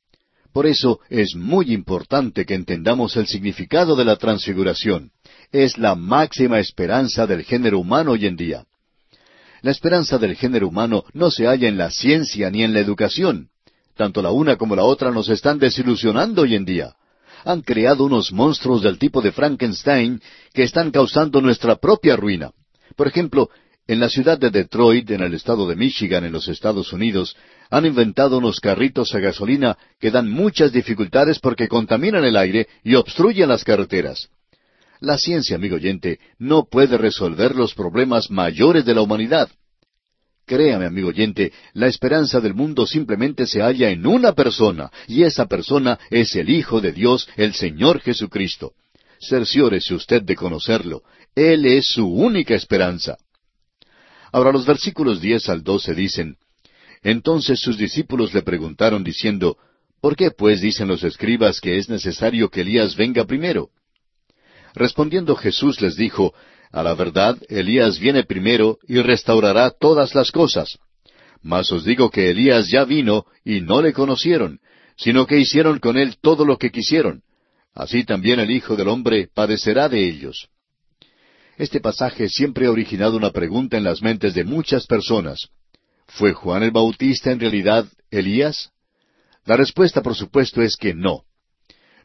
Por 0.53 0.67
eso 0.67 1.01
es 1.11 1.35
muy 1.35 1.73
importante 1.73 2.47
que 2.47 2.55
entendamos 2.55 3.17
el 3.17 3.27
significado 3.27 3.97
de 3.97 4.05
la 4.05 4.17
transfiguración. 4.17 5.11
Es 5.51 5.79
la 5.79 5.97
máxima 5.97 6.61
esperanza 6.61 7.27
del 7.27 7.43
género 7.43 7.81
humano 7.81 8.13
hoy 8.13 8.27
en 8.27 8.37
día. 8.37 8.65
La 9.65 9.71
esperanza 9.71 10.19
del 10.19 10.37
género 10.37 10.69
humano 10.69 11.05
no 11.15 11.31
se 11.31 11.47
halla 11.47 11.69
en 11.69 11.79
la 11.79 11.91
ciencia 11.91 12.51
ni 12.51 12.63
en 12.63 12.75
la 12.75 12.81
educación. 12.81 13.49
Tanto 13.97 14.21
la 14.21 14.31
una 14.31 14.57
como 14.57 14.77
la 14.77 14.85
otra 14.85 15.11
nos 15.11 15.31
están 15.31 15.59
desilusionando 15.59 16.43
hoy 16.43 16.55
en 16.55 16.67
día. 16.67 16.93
Han 17.47 17.63
creado 17.63 18.05
unos 18.05 18.31
monstruos 18.31 18.83
del 18.83 18.99
tipo 18.99 19.23
de 19.23 19.33
Frankenstein 19.33 20.21
que 20.53 20.65
están 20.65 20.91
causando 20.91 21.41
nuestra 21.41 21.77
propia 21.77 22.15
ruina. 22.15 22.51
Por 22.95 23.07
ejemplo, 23.09 23.49
en 23.87 24.01
la 24.01 24.11
ciudad 24.11 24.39
de 24.39 24.51
Detroit, 24.51 25.11
en 25.11 25.23
el 25.23 25.33
estado 25.33 25.67
de 25.67 25.77
Michigan, 25.77 26.27
en 26.27 26.33
los 26.33 26.47
Estados 26.47 26.93
Unidos, 26.93 27.35
han 27.71 27.87
inventado 27.87 28.37
unos 28.37 28.61
carritos 28.61 29.15
a 29.15 29.19
gasolina 29.19 29.79
que 29.99 30.11
dan 30.11 30.29
muchas 30.29 30.73
dificultades 30.73 31.39
porque 31.39 31.69
contaminan 31.69 32.27
el 32.27 32.37
aire 32.37 32.69
y 32.83 32.97
obstruyen 32.97 33.49
las 33.49 33.65
carreteras. 33.65 34.29
La 35.01 35.19
ciencia, 35.19 35.57
amigo 35.57 35.77
oyente, 35.77 36.19
no 36.39 36.65
puede 36.65 36.97
resolver 36.97 37.55
los 37.55 37.75
problemas 37.75 38.31
mayores 38.31 38.85
de 38.85 38.95
la 38.95 39.03
humanidad. 39.03 39.49
Créame, 40.47 40.87
amigo 40.87 41.09
oyente, 41.09 41.53
la 41.73 41.87
esperanza 41.87 42.41
del 42.41 42.55
mundo 42.55 42.87
simplemente 42.87 43.47
se 43.47 43.61
halla 43.63 43.91
en 43.91 44.07
una 44.07 44.33
persona, 44.33 44.91
y 45.07 45.23
esa 45.23 45.47
persona 45.47 45.99
es 46.11 46.37
el 46.37 46.51
Hijo 46.51 46.81
de 46.81 46.93
Dios, 46.93 47.29
el 47.37 47.55
Señor 47.55 48.01
Jesucristo. 48.01 48.73
cerciórese 49.21 49.95
usted 49.95 50.23
de 50.23 50.37
conocerlo. 50.37 51.03
Él 51.35 51.65
es 51.65 51.87
su 51.87 52.07
única 52.07 52.55
esperanza. 52.55 53.17
Ahora 54.33 54.53
los 54.53 54.67
versículos 54.67 55.21
diez 55.21 55.49
al 55.49 55.63
doce 55.63 55.95
dicen, 55.95 56.37
Entonces 57.03 57.61
sus 57.61 57.79
discípulos 57.79 58.35
le 58.35 58.43
preguntaron 58.43 59.03
diciendo, 59.03 59.57
¿Por 60.03 60.17
qué 60.17 60.31
pues 60.31 60.61
dicen 60.61 60.89
los 60.89 61.03
escribas 61.03 61.61
que 61.61 61.79
es 61.79 61.89
necesario 61.89 62.51
que 62.51 62.61
Elías 62.61 62.95
venga 62.97 63.25
primero? 63.25 63.71
Respondiendo 64.75 65.37
Jesús 65.37 65.81
les 65.81 65.97
dijo, 65.97 66.35
A 66.73 66.83
la 66.83 66.95
verdad, 66.95 67.39
Elías 67.49 67.99
viene 67.99 68.25
primero 68.25 68.79
y 68.87 69.01
restaurará 69.01 69.71
todas 69.71 70.15
las 70.15 70.33
cosas. 70.33 70.79
Mas 71.43 71.71
os 71.71 71.85
digo 71.85 72.11
que 72.11 72.31
Elías 72.31 72.69
ya 72.69 72.85
vino 72.85 73.25
y 73.45 73.61
no 73.61 73.81
le 73.81 73.93
conocieron, 73.93 74.59
sino 74.97 75.27
que 75.27 75.39
hicieron 75.39 75.79
con 75.79 75.97
él 75.97 76.17
todo 76.21 76.45
lo 76.45 76.59
que 76.59 76.71
quisieron. 76.71 77.23
Así 77.73 78.05
también 78.05 78.41
el 78.41 78.51
Hijo 78.51 78.77
del 78.77 78.89
Hombre 78.89 79.29
padecerá 79.33 79.89
de 79.89 80.09
ellos. 80.09 80.49
Este 81.57 81.81
pasaje 81.81 82.29
siempre 82.29 82.67
ha 82.67 82.71
originado 82.71 83.17
una 83.17 83.31
pregunta 83.31 83.77
en 83.77 83.85
las 83.85 84.03
mentes 84.03 84.35
de 84.35 84.45
muchas 84.45 84.87
personas. 84.87 85.49
¿Fue 86.07 86.33
Juan 86.33 86.65
el 86.65 86.73
Bautista 86.73 87.31
en 87.31 87.41
realidad 87.41 87.87
Elías? 88.11 88.71
La 89.45 89.57
respuesta, 89.57 90.03
por 90.03 90.15
supuesto, 90.15 90.63
es 90.63 90.77
que 90.77 90.95
no. 90.95 91.25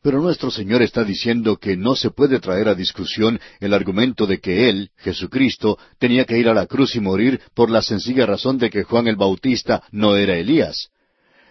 Pero 0.01 0.21
nuestro 0.21 0.49
Señor 0.49 0.81
está 0.81 1.03
diciendo 1.03 1.57
que 1.57 1.75
no 1.75 1.95
se 1.95 2.09
puede 2.11 2.39
traer 2.39 2.69
a 2.69 2.75
discusión 2.75 3.39
el 3.59 3.73
argumento 3.73 4.25
de 4.25 4.39
que 4.39 4.69
Él, 4.69 4.91
Jesucristo, 4.97 5.77
tenía 5.97 6.23
que 6.25 6.37
ir 6.37 6.47
a 6.47 6.53
la 6.53 6.67
cruz 6.67 6.95
y 6.95 7.01
morir 7.01 7.41
por 7.53 7.69
la 7.69 7.81
sencilla 7.81 8.25
razón 8.25 8.57
de 8.57 8.69
que 8.69 8.83
Juan 8.83 9.07
el 9.07 9.17
Bautista 9.17 9.83
no 9.91 10.15
era 10.15 10.37
Elías. 10.37 10.89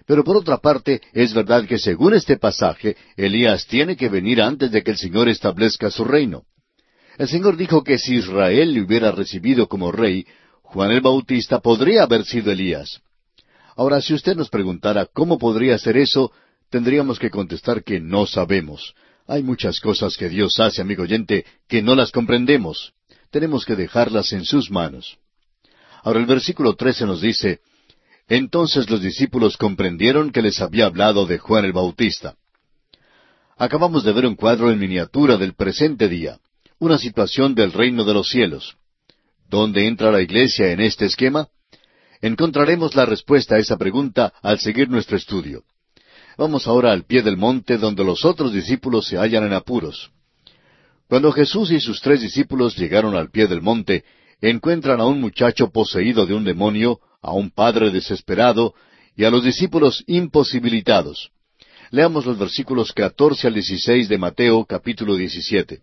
Pero 0.07 0.25
por 0.25 0.39
otra 0.39 0.57
parte, 0.57 1.03
es 1.13 1.35
verdad 1.35 1.67
que 1.67 1.79
según 1.79 2.15
este 2.15 2.39
pasaje, 2.39 2.97
Elías 3.17 3.67
tiene 3.67 3.95
que 3.95 4.09
venir 4.09 4.41
antes 4.41 4.71
de 4.71 4.83
que 4.83 4.93
el 4.93 4.97
Señor 4.97 5.29
establezca 5.29 5.91
su 5.91 6.05
reino. 6.05 6.45
El 7.19 7.29
Señor 7.29 7.59
dijo 7.59 7.85
que 7.85 7.99
si 7.99 8.15
Israel 8.15 8.73
le 8.73 8.81
hubiera 8.81 9.13
recibido 9.13 9.69
como 9.69 9.93
rey, 9.93 10.25
Juan 10.63 10.93
el 10.93 11.03
Bautista 11.03 11.61
podría 11.61 12.05
haber 12.05 12.25
sido 12.25 12.51
Elías. 12.51 13.03
Ahora, 13.77 14.01
si 14.01 14.15
usted 14.15 14.35
nos 14.35 14.49
preguntara 14.49 15.07
cómo 15.07 15.37
podría 15.39 15.77
ser 15.77 15.99
eso, 15.99 16.33
tendríamos 16.71 17.19
que 17.19 17.31
contestar 17.31 17.83
que 17.83 18.01
no 18.01 18.27
sabemos. 18.27 18.95
Hay 19.27 19.43
muchas 19.43 19.81
cosas 19.81 20.17
que 20.17 20.29
Dios 20.29 20.59
hace, 20.59 20.81
amigo 20.81 21.03
oyente, 21.03 21.45
que 21.69 21.83
no 21.83 21.95
las 21.95 22.11
comprendemos. 22.11 22.93
Tenemos 23.31 23.65
que 23.65 23.77
dejarlas 23.77 24.33
en 24.33 24.45
sus 24.45 24.71
manos. 24.71 25.19
Ahora 26.03 26.21
el 26.21 26.27
versículo 26.27 26.75
trece 26.77 27.05
nos 27.05 27.21
dice, 27.21 27.61
entonces 28.29 28.89
los 28.89 29.03
discípulos 29.03 29.57
comprendieron 29.57 30.31
que 30.31 30.43
les 30.43 30.61
había 30.61 30.87
hablado 30.87 31.27
de 31.27 31.39
Juan 31.39 31.65
el 31.65 31.73
Bautista. 31.73 32.37
Acabamos 33.57 34.05
de 34.05 34.13
ver 34.13 34.27
un 34.27 34.37
cuadro 34.37 34.71
en 34.71 34.79
miniatura 34.79 35.37
del 35.37 35.55
presente 35.55 36.09
día, 36.09 36.39
una 36.79 36.97
situación 36.97 37.55
del 37.55 37.73
reino 37.73 38.05
de 38.05 38.15
los 38.15 38.29
cielos. 38.29 38.77
¿Dónde 39.49 39.87
entra 39.87 40.13
la 40.13 40.21
iglesia 40.21 40.71
en 40.71 40.81
este 40.81 41.07
esquema? 41.07 41.49
Encontraremos 42.21 42.95
la 42.95 43.07
respuesta 43.07 43.57
a 43.57 43.59
esa 43.59 43.77
pregunta 43.77 44.33
al 44.43 44.59
seguir 44.59 44.89
nuestro 44.89 45.17
estudio. 45.17 45.65
Vamos 46.39 46.69
ahora 46.69 46.93
al 46.93 47.05
pie 47.05 47.23
del 47.23 47.37
monte 47.37 47.79
donde 47.79 48.05
los 48.05 48.25
otros 48.25 48.53
discípulos 48.53 49.09
se 49.09 49.17
hallan 49.17 49.45
en 49.45 49.55
apuros. 49.55 50.13
Cuando 51.09 51.33
Jesús 51.33 51.73
y 51.73 51.81
sus 51.81 52.01
tres 52.01 52.21
discípulos 52.21 52.77
llegaron 52.77 53.17
al 53.17 53.29
pie 53.29 53.49
del 53.49 53.61
monte, 53.61 54.05
encuentran 54.41 55.01
a 55.01 55.07
un 55.07 55.21
muchacho 55.21 55.71
poseído 55.71 56.27
de 56.27 56.35
un 56.35 56.45
demonio, 56.45 57.01
a 57.21 57.33
un 57.33 57.51
padre 57.51 57.91
desesperado 57.91 58.73
y 59.17 59.25
a 59.25 59.31
los 59.31 59.43
discípulos 59.43 60.05
imposibilitados. 60.07 61.33
Leamos 61.91 62.25
los 62.25 62.39
versículos 62.39 62.93
catorce 62.93 63.49
al 63.49 63.55
dieciséis 63.55 64.09
de 64.09 64.19
Mateo 64.19 64.65
capítulo 64.65 65.17
diecisiete. 65.17 65.81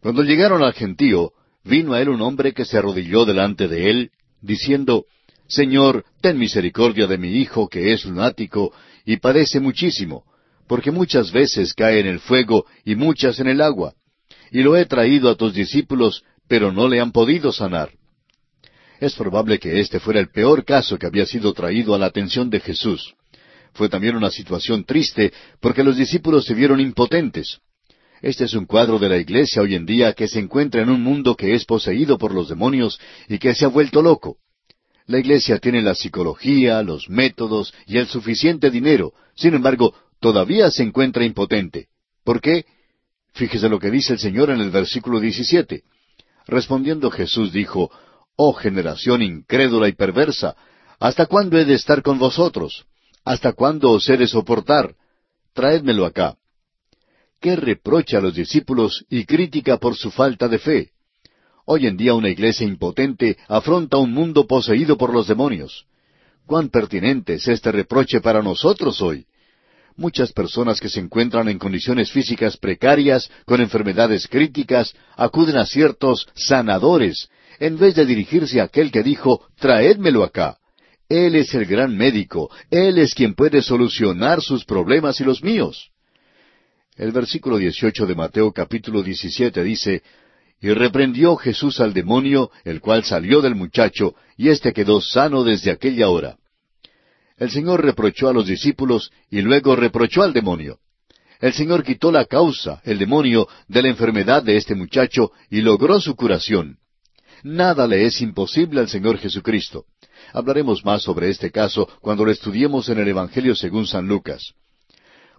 Cuando 0.00 0.22
llegaron 0.22 0.62
al 0.62 0.72
gentío, 0.72 1.32
vino 1.64 1.94
a 1.94 2.00
él 2.00 2.10
un 2.10 2.22
hombre 2.22 2.52
que 2.52 2.64
se 2.64 2.78
arrodilló 2.78 3.24
delante 3.24 3.66
de 3.66 3.90
él, 3.90 4.10
diciendo, 4.40 5.06
Señor, 5.48 6.04
ten 6.20 6.38
misericordia 6.38 7.08
de 7.08 7.18
mi 7.18 7.38
hijo 7.38 7.68
que 7.68 7.92
es 7.92 8.04
lunático 8.04 8.72
y 9.04 9.16
padece 9.16 9.60
muchísimo, 9.60 10.24
porque 10.66 10.90
muchas 10.90 11.32
veces 11.32 11.74
cae 11.74 12.00
en 12.00 12.06
el 12.06 12.20
fuego 12.20 12.66
y 12.84 12.94
muchas 12.94 13.38
en 13.40 13.48
el 13.48 13.60
agua. 13.60 13.94
Y 14.50 14.62
lo 14.62 14.76
he 14.76 14.86
traído 14.86 15.30
a 15.30 15.34
tus 15.34 15.54
discípulos, 15.54 16.24
pero 16.48 16.72
no 16.72 16.88
le 16.88 17.00
han 17.00 17.12
podido 17.12 17.52
sanar. 17.52 17.90
Es 19.00 19.14
probable 19.14 19.58
que 19.58 19.80
este 19.80 19.98
fuera 19.98 20.20
el 20.20 20.30
peor 20.30 20.64
caso 20.64 20.98
que 20.98 21.06
había 21.06 21.26
sido 21.26 21.52
traído 21.52 21.94
a 21.94 21.98
la 21.98 22.06
atención 22.06 22.50
de 22.50 22.60
Jesús. 22.60 23.14
Fue 23.74 23.88
también 23.88 24.16
una 24.16 24.30
situación 24.30 24.84
triste 24.84 25.32
porque 25.60 25.82
los 25.82 25.96
discípulos 25.96 26.44
se 26.44 26.54
vieron 26.54 26.80
impotentes. 26.80 27.58
Este 28.20 28.44
es 28.44 28.54
un 28.54 28.66
cuadro 28.66 28.98
de 29.00 29.08
la 29.08 29.18
iglesia 29.18 29.62
hoy 29.62 29.74
en 29.74 29.84
día 29.84 30.12
que 30.12 30.28
se 30.28 30.38
encuentra 30.38 30.82
en 30.82 30.90
un 30.90 31.02
mundo 31.02 31.34
que 31.36 31.54
es 31.54 31.64
poseído 31.64 32.18
por 32.18 32.32
los 32.32 32.48
demonios 32.48 33.00
y 33.28 33.38
que 33.38 33.54
se 33.54 33.64
ha 33.64 33.68
vuelto 33.68 34.00
loco. 34.02 34.36
La 35.06 35.18
iglesia 35.18 35.58
tiene 35.58 35.82
la 35.82 35.94
psicología, 35.94 36.82
los 36.82 37.08
métodos 37.08 37.74
y 37.86 37.98
el 37.98 38.06
suficiente 38.06 38.70
dinero, 38.70 39.12
sin 39.34 39.54
embargo, 39.54 39.94
todavía 40.20 40.70
se 40.70 40.82
encuentra 40.82 41.24
impotente. 41.24 41.88
¿Por 42.24 42.40
qué? 42.40 42.64
Fíjese 43.34 43.68
lo 43.68 43.78
que 43.78 43.90
dice 43.90 44.12
el 44.12 44.18
Señor 44.18 44.50
en 44.50 44.60
el 44.60 44.70
versículo 44.70 45.18
17. 45.18 45.82
Respondiendo 46.46 47.10
Jesús 47.10 47.52
dijo, 47.52 47.90
Oh 48.36 48.52
generación 48.52 49.22
incrédula 49.22 49.88
y 49.88 49.92
perversa, 49.92 50.54
¿hasta 50.98 51.26
cuándo 51.26 51.58
he 51.58 51.64
de 51.64 51.74
estar 51.74 52.02
con 52.02 52.18
vosotros? 52.18 52.84
¿Hasta 53.24 53.52
cuándo 53.52 53.90
os 53.90 54.08
he 54.08 54.16
de 54.16 54.26
soportar? 54.26 54.94
Traédmelo 55.52 56.06
acá. 56.06 56.36
¿Qué 57.40 57.56
reprocha 57.56 58.18
a 58.18 58.20
los 58.20 58.34
discípulos 58.34 59.04
y 59.10 59.24
crítica 59.24 59.78
por 59.78 59.96
su 59.96 60.10
falta 60.10 60.48
de 60.48 60.58
fe? 60.58 60.90
Hoy 61.64 61.86
en 61.86 61.96
día 61.96 62.14
una 62.14 62.28
iglesia 62.28 62.66
impotente 62.66 63.36
afronta 63.46 63.96
un 63.96 64.12
mundo 64.12 64.46
poseído 64.46 64.96
por 64.96 65.12
los 65.12 65.28
demonios. 65.28 65.86
¿Cuán 66.46 66.68
pertinente 66.68 67.34
es 67.34 67.46
este 67.46 67.70
reproche 67.70 68.20
para 68.20 68.42
nosotros 68.42 69.00
hoy? 69.00 69.26
Muchas 69.96 70.32
personas 70.32 70.80
que 70.80 70.88
se 70.88 70.98
encuentran 70.98 71.48
en 71.48 71.58
condiciones 71.58 72.10
físicas 72.10 72.56
precarias, 72.56 73.30
con 73.44 73.60
enfermedades 73.60 74.26
críticas, 74.26 74.94
acuden 75.16 75.56
a 75.56 75.66
ciertos 75.66 76.26
sanadores, 76.34 77.28
en 77.60 77.78
vez 77.78 77.94
de 77.94 78.06
dirigirse 78.06 78.60
a 78.60 78.64
aquel 78.64 78.90
que 78.90 79.02
dijo, 79.02 79.46
traédmelo 79.58 80.24
acá. 80.24 80.56
Él 81.08 81.36
es 81.36 81.54
el 81.54 81.66
gran 81.66 81.96
médico, 81.96 82.50
Él 82.70 82.98
es 82.98 83.14
quien 83.14 83.34
puede 83.34 83.62
solucionar 83.62 84.40
sus 84.40 84.64
problemas 84.64 85.20
y 85.20 85.24
los 85.24 85.44
míos. 85.44 85.90
El 86.96 87.12
versículo 87.12 87.58
18 87.58 88.06
de 88.06 88.14
Mateo 88.14 88.52
capítulo 88.52 89.02
17 89.02 89.62
dice, 89.62 90.02
Y 90.62 90.72
reprendió 90.72 91.34
Jesús 91.34 91.80
al 91.80 91.92
demonio, 91.92 92.52
el 92.64 92.80
cual 92.80 93.02
salió 93.02 93.42
del 93.42 93.56
muchacho, 93.56 94.14
y 94.36 94.48
éste 94.48 94.72
quedó 94.72 95.00
sano 95.00 95.42
desde 95.42 95.72
aquella 95.72 96.08
hora. 96.08 96.36
El 97.36 97.50
Señor 97.50 97.84
reprochó 97.84 98.28
a 98.28 98.32
los 98.32 98.46
discípulos 98.46 99.10
y 99.28 99.40
luego 99.40 99.74
reprochó 99.74 100.22
al 100.22 100.32
demonio. 100.32 100.78
El 101.40 101.52
Señor 101.52 101.82
quitó 101.82 102.12
la 102.12 102.26
causa, 102.26 102.80
el 102.84 103.00
demonio, 103.00 103.48
de 103.66 103.82
la 103.82 103.88
enfermedad 103.88 104.44
de 104.44 104.56
este 104.56 104.76
muchacho 104.76 105.32
y 105.50 105.62
logró 105.62 106.00
su 106.00 106.14
curación. 106.14 106.78
Nada 107.42 107.88
le 107.88 108.06
es 108.06 108.20
imposible 108.20 108.78
al 108.78 108.88
Señor 108.88 109.18
Jesucristo. 109.18 109.86
Hablaremos 110.32 110.84
más 110.84 111.02
sobre 111.02 111.28
este 111.28 111.50
caso 111.50 111.88
cuando 112.00 112.24
lo 112.24 112.30
estudiemos 112.30 112.88
en 112.88 113.00
el 113.00 113.08
Evangelio 113.08 113.56
según 113.56 113.88
San 113.88 114.06
Lucas. 114.06 114.54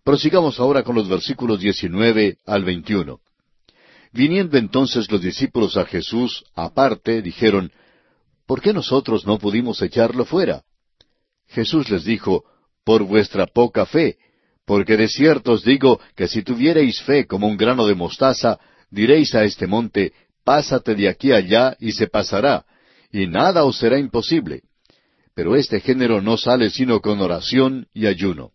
Prosigamos 0.04 0.60
ahora 0.60 0.84
con 0.84 0.96
los 0.96 1.08
versículos 1.08 1.62
19 1.62 2.40
al 2.46 2.66
21. 2.66 3.22
Viniendo 4.14 4.58
entonces 4.60 5.12
los 5.12 5.22
discípulos 5.22 5.76
a 5.76 5.86
Jesús, 5.86 6.46
aparte, 6.54 7.24
dijeron, 7.24 7.72
¿Por 8.46 8.62
qué 8.62 8.72
nosotros 8.72 9.26
no 9.26 9.40
pudimos 9.40 9.82
echarlo 9.82 10.24
fuera? 10.24 10.64
Jesús 11.48 11.90
les 11.90 12.04
dijo, 12.04 12.44
Por 12.86 13.04
vuestra 13.04 13.48
poca 13.48 13.88
fe, 13.88 14.18
porque 14.66 14.98
de 14.98 15.08
cierto 15.08 15.54
os 15.54 15.64
digo 15.64 16.00
que 16.16 16.28
si 16.28 16.44
tuviereis 16.44 17.02
fe 17.02 17.26
como 17.26 17.48
un 17.48 17.58
grano 17.58 17.88
de 17.88 17.96
mostaza, 17.96 18.60
diréis 18.92 19.34
a 19.34 19.44
este 19.46 19.66
monte, 19.66 20.14
Pásate 20.44 20.94
de 20.94 21.10
aquí 21.10 21.32
allá 21.32 21.76
y 21.80 21.94
se 21.94 22.08
pasará, 22.08 22.66
y 23.12 23.26
nada 23.26 23.64
os 23.64 23.78
será 23.78 23.98
imposible. 23.98 24.62
Pero 25.34 25.56
este 25.56 25.80
género 25.80 26.22
no 26.22 26.38
sale 26.38 26.70
sino 26.70 27.00
con 27.00 27.20
oración 27.20 27.88
y 27.94 28.06
ayuno. 28.06 28.52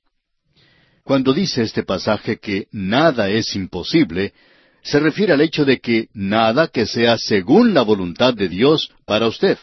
Cuando 1.03 1.33
dice 1.33 1.63
este 1.63 1.83
pasaje 1.83 2.39
que 2.39 2.69
nada 2.71 3.31
es 3.31 3.57
imposible, 3.57 4.35
se 4.83 5.01
refiere 5.01 5.33
al 5.33 5.41
hecho 5.41 5.65
de 5.65 5.81
que 5.81 6.09
nada 6.15 6.69
que 6.69 6.87
sea 6.87 7.19
según 7.19 7.75
la 7.75 7.83
voluntad 7.83 8.35
de 8.35 8.49
Dios 8.49 8.91
para 9.05 9.27
usted. 9.27 9.59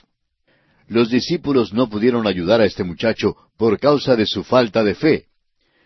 Los 0.87 1.09
discípulos 1.09 1.73
no 1.73 1.89
pudieron 1.89 2.27
ayudar 2.27 2.61
a 2.61 2.65
este 2.65 2.83
muchacho 2.83 3.35
por 3.57 3.79
causa 3.79 4.15
de 4.15 4.25
su 4.25 4.43
falta 4.43 4.83
de 4.83 4.95
fe. 4.95 5.25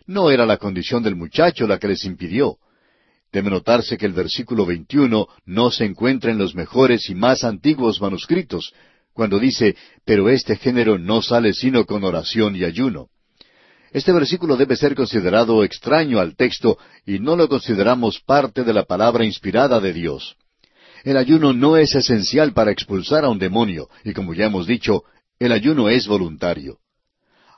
No 0.05 0.29
era 0.31 0.45
la 0.45 0.57
condición 0.57 1.03
del 1.03 1.15
muchacho 1.15 1.67
la 1.67 1.77
que 1.77 1.87
les 1.87 2.03
impidió. 2.03 2.57
Debe 3.31 3.49
notarse 3.49 3.97
que 3.97 4.07
el 4.07 4.13
versículo 4.13 4.65
21 4.65 5.27
no 5.45 5.71
se 5.71 5.85
encuentra 5.85 6.31
en 6.31 6.39
los 6.39 6.55
mejores 6.55 7.09
y 7.09 7.15
más 7.15 7.43
antiguos 7.43 8.01
manuscritos, 8.01 8.73
cuando 9.13 9.39
dice, 9.39 9.75
pero 10.03 10.29
este 10.29 10.55
género 10.55 10.97
no 10.97 11.21
sale 11.21 11.53
sino 11.53 11.85
con 11.85 12.03
oración 12.03 12.55
y 12.55 12.63
ayuno. 12.63 13.09
Este 13.91 14.11
versículo 14.11 14.55
debe 14.55 14.75
ser 14.75 14.95
considerado 14.95 15.63
extraño 15.63 16.19
al 16.19 16.35
texto 16.35 16.77
y 17.05 17.19
no 17.19 17.35
lo 17.35 17.47
consideramos 17.47 18.19
parte 18.19 18.63
de 18.63 18.73
la 18.73 18.83
palabra 18.83 19.25
inspirada 19.25 19.79
de 19.79 19.93
Dios. 19.93 20.35
El 21.03 21.17
ayuno 21.17 21.53
no 21.53 21.77
es 21.77 21.95
esencial 21.95 22.53
para 22.53 22.71
expulsar 22.71 23.23
a 23.23 23.29
un 23.29 23.39
demonio, 23.39 23.89
y 24.03 24.13
como 24.13 24.33
ya 24.33 24.45
hemos 24.45 24.67
dicho, 24.67 25.03
el 25.39 25.51
ayuno 25.53 25.89
es 25.89 26.07
voluntario. 26.07 26.77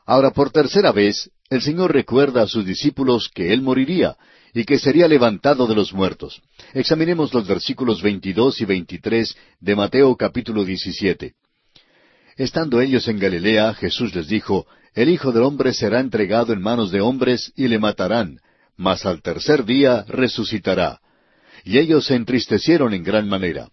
Ahora, 0.06 0.32
por 0.32 0.52
tercera 0.52 0.92
vez, 0.92 1.30
el 1.50 1.62
Señor 1.62 1.92
recuerda 1.92 2.44
a 2.44 2.48
sus 2.48 2.66
discípulos 2.66 3.30
que 3.34 3.52
Él 3.52 3.62
moriría 3.62 4.16
y 4.54 4.64
que 4.64 4.80
sería 4.80 5.08
levantado 5.08 5.68
de 5.68 5.76
los 5.76 5.94
muertos. 5.94 6.42
Examinemos 6.74 7.34
los 7.34 7.48
versículos 7.48 8.02
22 8.02 8.62
y 8.62 8.66
23 8.66 9.36
de 9.60 9.76
Mateo 9.76 10.16
capítulo 10.16 10.64
17. 10.64 11.34
Estando 12.38 12.80
ellos 12.80 13.08
en 13.08 13.20
Galilea, 13.20 13.74
Jesús 13.74 14.16
les 14.16 14.28
dijo, 14.28 14.66
El 14.94 15.10
Hijo 15.10 15.32
del 15.32 15.44
Hombre 15.44 15.74
será 15.74 16.00
entregado 16.00 16.52
en 16.52 16.62
manos 16.62 16.92
de 16.92 17.00
hombres 17.00 17.54
y 17.56 17.68
le 17.68 17.80
matarán, 17.80 18.40
mas 18.76 19.06
al 19.06 19.22
tercer 19.22 19.64
día 19.64 20.04
resucitará. 20.08 21.00
Y 21.64 21.78
ellos 21.78 22.06
se 22.06 22.16
entristecieron 22.16 22.94
en 22.94 23.04
gran 23.04 23.28
manera. 23.30 23.70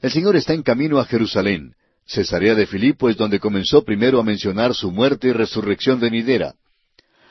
El 0.00 0.10
Señor 0.10 0.36
está 0.36 0.52
en 0.52 0.62
camino 0.62 0.98
a 0.98 1.06
Jerusalén. 1.06 1.74
Cesarea 2.04 2.54
de 2.54 2.66
Filipo 2.66 3.08
es 3.08 3.16
donde 3.16 3.40
comenzó 3.40 3.82
primero 3.82 4.20
a 4.20 4.24
mencionar 4.24 4.74
su 4.74 4.90
muerte 4.90 5.28
y 5.28 5.32
resurrección 5.32 5.98
venidera. 6.00 6.54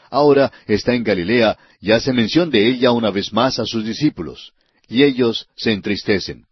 Ahora 0.09 0.51
está 0.67 0.93
en 0.93 1.03
Galilea 1.03 1.57
y 1.79 1.91
hace 1.91 2.11
mención 2.11 2.49
de 2.49 2.67
ella 2.67 2.91
una 2.91 3.11
vez 3.11 3.31
más 3.31 3.59
a 3.59 3.65
sus 3.65 3.85
discípulos, 3.85 4.53
y 4.87 5.03
ellos 5.03 5.47
se 5.55 5.71
entristecen. 5.71 6.45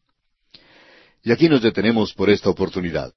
Y 1.24 1.32
aquí 1.32 1.50
nos 1.50 1.62
detenemos 1.62 2.14
por 2.14 2.30
esta 2.30 2.50
oportunidad. 2.50 3.14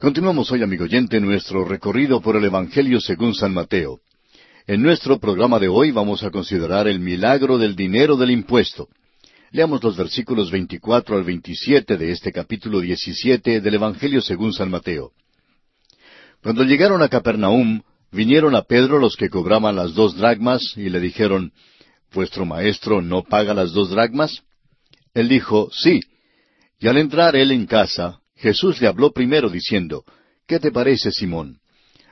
Continuamos 0.00 0.52
hoy, 0.52 0.62
amigo 0.62 0.84
oyente, 0.84 1.20
nuestro 1.20 1.64
recorrido 1.64 2.20
por 2.20 2.36
el 2.36 2.44
Evangelio 2.44 3.00
según 3.00 3.34
San 3.34 3.52
Mateo. 3.52 3.98
En 4.68 4.80
nuestro 4.80 5.18
programa 5.18 5.58
de 5.58 5.66
hoy 5.66 5.90
vamos 5.90 6.22
a 6.22 6.30
considerar 6.30 6.86
el 6.86 7.00
milagro 7.00 7.58
del 7.58 7.74
dinero 7.74 8.16
del 8.16 8.30
impuesto. 8.30 8.86
Leamos 9.50 9.82
los 9.82 9.96
versículos 9.96 10.52
24 10.52 11.16
al 11.16 11.24
27 11.24 11.96
de 11.96 12.12
este 12.12 12.30
capítulo 12.30 12.78
17 12.78 13.60
del 13.60 13.74
Evangelio 13.74 14.20
según 14.20 14.52
San 14.52 14.70
Mateo. 14.70 15.10
Cuando 16.44 16.62
llegaron 16.62 17.02
a 17.02 17.08
Capernaum, 17.08 17.82
vinieron 18.12 18.54
a 18.54 18.62
Pedro 18.62 19.00
los 19.00 19.16
que 19.16 19.28
cobraban 19.28 19.74
las 19.74 19.94
dos 19.94 20.16
dragmas 20.16 20.74
y 20.76 20.90
le 20.90 21.00
dijeron, 21.00 21.50
¿Vuestro 22.14 22.46
maestro 22.46 23.02
no 23.02 23.24
paga 23.24 23.52
las 23.52 23.72
dos 23.72 23.90
dragmas? 23.90 24.44
Él 25.12 25.28
dijo, 25.28 25.70
Sí. 25.72 26.02
Y 26.78 26.86
al 26.86 26.98
entrar 26.98 27.34
él 27.34 27.50
en 27.50 27.66
casa, 27.66 28.20
Jesús 28.38 28.80
le 28.80 28.86
habló 28.86 29.12
primero 29.12 29.50
diciendo, 29.50 30.04
¿Qué 30.46 30.60
te 30.60 30.70
parece, 30.70 31.10
Simón? 31.10 31.60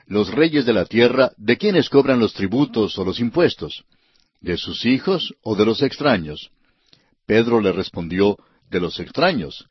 Los 0.07 0.31
reyes 0.31 0.67
de 0.67 0.73
la 0.73 0.85
tierra, 0.85 1.33
¿de 1.37 1.57
quiénes 1.57 1.89
cobran 1.89 2.21
los 2.21 2.35
tributos 2.35 2.99
o 2.99 3.05
los 3.05 3.19
impuestos? 3.21 3.85
¿De 4.41 4.57
sus 4.57 4.85
hijos 4.85 5.35
o 5.43 5.57
de 5.57 5.65
los 5.65 5.83
extraños? 5.83 6.51
Pedro 7.27 7.61
le 7.61 7.73
respondió, 7.73 8.37
De 8.71 8.81
los 8.81 8.99
extraños. 9.01 9.67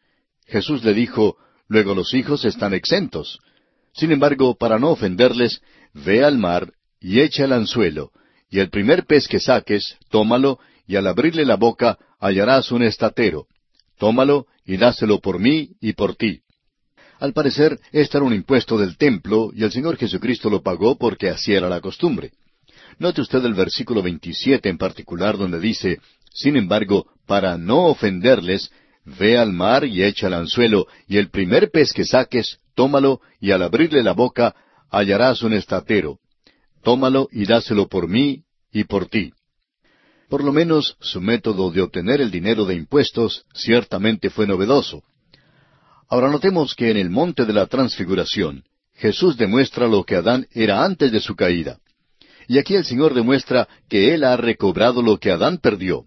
Jesús 0.47 0.83
le 0.83 0.93
dijo, 0.93 1.37
Luego 1.67 1.93
los 1.93 2.13
hijos 2.13 2.45
están 2.45 2.73
exentos. 2.73 3.39
Sin 3.93 4.11
embargo, 4.11 4.55
para 4.55 4.79
no 4.79 4.91
ofenderles, 4.91 5.61
ve 5.93 6.23
al 6.23 6.37
mar 6.37 6.73
y 6.99 7.21
echa 7.21 7.45
el 7.45 7.53
anzuelo, 7.53 8.11
y 8.49 8.59
el 8.59 8.69
primer 8.69 9.05
pez 9.05 9.27
que 9.27 9.39
saques, 9.39 9.97
tómalo, 10.09 10.59
y 10.87 10.95
al 10.95 11.07
abrirle 11.07 11.45
la 11.45 11.55
boca 11.55 11.97
hallarás 12.19 12.71
un 12.71 12.83
estatero. 12.83 13.47
Tómalo 13.97 14.47
y 14.65 14.77
dáselo 14.77 15.19
por 15.19 15.39
mí 15.39 15.71
y 15.81 15.93
por 15.93 16.15
ti. 16.15 16.41
Al 17.25 17.33
parecer, 17.33 17.79
este 17.91 18.17
era 18.17 18.25
un 18.27 18.35
impuesto 18.35 18.77
del 18.77 18.97
templo 18.97 19.49
y 19.51 19.63
el 19.63 19.71
Señor 19.71 19.97
Jesucristo 19.97 20.47
lo 20.47 20.61
pagó 20.61 20.95
porque 20.95 21.27
así 21.27 21.53
era 21.53 21.67
la 21.67 21.81
costumbre. 21.81 22.33
Note 22.99 23.19
usted 23.21 23.43
el 23.43 23.55
versículo 23.55 24.03
27 24.03 24.69
en 24.69 24.77
particular 24.77 25.35
donde 25.35 25.59
dice, 25.59 25.99
Sin 26.31 26.55
embargo, 26.55 27.07
para 27.25 27.57
no 27.57 27.87
ofenderles, 27.87 28.69
ve 29.05 29.39
al 29.39 29.53
mar 29.53 29.85
y 29.85 30.03
echa 30.03 30.27
el 30.27 30.35
anzuelo, 30.35 30.85
y 31.07 31.17
el 31.17 31.31
primer 31.31 31.71
pez 31.71 31.93
que 31.93 32.05
saques, 32.05 32.59
tómalo, 32.75 33.21
y 33.41 33.49
al 33.49 33.63
abrirle 33.63 34.03
la 34.03 34.13
boca, 34.13 34.53
hallarás 34.91 35.41
un 35.41 35.53
estatero. 35.53 36.19
Tómalo 36.83 37.27
y 37.31 37.47
dáselo 37.47 37.87
por 37.87 38.07
mí 38.07 38.43
y 38.71 38.83
por 38.83 39.07
ti. 39.07 39.33
Por 40.29 40.43
lo 40.43 40.53
menos 40.53 40.95
su 40.99 41.21
método 41.21 41.71
de 41.71 41.81
obtener 41.81 42.21
el 42.21 42.29
dinero 42.29 42.65
de 42.65 42.75
impuestos 42.75 43.47
ciertamente 43.55 44.29
fue 44.29 44.45
novedoso. 44.45 45.01
Ahora 46.07 46.29
notemos 46.29 46.75
que 46.75 46.91
en 46.91 46.97
el 46.97 47.09
monte 47.09 47.45
de 47.45 47.53
la 47.53 47.65
transfiguración, 47.65 48.63
Jesús 48.93 49.37
demuestra 49.37 49.87
lo 49.87 50.03
que 50.03 50.15
Adán 50.15 50.47
era 50.51 50.83
antes 50.83 51.11
de 51.11 51.19
su 51.19 51.35
caída. 51.35 51.79
Y 52.47 52.59
aquí 52.59 52.75
el 52.75 52.85
Señor 52.85 53.13
demuestra 53.13 53.67
que 53.89 54.13
Él 54.13 54.23
ha 54.23 54.37
recobrado 54.37 55.01
lo 55.01 55.17
que 55.17 55.31
Adán 55.31 55.57
perdió. 55.57 56.05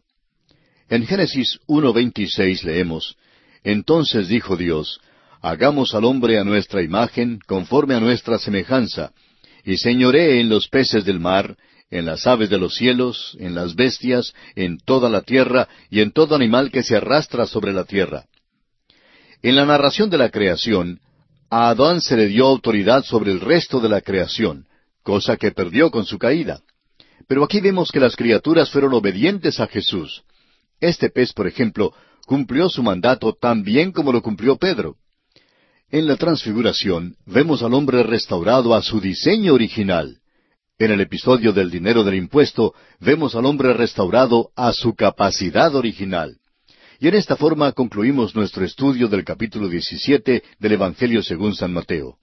En 0.89 1.05
Génesis 1.05 1.59
1.26 1.67 2.63
leemos, 2.63 3.17
Entonces 3.65 4.29
dijo 4.29 4.57
Dios, 4.57 5.01
Hagamos 5.41 5.95
al 5.95 6.05
hombre 6.05 6.39
a 6.39 6.45
nuestra 6.45 6.83
imagen, 6.83 7.41
conforme 7.47 7.95
a 7.95 8.01
nuestra 8.01 8.39
semejanza, 8.39 9.13
y 9.65 9.77
señoree 9.77 10.41
en 10.41 10.49
los 10.49 10.69
peces 10.69 11.05
del 11.05 11.21
mar, 11.21 11.57
en 11.91 12.07
las 12.07 12.27
aves 12.27 12.51
de 12.51 12.59
los 12.59 12.75
cielos, 12.75 13.37
en 13.39 13.55
las 13.55 13.75
bestias, 13.75 14.33
en 14.57 14.79
toda 14.79 15.09
la 15.09 15.23
tierra, 15.23 15.69
y 15.91 16.01
en 16.01 16.13
todo 16.13 16.35
animal 16.35 16.71
que 16.71 16.83
se 16.83 16.97
arrastra 16.97 17.47
sobre 17.47 17.73
la 17.73 17.85
tierra. 17.85 18.25
En 19.41 19.55
la 19.55 19.65
narración 19.65 20.11
de 20.11 20.19
la 20.19 20.31
creación, 20.31 21.01
a 21.49 21.69
Adán 21.71 22.01
se 22.01 22.17
le 22.17 22.27
dio 22.27 22.47
autoridad 22.47 23.05
sobre 23.05 23.31
el 23.31 23.41
resto 23.41 23.79
de 23.79 23.89
la 23.89 24.01
creación, 24.01 24.67
cosa 25.03 25.37
que 25.37 25.53
perdió 25.53 25.91
con 25.91 26.05
su 26.05 26.19
caída. 26.19 26.61
Pero 27.29 27.45
aquí 27.45 27.61
vemos 27.61 27.93
que 27.93 28.01
las 28.01 28.17
criaturas 28.17 28.71
fueron 28.71 28.95
obedientes 28.95 29.61
a 29.61 29.69
Jesús. 29.69 30.25
Este 30.81 31.09
pez, 31.09 31.33
por 31.33 31.47
ejemplo, 31.47 31.93
cumplió 32.27 32.69
su 32.69 32.83
mandato 32.83 33.33
tan 33.33 33.63
bien 33.63 33.93
como 33.93 34.13
lo 34.13 34.23
cumplió 34.23 34.57
Pedro. 34.57 34.97
En 35.91 36.07
la 36.07 36.17
transfiguración 36.17 37.17
vemos 37.25 37.63
al 37.63 37.75
hombre 37.75 38.03
restaurado 38.03 38.75
a 38.75 38.83
su 38.83 39.01
diseño 39.01 39.55
original. 39.55 40.19
En 40.79 40.91
el 40.91 41.01
episodio 41.01 41.53
del 41.53 41.71
dinero 41.71 42.03
del 42.03 42.17
impuesto 42.17 42.75
vemos 42.99 43.35
al 43.37 43.47
hombre 43.47 43.73
restaurado 43.73 44.51
a 44.57 44.73
su 44.73 44.95
capacidad 44.95 45.75
original. 45.75 46.39
Y 47.01 47.07
en 47.07 47.15
esta 47.15 47.37
forma 47.37 47.71
concluimos 47.73 48.35
nuestro 48.35 48.65
estudio 48.65 49.07
del 49.07 49.25
capítulo 49.25 49.69
17 49.69 50.43
del 50.59 50.73
Evangelio 50.73 51.23
según 51.23 51.55
San 51.55 51.73
Mateo. 51.73 52.17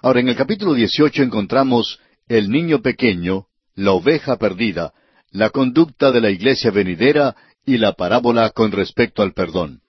Ahora, 0.00 0.20
en 0.20 0.28
el 0.28 0.36
capítulo 0.36 0.72
18 0.72 1.22
encontramos 1.22 2.00
el 2.26 2.48
niño 2.48 2.80
pequeño, 2.80 3.44
la 3.74 3.92
oveja 3.92 4.36
perdida, 4.38 4.94
la 5.32 5.50
conducta 5.50 6.12
de 6.12 6.22
la 6.22 6.30
iglesia 6.30 6.70
venidera 6.70 7.36
y 7.66 7.76
la 7.76 7.92
parábola 7.92 8.48
con 8.50 8.72
respecto 8.72 9.22
al 9.22 9.34
perdón. 9.34 9.80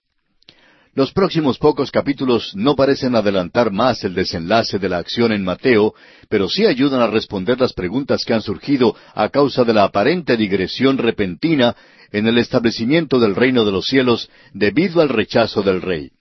Los 0.94 1.14
próximos 1.14 1.58
pocos 1.58 1.92
capítulos 1.92 2.54
no 2.56 2.76
parecen 2.76 3.16
adelantar 3.16 3.72
más 3.72 4.04
el 4.04 4.14
desenlace 4.14 4.80
de 4.80 4.90
la 4.90 4.98
acción 4.98 5.32
en 5.32 5.44
Mateo, 5.44 5.94
pero 6.30 6.50
sí 6.50 6.66
ayudan 6.66 7.02
a 7.02 7.08
responder 7.08 7.60
las 7.60 7.74
preguntas 7.74 8.24
que 8.26 8.34
han 8.34 8.42
surgido 8.42 8.96
a 9.14 9.30
causa 9.30 9.64
de 9.64 9.74
la 9.74 9.84
aparente 9.84 10.36
digresión 10.36 10.98
repentina 10.98 11.76
en 12.16 12.28
el 12.28 12.38
establecimiento 12.38 13.20
del 13.20 13.36
reino 13.36 13.66
de 13.66 13.74
los 13.74 13.88
cielos 13.88 14.30
debido 14.54 15.02
al 15.02 15.10
rechazo 15.10 15.64
del 15.64 15.82
rey. 15.82 16.12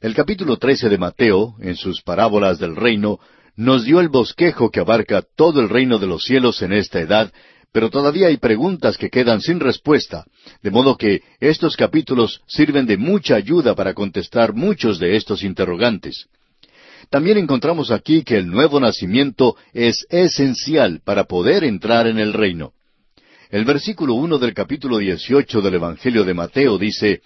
El 0.00 0.12
capítulo 0.12 0.56
13 0.56 0.88
de 0.88 0.98
Mateo, 0.98 1.54
en 1.60 1.76
sus 1.76 2.02
parábolas 2.02 2.58
del 2.58 2.74
reino, 2.74 3.20
nos 3.54 3.84
dio 3.84 4.00
el 4.00 4.08
bosquejo 4.08 4.72
que 4.72 4.80
abarca 4.80 5.22
todo 5.36 5.60
el 5.60 5.68
reino 5.68 6.00
de 6.00 6.08
los 6.08 6.24
cielos 6.24 6.62
en 6.62 6.72
esta 6.72 6.98
edad, 6.98 7.32
pero 7.70 7.90
todavía 7.90 8.26
hay 8.26 8.38
preguntas 8.38 8.98
que 8.98 9.08
quedan 9.08 9.40
sin 9.40 9.60
respuesta, 9.60 10.24
de 10.62 10.72
modo 10.72 10.96
que 10.96 11.22
estos 11.38 11.76
capítulos 11.76 12.42
sirven 12.48 12.84
de 12.84 12.96
mucha 12.96 13.36
ayuda 13.36 13.76
para 13.76 13.94
contestar 13.94 14.52
muchos 14.52 14.98
de 14.98 15.14
estos 15.14 15.44
interrogantes. 15.44 16.26
También 17.08 17.38
encontramos 17.38 17.92
aquí 17.92 18.24
que 18.24 18.36
el 18.36 18.48
nuevo 18.48 18.80
nacimiento 18.80 19.54
es 19.72 20.06
esencial 20.10 21.02
para 21.04 21.22
poder 21.22 21.62
entrar 21.62 22.08
en 22.08 22.18
el 22.18 22.32
reino. 22.32 22.72
El 23.54 23.64
versículo 23.64 24.14
uno 24.14 24.38
del 24.38 24.52
capítulo 24.52 24.98
dieciocho 24.98 25.60
del 25.60 25.74
Evangelio 25.74 26.24
de 26.24 26.34
Mateo 26.34 26.76
dice, 26.76 27.22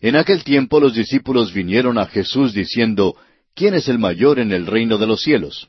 En 0.00 0.16
aquel 0.16 0.42
tiempo 0.42 0.80
los 0.80 0.92
discípulos 0.92 1.54
vinieron 1.54 1.98
a 1.98 2.06
Jesús 2.06 2.52
diciendo, 2.52 3.14
¿quién 3.54 3.74
es 3.74 3.86
el 3.86 4.00
mayor 4.00 4.40
en 4.40 4.50
el 4.50 4.66
reino 4.66 4.98
de 4.98 5.06
los 5.06 5.22
cielos? 5.22 5.68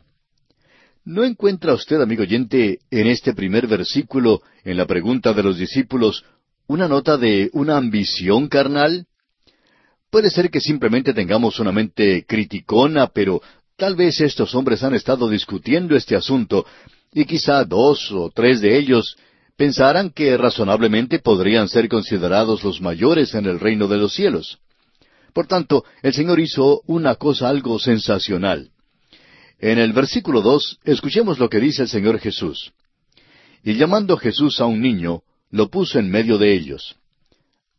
¿No 1.05 1.23
encuentra 1.23 1.75
usted, 1.75 2.01
amigo 2.01 2.23
oyente, 2.23 2.79
en 2.89 3.05
este 3.05 3.35
primer 3.35 3.67
versículo, 3.67 4.41
en 4.63 4.77
la 4.77 4.87
pregunta 4.87 5.31
de 5.31 5.43
los 5.43 5.59
discípulos, 5.59 6.25
una 6.65 6.87
nota 6.87 7.15
de 7.15 7.51
una 7.53 7.77
ambición 7.77 8.47
carnal? 8.47 9.05
Puede 10.09 10.31
ser 10.31 10.49
que 10.49 10.59
simplemente 10.59 11.13
tengamos 11.13 11.59
una 11.59 11.71
mente 11.71 12.25
criticona, 12.27 13.11
pero 13.13 13.43
tal 13.77 13.95
vez 13.95 14.19
estos 14.21 14.55
hombres 14.55 14.81
han 14.81 14.95
estado 14.95 15.29
discutiendo 15.29 15.95
este 15.95 16.15
asunto, 16.15 16.65
y 17.13 17.25
quizá 17.25 17.63
dos 17.63 18.11
o 18.11 18.31
tres 18.33 18.59
de 18.59 18.75
ellos 18.75 19.15
pensaran 19.63 20.09
que 20.09 20.35
razonablemente 20.35 21.19
podrían 21.19 21.69
ser 21.69 21.87
considerados 21.87 22.65
los 22.65 22.81
mayores 22.81 23.33
en 23.33 23.45
el 23.45 23.61
reino 23.61 23.87
de 23.87 23.95
los 23.95 24.13
cielos. 24.13 24.59
Por 25.33 25.47
tanto, 25.47 25.85
el 26.01 26.13
Señor 26.13 26.41
hizo 26.41 26.81
una 26.85 27.15
cosa 27.15 27.47
algo 27.47 27.79
sensacional. 27.79 28.71
En 29.59 29.79
el 29.79 29.93
versículo 29.93 30.41
dos, 30.41 30.79
escuchemos 30.83 31.39
lo 31.39 31.49
que 31.49 31.61
dice 31.61 31.83
el 31.83 31.87
Señor 31.87 32.19
Jesús. 32.19 32.73
Y 33.63 33.75
llamando 33.75 34.17
Jesús 34.17 34.59
a 34.59 34.65
un 34.65 34.81
niño, 34.81 35.21
lo 35.49 35.69
puso 35.69 35.97
en 35.97 36.11
medio 36.11 36.37
de 36.37 36.53
ellos. 36.53 36.97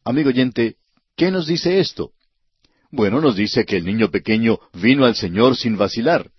Amigo 0.07 0.30
oyente, 0.30 0.76
¿qué 1.18 1.30
nos 1.30 1.47
dice 1.47 1.80
esto? 1.80 2.12
Bueno, 2.93 3.20
nos 3.20 3.37
dice 3.37 3.66
que 3.66 3.76
el 3.76 3.85
niño 3.85 4.11
pequeño 4.11 4.59
vino 4.72 5.05
al 5.05 5.16
Señor 5.16 5.55
sin 5.55 5.76
vacilar. 5.76 6.30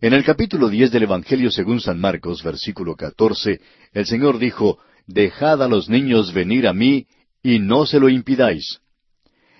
En 0.00 0.12
el 0.12 0.22
capítulo 0.22 0.68
diez 0.68 0.92
del 0.92 1.02
Evangelio 1.02 1.50
según 1.50 1.80
San 1.80 1.98
Marcos, 1.98 2.44
versículo 2.44 2.94
catorce, 2.94 3.60
el 3.92 4.06
Señor 4.06 4.38
dijo, 4.38 4.78
Dejad 5.08 5.60
a 5.60 5.66
los 5.66 5.88
niños 5.88 6.32
venir 6.32 6.68
a 6.68 6.72
mí, 6.72 7.08
y 7.42 7.58
no 7.58 7.84
se 7.84 7.98
lo 7.98 8.08
impidáis. 8.08 8.78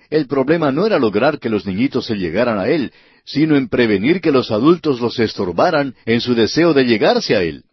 El 0.09 0.27
problema 0.27 0.71
no 0.71 0.85
era 0.85 0.97
lograr 0.97 1.39
que 1.39 1.49
los 1.49 1.65
niñitos 1.65 2.05
se 2.05 2.15
llegaran 2.15 2.57
a 2.57 2.69
Él, 2.69 2.93
sino 3.25 3.57
en 3.57 3.67
prevenir 3.67 4.21
que 4.21 4.31
los 4.31 4.49
adultos 4.49 5.01
los 5.01 5.19
estorbaran 5.19 5.93
en 6.05 6.21
su 6.21 6.33
deseo 6.35 6.73
de 6.73 6.85
llegarse 6.85 7.35
a 7.35 7.41
Él. 7.41 7.65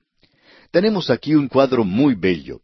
Tenemos 0.73 1.09
aquí 1.09 1.37
un 1.37 1.47
cuadro 1.47 1.85
muy 1.85 2.17
bello. 2.17 2.63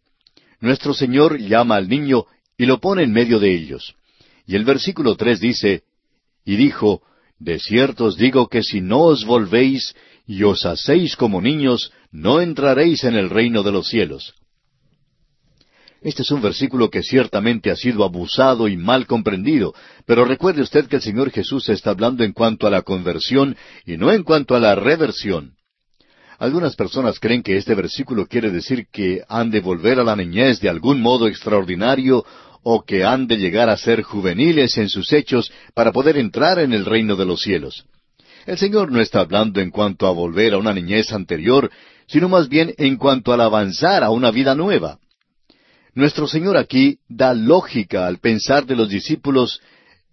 Nuestro 0.61 0.95
Señor 0.95 1.39
llama 1.39 1.77
al 1.77 1.89
niño 1.89 2.25
y 2.59 2.67
lo 2.67 2.81
pone 2.81 3.05
en 3.05 3.13
medio 3.13 3.39
de 3.39 3.55
ellos. 3.55 3.95
Y 4.49 4.57
el 4.57 4.65
versículo 4.65 5.15
tres 5.15 5.39
dice, 5.39 5.85
Y 6.45 6.57
dijo, 6.57 7.03
De 7.43 7.59
cierto 7.59 8.05
os 8.05 8.17
digo 8.17 8.47
que 8.47 8.63
si 8.63 8.81
no 8.81 9.01
os 9.01 9.25
volvéis 9.25 9.97
y 10.29 10.45
os 10.45 10.65
hacéis 10.65 11.17
como 11.17 11.41
niños, 11.41 11.91
no 12.13 12.41
entraréis 12.41 13.03
en 13.03 13.17
el 13.17 13.31
reino 13.31 13.65
de 13.65 13.73
los 13.73 13.89
cielos. 13.89 14.35
Este 16.03 16.23
es 16.23 16.31
un 16.31 16.41
versículo 16.41 16.89
que 16.89 17.03
ciertamente 17.03 17.73
ha 17.73 17.77
sido 17.77 18.05
abusado 18.05 18.69
y 18.69 18.77
mal 18.77 19.09
comprendido, 19.09 19.75
pero 20.07 20.25
recuerde 20.25 20.63
usted 20.63 20.87
que 20.87 20.97
el 20.97 21.03
Señor 21.03 21.33
Jesús 21.33 21.69
está 21.69 21.91
hablando 21.91 22.23
en 22.23 22.33
cuanto 22.33 22.69
a 22.69 22.71
la 22.71 22.83
conversión 22.83 23.57
y 23.85 23.97
no 23.97 24.13
en 24.13 24.23
cuanto 24.23 24.55
a 24.55 24.61
la 24.61 24.77
reversión. 24.77 25.57
Algunas 26.39 26.77
personas 26.77 27.19
creen 27.19 27.43
que 27.43 27.57
este 27.57 27.75
versículo 27.75 28.27
quiere 28.27 28.53
decir 28.53 28.87
que 28.93 29.23
han 29.29 29.51
de 29.51 29.61
volver 29.61 29.99
a 29.99 30.05
la 30.05 30.15
niñez 30.15 30.61
de 30.61 30.69
algún 30.69 31.01
modo 31.01 31.27
extraordinario 31.27 32.25
o 32.63 32.85
que 32.85 33.05
han 33.05 33.27
de 33.27 33.37
llegar 33.37 33.69
a 33.69 33.77
ser 33.77 34.03
juveniles 34.03 34.77
en 34.79 34.89
sus 34.89 35.13
hechos 35.13 35.53
para 35.75 35.93
poder 35.93 36.17
entrar 36.17 36.59
en 36.59 36.73
el 36.73 36.85
reino 36.85 37.17
de 37.17 37.27
los 37.27 37.41
cielos. 37.41 37.85
El 38.47 38.59
Señor 38.59 38.91
no 38.91 39.01
está 39.01 39.21
hablando 39.21 39.61
en 39.61 39.71
cuanto 39.71 40.07
a 40.07 40.11
volver 40.11 40.55
a 40.55 40.59
una 40.59 40.73
niñez 40.73 41.13
anterior, 41.13 41.71
sino 42.07 42.29
más 42.29 42.49
bien 42.49 42.75
en 42.79 42.97
cuanto 42.97 43.33
al 43.33 43.41
avanzar 43.41 44.03
a 44.03 44.11
una 44.11 44.31
vida 44.31 44.55
nueva. 44.55 44.99
Nuestro 45.95 46.27
Señor 46.27 46.57
aquí 46.57 46.99
da 47.09 47.35
lógica 47.35 48.07
al 48.07 48.19
pensar 48.19 48.67
de 48.67 48.77
los 48.77 48.89
discípulos, 48.89 49.61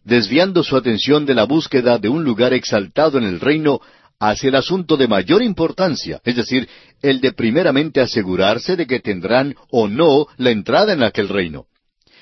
desviando 0.03 0.63
su 0.63 0.75
atención 0.75 1.25
de 1.25 1.35
la 1.35 1.45
búsqueda 1.45 1.97
de 1.97 2.09
un 2.09 2.23
lugar 2.23 2.53
exaltado 2.53 3.17
en 3.17 3.23
el 3.23 3.39
reino 3.39 3.79
hacia 4.19 4.49
el 4.49 4.55
asunto 4.55 4.97
de 4.97 5.07
mayor 5.07 5.41
importancia, 5.41 6.19
es 6.25 6.35
decir, 6.35 6.67
el 7.01 7.21
de 7.21 7.31
primeramente 7.31 8.01
asegurarse 8.01 8.75
de 8.75 8.85
que 8.85 8.99
tendrán 8.99 9.55
o 9.71 9.87
no 9.87 10.27
la 10.37 10.51
entrada 10.51 10.91
en 10.93 11.03
aquel 11.03 11.29
reino. 11.29 11.68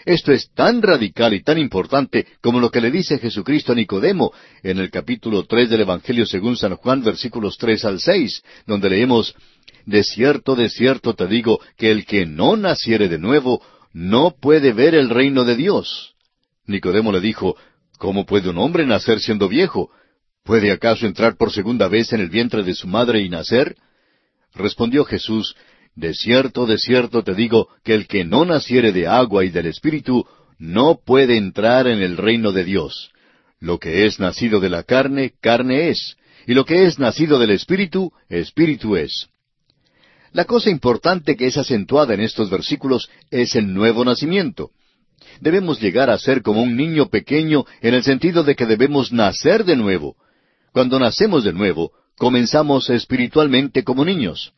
Esto 0.07 0.31
es 0.31 0.49
tan 0.53 0.81
radical 0.81 1.33
y 1.33 1.43
tan 1.43 1.57
importante 1.57 2.25
como 2.41 2.61
lo 2.61 2.71
que 2.71 2.79
le 2.79 2.89
dice 2.91 3.19
Jesucristo 3.19 3.73
a 3.73 3.75
Nicodemo 3.75 4.31
en 4.63 4.77
el 4.77 4.89
capítulo 4.89 5.43
tres 5.43 5.69
del 5.69 5.81
Evangelio 5.81 6.25
según 6.25 6.55
San 6.55 6.77
Juan, 6.77 7.03
versículos 7.03 7.57
tres 7.57 7.83
al 7.83 7.99
seis, 7.99 8.41
donde 8.65 8.89
leemos 8.89 9.35
De 9.85 10.03
cierto, 10.03 10.55
de 10.55 10.69
cierto 10.69 11.13
te 11.13 11.27
digo 11.27 11.59
que 11.75 11.91
el 11.91 12.05
que 12.05 12.25
no 12.25 12.55
naciere 12.55 13.09
de 13.09 13.19
nuevo 13.19 13.61
no 13.91 14.31
puede 14.31 14.71
ver 14.71 14.95
el 14.95 15.09
reino 15.09 15.43
de 15.43 15.57
Dios. 15.57 16.13
Nicodemo 16.67 17.11
le 17.11 17.19
dijo, 17.19 17.57
¿Cómo 17.97 18.25
puede 18.25 18.47
un 18.47 18.59
hombre 18.59 18.85
nacer 18.85 19.19
siendo 19.19 19.49
viejo? 19.49 19.91
¿Puede 20.45 20.71
acaso 20.71 21.05
entrar 21.05 21.35
por 21.35 21.51
segunda 21.51 21.89
vez 21.89 22.13
en 22.13 22.21
el 22.21 22.29
vientre 22.29 22.63
de 22.63 22.75
su 22.75 22.87
madre 22.87 23.19
y 23.19 23.27
nacer? 23.27 23.75
Respondió 24.55 25.03
Jesús, 25.03 25.53
De 25.97 26.13
cierto, 26.13 26.67
de 26.67 26.77
cierto 26.77 27.23
te 27.23 27.33
digo 27.33 27.69
que 27.83 27.95
el 27.95 28.05
que 28.05 28.23
no 28.23 28.45
naciere 28.45 28.91
de 28.91 29.07
agua 29.07 29.43
y 29.43 29.49
del 29.49 29.65
Espíritu 29.65 30.27
no 30.59 30.99
puede 31.03 31.37
entrar 31.37 31.87
en 31.87 32.03
el 32.03 32.17
reino 32.17 32.51
de 32.51 32.63
Dios. 32.63 33.09
Lo 33.59 33.79
que 33.79 34.05
es 34.05 34.19
nacido 34.19 34.59
de 34.59 34.69
la 34.69 34.83
carne, 34.83 35.33
carne 35.41 35.89
es, 35.89 36.15
y 36.45 36.53
lo 36.53 36.65
que 36.65 36.85
es 36.85 36.99
nacido 36.99 37.39
del 37.39 37.49
Espíritu, 37.49 38.11
Espíritu 38.29 38.95
es. 38.95 39.27
La 40.33 40.45
cosa 40.45 40.69
importante 40.69 41.35
que 41.35 41.47
es 41.47 41.57
acentuada 41.57 42.13
en 42.13 42.21
estos 42.21 42.51
versículos 42.51 43.09
es 43.31 43.55
el 43.55 43.73
nuevo 43.73 44.05
nacimiento. 44.05 44.69
Debemos 45.41 45.81
llegar 45.81 46.11
a 46.11 46.19
ser 46.19 46.43
como 46.43 46.61
un 46.61 46.77
niño 46.77 47.09
pequeño 47.09 47.65
en 47.81 47.95
el 47.95 48.03
sentido 48.03 48.43
de 48.43 48.55
que 48.55 48.67
debemos 48.67 49.11
nacer 49.11 49.65
de 49.65 49.75
nuevo, 49.75 50.15
cuando 50.73 50.99
nacemos 50.99 51.43
de 51.43 51.53
nuevo, 51.53 51.91
comenzamos 52.19 52.91
espiritualmente 52.91 53.83
como 53.83 54.05
niños. 54.05 54.53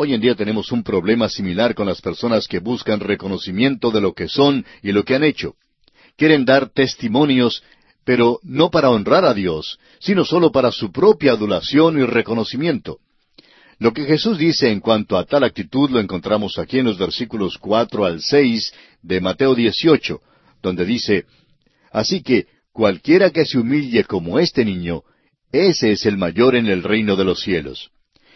Hoy 0.00 0.14
en 0.14 0.20
día 0.20 0.36
tenemos 0.36 0.70
un 0.70 0.84
problema 0.84 1.28
similar 1.28 1.74
con 1.74 1.88
las 1.88 2.00
personas 2.00 2.46
que 2.46 2.60
buscan 2.60 3.00
reconocimiento 3.00 3.90
de 3.90 4.00
lo 4.00 4.12
que 4.12 4.28
son 4.28 4.64
y 4.80 4.92
lo 4.92 5.04
que 5.04 5.16
han 5.16 5.24
hecho. 5.24 5.56
Quieren 6.16 6.44
dar 6.44 6.68
testimonios, 6.68 7.64
pero 8.04 8.38
no 8.44 8.70
para 8.70 8.90
honrar 8.90 9.24
a 9.24 9.34
Dios, 9.34 9.80
sino 9.98 10.24
solo 10.24 10.52
para 10.52 10.70
su 10.70 10.92
propia 10.92 11.32
adulación 11.32 12.00
y 12.00 12.04
reconocimiento. 12.04 12.98
Lo 13.80 13.92
que 13.92 14.04
Jesús 14.04 14.38
dice 14.38 14.70
en 14.70 14.78
cuanto 14.78 15.18
a 15.18 15.24
tal 15.24 15.42
actitud 15.42 15.90
lo 15.90 15.98
encontramos 15.98 16.60
aquí 16.60 16.78
en 16.78 16.86
los 16.86 16.96
versículos 16.96 17.58
cuatro 17.58 18.04
al 18.04 18.20
seis 18.22 18.72
de 19.02 19.20
Mateo 19.20 19.56
dieciocho, 19.56 20.20
donde 20.62 20.84
dice 20.84 21.24
Así 21.90 22.22
que 22.22 22.46
cualquiera 22.70 23.30
que 23.30 23.44
se 23.44 23.58
humille 23.58 24.04
como 24.04 24.38
este 24.38 24.64
niño, 24.64 25.02
ese 25.50 25.90
es 25.90 26.06
el 26.06 26.18
mayor 26.18 26.54
en 26.54 26.68
el 26.68 26.84
reino 26.84 27.16
de 27.16 27.24
los 27.24 27.40
cielos. 27.40 27.90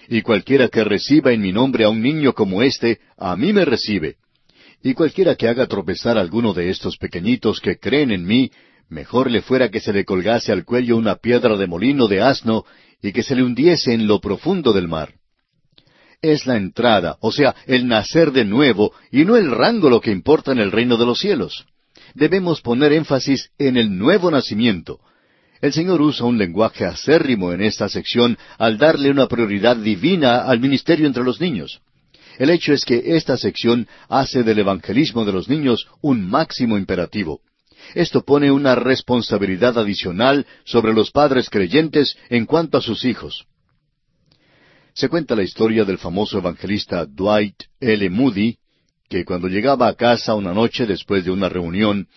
Y 0.09 0.23
cualquiera 0.23 0.69
que 0.69 0.85
reciba 0.85 1.33
en 1.33 1.41
mi 1.41 1.53
nombre 1.53 1.85
a 1.85 1.89
un 1.89 2.03
niño 2.03 2.33
como 2.33 2.63
éste, 2.63 3.01
a 3.17 3.37
mí 3.37 3.53
me 3.53 3.65
recibe. 3.65 4.17
Y 4.83 4.95
cualquiera 4.95 5.37
que 5.37 5.49
haga 5.49 5.67
tropezar 5.67 6.19
a 6.19 6.21
alguno 6.21 6.53
de 6.53 6.71
estos 6.71 6.97
pequeñitos 6.97 7.61
que 7.61 7.79
creen 7.79 8.11
en 8.11 8.25
mí, 8.25 8.51
mejor 8.89 9.31
le 9.31 9.43
fuera 9.43 9.71
que 9.71 9.81
se 9.81 9.93
le 9.93 10.05
colgase 10.05 10.53
al 10.53 10.65
cuello 10.65 10.97
una 10.97 11.17
piedra 11.17 11.57
de 11.57 11.67
molino 11.67 12.09
de 12.09 12.21
asno 12.21 12.65
y 13.01 13.13
que 13.13 13.23
se 13.23 13.35
le 13.35 13.43
hundiese 13.43 13.93
en 13.93 14.07
lo 14.07 14.21
profundo 14.21 14.73
del 14.73 14.89
mar. 14.89 15.15
Es 16.21 16.47
la 16.47 16.57
entrada, 16.57 17.17
o 17.21 17.33
sea, 17.33 17.55
el 17.67 17.89
nacer 17.89 18.31
de 18.31 18.45
nuevo, 18.45 18.93
y 19.11 19.25
no 19.25 19.37
el 19.37 19.51
rango 19.51 19.91
lo 19.91 20.01
que 20.01 20.13
importa 20.13 20.53
en 20.53 20.59
el 20.59 20.71
reino 20.71 20.97
de 20.97 21.07
los 21.07 21.19
cielos. 21.19 21.67
Debemos 22.15 22.61
poner 22.61 22.93
énfasis 22.93 23.51
en 23.59 23.77
el 23.77 23.97
nuevo 23.97 24.31
nacimiento, 24.31 25.01
el 25.63 25.73
Señor 25.73 26.03
usa 26.03 26.27
un 26.27 26.37
lenguaje 26.37 26.85
acérrimo 26.85 27.53
en 27.53 27.63
esta 27.63 27.89
sección 27.89 28.37
al 28.59 28.79
darle 28.79 29.11
una 29.11 29.29
prioridad 29.29 29.77
divina 29.77 30.41
al 30.41 30.59
ministerio 30.59 31.07
entre 31.07 31.23
los 31.23 31.41
niños. 31.41 31.81
El 32.39 32.51
hecho 32.51 32.73
es 32.73 32.85
que 32.85 33.17
esta 33.17 33.37
sección 33.37 33.87
hace 34.09 34.43
del 34.43 34.59
evangelismo 34.59 35.25
de 35.25 35.33
los 35.33 35.49
niños 35.49 35.87
un 36.01 36.29
máximo 36.29 36.77
imperativo. 36.77 37.41
Esto 37.95 38.25
pone 38.25 38.51
una 38.51 38.75
responsabilidad 38.75 39.79
adicional 39.79 40.47
sobre 40.65 40.93
los 40.93 41.13
padres 41.13 41.49
creyentes 41.49 42.17
en 42.29 42.45
cuanto 42.45 42.79
a 42.79 42.83
sus 42.83 43.05
hijos. 43.05 43.47
Se 44.95 45.09
cuenta 45.09 45.37
la 45.37 45.45
historia 45.45 45.85
del 45.85 45.99
famoso 45.99 46.39
evangelista 46.39 47.07
Dwight 47.07 47.63
L. 47.79 48.11
Moody, 48.11 48.57
que 49.09 49.25
cuando 49.25 49.47
llegaba 49.47 49.87
a 49.87 49.95
casa 49.95 50.35
una 50.35 50.53
noche 50.53 50.87
después 50.87 51.25
de 51.25 51.31
una 51.31 51.49
reunión, 51.49 52.09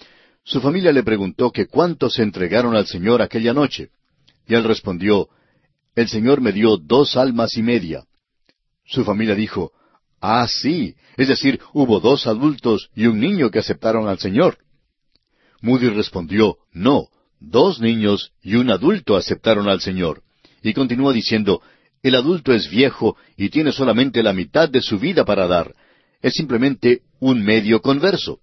su 0.45 0.61
familia 0.61 0.91
le 0.91 1.01
preguntó 1.01 1.51
que 1.51 1.65
cuántos 1.65 2.13
se 2.13 2.21
entregaron 2.21 2.75
al 2.75 2.85
Señor 2.85 3.23
aquella 3.23 3.51
noche. 3.51 3.89
Y 4.47 4.53
él 4.53 4.63
respondió, 4.63 5.27
El 5.95 6.07
Señor 6.07 6.39
me 6.39 6.51
dio 6.51 6.77
dos 6.77 7.17
almas 7.17 7.57
y 7.57 7.63
media. 7.63 8.05
Su 8.85 9.03
familia 9.03 9.33
dijo, 9.33 9.71
Ah, 10.21 10.47
sí, 10.47 10.95
es 11.17 11.29
decir, 11.29 11.59
hubo 11.73 11.99
dos 11.99 12.27
adultos 12.27 12.91
y 12.95 13.07
un 13.07 13.19
niño 13.19 13.49
que 13.49 13.57
aceptaron 13.57 14.07
al 14.07 14.19
Señor. 14.19 14.59
Moody 15.61 15.89
respondió, 15.89 16.57
No, 16.71 17.07
dos 17.39 17.81
niños 17.81 18.31
y 18.43 18.53
un 18.53 18.69
adulto 18.69 19.15
aceptaron 19.15 19.67
al 19.67 19.81
Señor. 19.81 20.21
Y 20.61 20.73
continuó 20.73 21.11
diciendo, 21.11 21.63
El 22.03 22.13
adulto 22.13 22.53
es 22.53 22.69
viejo 22.69 23.17
y 23.35 23.49
tiene 23.49 23.71
solamente 23.71 24.21
la 24.21 24.31
mitad 24.31 24.69
de 24.69 24.83
su 24.83 24.99
vida 24.99 25.25
para 25.25 25.47
dar. 25.47 25.73
Es 26.21 26.33
simplemente 26.33 27.01
un 27.19 27.43
medio 27.43 27.81
converso. 27.81 28.41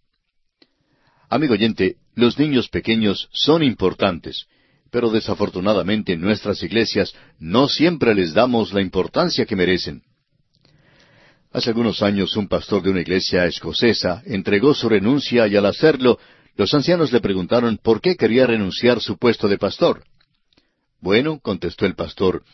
Amigo 1.32 1.54
oyente, 1.54 1.96
los 2.14 2.38
niños 2.38 2.68
pequeños 2.68 3.30
son 3.32 3.62
importantes, 3.62 4.44
pero 4.90 5.08
desafortunadamente 5.08 6.12
en 6.12 6.20
nuestras 6.20 6.62
iglesias 6.62 7.14
no 7.38 7.68
siempre 7.68 8.14
les 8.14 8.34
damos 8.34 8.74
la 8.74 8.82
importancia 8.82 9.46
que 9.46 9.56
merecen. 9.56 10.02
Hace 11.50 11.70
algunos 11.70 12.02
años 12.02 12.36
un 12.36 12.48
pastor 12.48 12.82
de 12.82 12.90
una 12.90 13.00
iglesia 13.00 13.46
escocesa 13.46 14.22
entregó 14.26 14.74
su 14.74 14.90
renuncia 14.90 15.48
y 15.48 15.56
al 15.56 15.64
hacerlo 15.64 16.18
los 16.54 16.74
ancianos 16.74 17.12
le 17.12 17.20
preguntaron 17.22 17.78
por 17.82 18.02
qué 18.02 18.14
quería 18.14 18.46
renunciar 18.46 19.00
su 19.00 19.16
puesto 19.16 19.48
de 19.48 19.56
pastor. 19.56 20.04
Bueno, 21.00 21.40
contestó 21.40 21.86
el 21.86 21.94
pastor, 21.94 22.44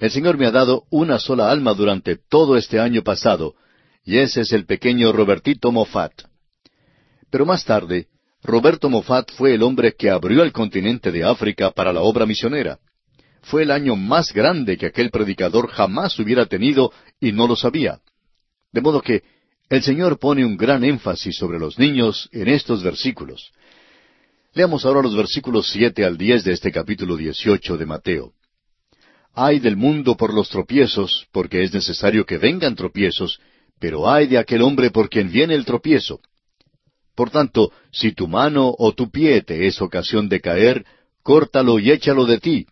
el 0.00 0.10
Señor 0.10 0.38
me 0.38 0.46
ha 0.46 0.52
dado 0.52 0.84
una 0.88 1.18
sola 1.18 1.50
alma 1.50 1.74
durante 1.74 2.16
todo 2.16 2.56
este 2.56 2.80
año 2.80 3.02
pasado, 3.02 3.56
y 4.06 4.16
ese 4.16 4.40
es 4.40 4.52
el 4.52 4.64
pequeño 4.64 5.12
Robertito 5.12 5.70
Moffat. 5.70 6.14
Pero 7.30 7.44
más 7.44 7.64
tarde, 7.66 8.08
Roberto 8.42 8.90
Moffat 8.90 9.30
fue 9.32 9.54
el 9.54 9.62
hombre 9.62 9.94
que 9.96 10.10
abrió 10.10 10.42
el 10.42 10.52
continente 10.52 11.12
de 11.12 11.22
África 11.22 11.70
para 11.70 11.92
la 11.92 12.02
obra 12.02 12.26
misionera. 12.26 12.78
fue 13.44 13.64
el 13.64 13.72
año 13.72 13.96
más 13.96 14.32
grande 14.32 14.76
que 14.76 14.86
aquel 14.86 15.10
predicador 15.10 15.68
jamás 15.68 16.16
hubiera 16.20 16.46
tenido 16.46 16.92
y 17.20 17.32
no 17.32 17.48
lo 17.48 17.56
sabía. 17.56 17.98
De 18.72 18.80
modo 18.80 19.00
que 19.00 19.22
el 19.68 19.82
Señor 19.82 20.18
pone 20.18 20.44
un 20.44 20.56
gran 20.56 20.84
énfasis 20.84 21.36
sobre 21.36 21.58
los 21.58 21.76
niños 21.76 22.28
en 22.30 22.46
estos 22.48 22.84
versículos. 22.84 23.50
Leamos 24.54 24.84
ahora 24.84 25.02
los 25.02 25.16
versículos 25.16 25.70
siete 25.72 26.04
al 26.04 26.16
diez 26.16 26.44
de 26.44 26.52
este 26.52 26.70
capítulo 26.70 27.16
dieciocho 27.16 27.76
de 27.76 27.86
Mateo. 27.86 28.32
Ay 29.34 29.58
del 29.58 29.76
mundo 29.76 30.16
por 30.16 30.32
los 30.32 30.48
tropiezos, 30.48 31.26
porque 31.32 31.62
es 31.62 31.72
necesario 31.72 32.24
que 32.24 32.38
vengan 32.38 32.76
tropiezos, 32.76 33.40
pero 33.80 34.08
ay 34.08 34.26
de 34.28 34.38
aquel 34.38 34.62
hombre 34.62 34.90
por 34.90 35.08
quien 35.08 35.32
viene 35.32 35.54
el 35.54 35.64
tropiezo. 35.64 36.20
Por 37.14 37.30
tanto, 37.30 37.72
si 37.90 38.12
tu 38.12 38.26
mano 38.26 38.74
o 38.78 38.92
tu 38.92 39.10
pie 39.10 39.42
te 39.42 39.66
es 39.66 39.82
ocasión 39.82 40.28
de 40.28 40.40
caer, 40.40 40.84
córtalo 41.22 41.78
y 41.78 41.90
échalo 41.90 42.24
de 42.24 42.38
ti. 42.38 42.66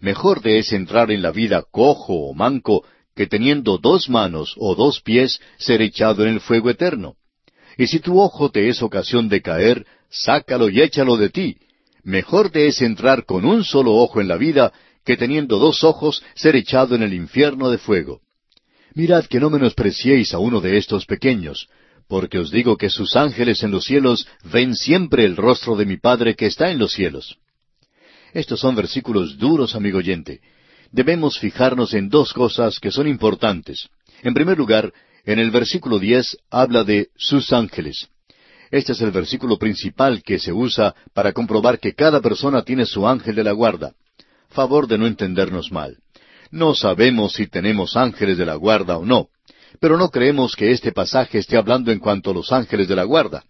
Mejor 0.00 0.40
te 0.40 0.58
es 0.58 0.72
entrar 0.72 1.10
en 1.10 1.22
la 1.22 1.30
vida 1.30 1.64
cojo 1.70 2.28
o 2.28 2.34
manco 2.34 2.84
que 3.14 3.26
teniendo 3.26 3.78
dos 3.78 4.08
manos 4.08 4.54
o 4.56 4.74
dos 4.74 5.00
pies 5.00 5.40
ser 5.58 5.82
echado 5.82 6.24
en 6.24 6.34
el 6.34 6.40
fuego 6.40 6.70
eterno. 6.70 7.14
Y 7.76 7.86
si 7.86 8.00
tu 8.00 8.20
ojo 8.20 8.50
te 8.50 8.68
es 8.68 8.82
ocasión 8.82 9.28
de 9.28 9.42
caer, 9.42 9.86
sácalo 10.10 10.68
y 10.68 10.80
échalo 10.80 11.16
de 11.16 11.30
ti. 11.30 11.56
Mejor 12.02 12.50
te 12.50 12.66
es 12.66 12.80
entrar 12.82 13.24
con 13.24 13.44
un 13.44 13.64
solo 13.64 13.94
ojo 13.94 14.20
en 14.20 14.28
la 14.28 14.36
vida 14.36 14.72
que 15.04 15.16
teniendo 15.16 15.58
dos 15.58 15.84
ojos 15.84 16.22
ser 16.34 16.56
echado 16.56 16.94
en 16.94 17.02
el 17.02 17.14
infierno 17.14 17.70
de 17.70 17.78
fuego. 17.78 18.20
Mirad 18.94 19.26
que 19.26 19.40
no 19.40 19.50
menospreciéis 19.50 20.34
a 20.34 20.38
uno 20.38 20.60
de 20.60 20.76
estos 20.76 21.06
pequeños, 21.06 21.68
porque 22.08 22.38
os 22.38 22.50
digo 22.50 22.76
que 22.76 22.90
sus 22.90 23.14
ángeles 23.16 23.62
en 23.62 23.70
los 23.70 23.84
cielos 23.84 24.26
ven 24.42 24.74
siempre 24.74 25.24
el 25.24 25.36
rostro 25.36 25.76
de 25.76 25.86
mi 25.86 25.98
Padre 25.98 26.34
que 26.34 26.46
está 26.46 26.70
en 26.70 26.78
los 26.78 26.92
cielos. 26.92 27.36
Estos 28.32 28.60
son 28.60 28.74
versículos 28.74 29.38
duros, 29.38 29.74
amigo 29.74 29.98
oyente, 29.98 30.40
debemos 30.90 31.38
fijarnos 31.38 31.94
en 31.94 32.08
dos 32.08 32.32
cosas 32.32 32.78
que 32.78 32.90
son 32.90 33.06
importantes. 33.06 33.88
En 34.22 34.34
primer 34.34 34.58
lugar, 34.58 34.92
en 35.24 35.38
el 35.38 35.50
versículo 35.50 35.98
diez 35.98 36.36
habla 36.50 36.84
de 36.84 37.08
sus 37.16 37.52
ángeles. 37.52 38.08
Este 38.70 38.92
es 38.92 39.00
el 39.00 39.10
versículo 39.10 39.58
principal 39.58 40.22
que 40.22 40.38
se 40.38 40.52
usa 40.52 40.94
para 41.14 41.32
comprobar 41.32 41.78
que 41.78 41.94
cada 41.94 42.20
persona 42.20 42.62
tiene 42.62 42.86
su 42.86 43.06
ángel 43.06 43.34
de 43.34 43.44
la 43.44 43.52
guarda. 43.52 43.92
Favor 44.48 44.86
de 44.86 44.98
no 44.98 45.06
entendernos 45.06 45.70
mal. 45.70 45.98
No 46.50 46.74
sabemos 46.74 47.34
si 47.34 47.46
tenemos 47.46 47.96
ángeles 47.96 48.38
de 48.38 48.46
la 48.46 48.54
guarda 48.54 48.96
o 48.96 49.04
no, 49.04 49.28
pero 49.80 49.96
no 49.96 50.10
creemos 50.10 50.54
que 50.56 50.70
este 50.70 50.92
pasaje 50.92 51.38
esté 51.38 51.56
hablando 51.56 51.90
en 51.90 51.98
cuanto 51.98 52.30
a 52.30 52.34
los 52.34 52.52
ángeles 52.52 52.88
de 52.88 52.96
la 52.96 53.04
guarda. 53.04 53.44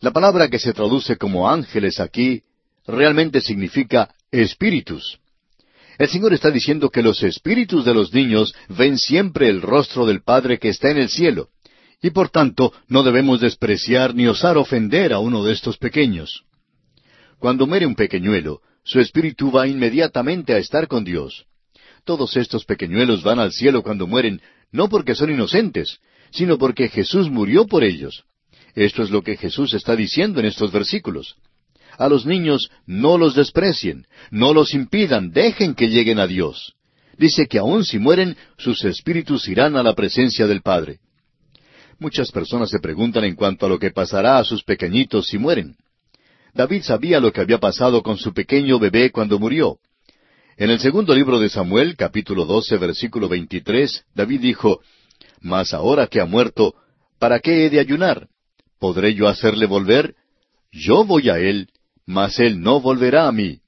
La 0.00 0.10
palabra 0.10 0.48
que 0.48 0.58
se 0.58 0.72
traduce 0.72 1.16
como 1.16 1.48
ángeles 1.48 2.00
aquí 2.00 2.42
realmente 2.86 3.40
significa 3.40 4.14
espíritus. 4.30 5.18
El 5.98 6.08
Señor 6.08 6.32
está 6.32 6.50
diciendo 6.50 6.90
que 6.90 7.02
los 7.02 7.22
espíritus 7.22 7.84
de 7.84 7.94
los 7.94 8.12
niños 8.12 8.54
ven 8.68 8.98
siempre 8.98 9.48
el 9.48 9.62
rostro 9.62 10.06
del 10.06 10.22
Padre 10.22 10.58
que 10.58 10.70
está 10.70 10.90
en 10.90 10.98
el 10.98 11.08
cielo, 11.08 11.50
y 12.02 12.10
por 12.10 12.30
tanto 12.30 12.72
no 12.88 13.02
debemos 13.02 13.40
despreciar 13.40 14.14
ni 14.14 14.26
osar 14.26 14.58
ofender 14.58 15.12
a 15.12 15.20
uno 15.20 15.44
de 15.44 15.52
estos 15.52 15.78
pequeños. 15.78 16.42
Cuando 17.38 17.66
muere 17.66 17.86
un 17.86 17.94
pequeñuelo, 17.94 18.60
su 18.84 18.98
espíritu 18.98 19.52
va 19.52 19.68
inmediatamente 19.68 20.54
a 20.54 20.58
estar 20.58 20.88
con 20.88 21.04
Dios. 21.04 21.46
Todos 22.04 22.36
estos 22.36 22.64
pequeñuelos 22.64 23.22
van 23.22 23.38
al 23.38 23.52
cielo 23.52 23.82
cuando 23.82 24.08
mueren, 24.08 24.40
no 24.72 24.88
porque 24.88 25.14
son 25.14 25.30
inocentes, 25.30 25.98
sino 26.30 26.58
porque 26.58 26.88
Jesús 26.88 27.30
murió 27.30 27.66
por 27.66 27.84
ellos. 27.84 28.24
Esto 28.74 29.02
es 29.02 29.10
lo 29.10 29.22
que 29.22 29.36
Jesús 29.36 29.74
está 29.74 29.94
diciendo 29.94 30.40
en 30.40 30.46
estos 30.46 30.72
versículos. 30.72 31.36
A 31.98 32.08
los 32.08 32.24
niños 32.24 32.70
no 32.86 33.18
los 33.18 33.34
desprecien, 33.34 34.06
no 34.30 34.54
los 34.54 34.74
impidan, 34.74 35.30
dejen 35.30 35.74
que 35.74 35.88
lleguen 35.88 36.18
a 36.18 36.26
Dios. 36.26 36.74
Dice 37.18 37.46
que 37.46 37.58
aun 37.58 37.84
si 37.84 37.98
mueren, 37.98 38.36
sus 38.56 38.82
espíritus 38.84 39.46
irán 39.46 39.76
a 39.76 39.82
la 39.82 39.94
presencia 39.94 40.46
del 40.46 40.62
Padre. 40.62 41.00
Muchas 41.98 42.32
personas 42.32 42.70
se 42.70 42.80
preguntan 42.80 43.24
en 43.24 43.36
cuanto 43.36 43.66
a 43.66 43.68
lo 43.68 43.78
que 43.78 43.90
pasará 43.90 44.38
a 44.38 44.44
sus 44.44 44.64
pequeñitos 44.64 45.26
si 45.26 45.38
mueren. 45.38 45.76
David 46.54 46.82
sabía 46.82 47.20
lo 47.20 47.32
que 47.32 47.40
había 47.40 47.58
pasado 47.58 48.02
con 48.02 48.16
su 48.16 48.32
pequeño 48.32 48.78
bebé 48.78 49.10
cuando 49.10 49.38
murió. 49.38 49.78
En 50.56 50.68
el 50.68 50.80
segundo 50.80 51.14
libro 51.14 51.40
de 51.40 51.48
Samuel, 51.48 51.96
capítulo 51.96 52.44
12, 52.44 52.76
versículo 52.76 53.28
23, 53.28 54.04
David 54.14 54.40
dijo, 54.40 54.80
Mas 55.40 55.72
ahora 55.72 56.06
que 56.06 56.20
ha 56.20 56.26
muerto, 56.26 56.74
¿para 57.18 57.40
qué 57.40 57.64
he 57.64 57.70
de 57.70 57.80
ayunar? 57.80 58.28
¿Podré 58.78 59.14
yo 59.14 59.28
hacerle 59.28 59.64
volver? 59.64 60.14
Yo 60.70 61.04
voy 61.04 61.30
a 61.30 61.38
él, 61.38 61.68
mas 62.04 62.38
él 62.38 62.60
no 62.60 62.80
volverá 62.80 63.28
a 63.28 63.32
mí. 63.32 63.60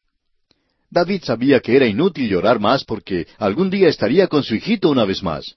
David 0.90 1.22
sabía 1.24 1.60
que 1.60 1.74
era 1.74 1.86
inútil 1.86 2.28
llorar 2.28 2.60
más 2.60 2.84
porque 2.84 3.26
algún 3.38 3.70
día 3.70 3.88
estaría 3.88 4.28
con 4.28 4.44
su 4.44 4.54
hijito 4.54 4.90
una 4.90 5.06
vez 5.06 5.22
más. 5.22 5.56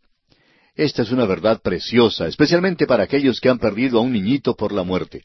Esta 0.76 1.02
es 1.02 1.12
una 1.12 1.26
verdad 1.26 1.62
preciosa, 1.62 2.28
especialmente 2.28 2.88
para 2.88 3.04
aquellos 3.04 3.42
que 3.42 3.50
han 3.50 3.60
perdido 3.60 4.00
a 4.00 4.02
un 4.02 4.14
niñito 4.14 4.56
por 4.56 4.72
la 4.72 4.84
muerte. 4.84 5.24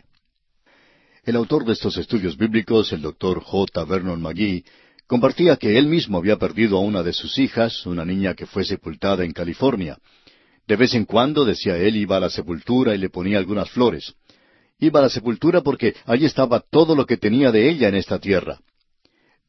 El 1.25 1.37
autor 1.37 1.65
de 1.65 1.75
estos 1.75 1.97
estudios 1.97 2.37
bíblicos, 2.37 2.93
el 2.93 3.03
doctor 3.03 3.41
J. 3.41 3.85
Vernon 3.85 4.21
McGee, 4.21 4.65
compartía 5.13 5.59
que 5.59 5.77
él 5.77 5.89
mismo 5.89 6.17
había 6.17 6.39
perdido 6.39 6.79
a 6.79 6.81
una 6.81 7.03
de 7.03 7.13
sus 7.13 7.37
hijas, 7.37 7.85
una 7.85 8.03
niña 8.03 8.33
que 8.33 8.47
fue 8.47 8.65
sepultada 8.65 9.27
en 9.27 9.33
California. 9.33 9.99
De 10.67 10.75
vez 10.75 10.95
en 10.95 11.05
cuando, 11.05 11.45
decía 11.45 11.77
él, 11.77 11.97
iba 11.97 12.17
a 12.17 12.21
la 12.21 12.31
sepultura 12.31 12.95
y 12.95 12.99
le 12.99 13.11
ponía 13.11 13.37
algunas 13.37 13.69
flores. 13.69 14.15
Iba 14.79 15.01
a 15.01 15.03
la 15.03 15.09
sepultura 15.11 15.61
porque 15.61 15.95
allí 16.07 16.25
estaba 16.25 16.61
todo 16.61 16.97
lo 16.97 17.05
que 17.05 17.19
tenía 17.19 17.53
de 17.53 17.69
ella 17.69 17.89
en 17.89 17.97
esta 17.97 18.19
tierra. 18.19 18.61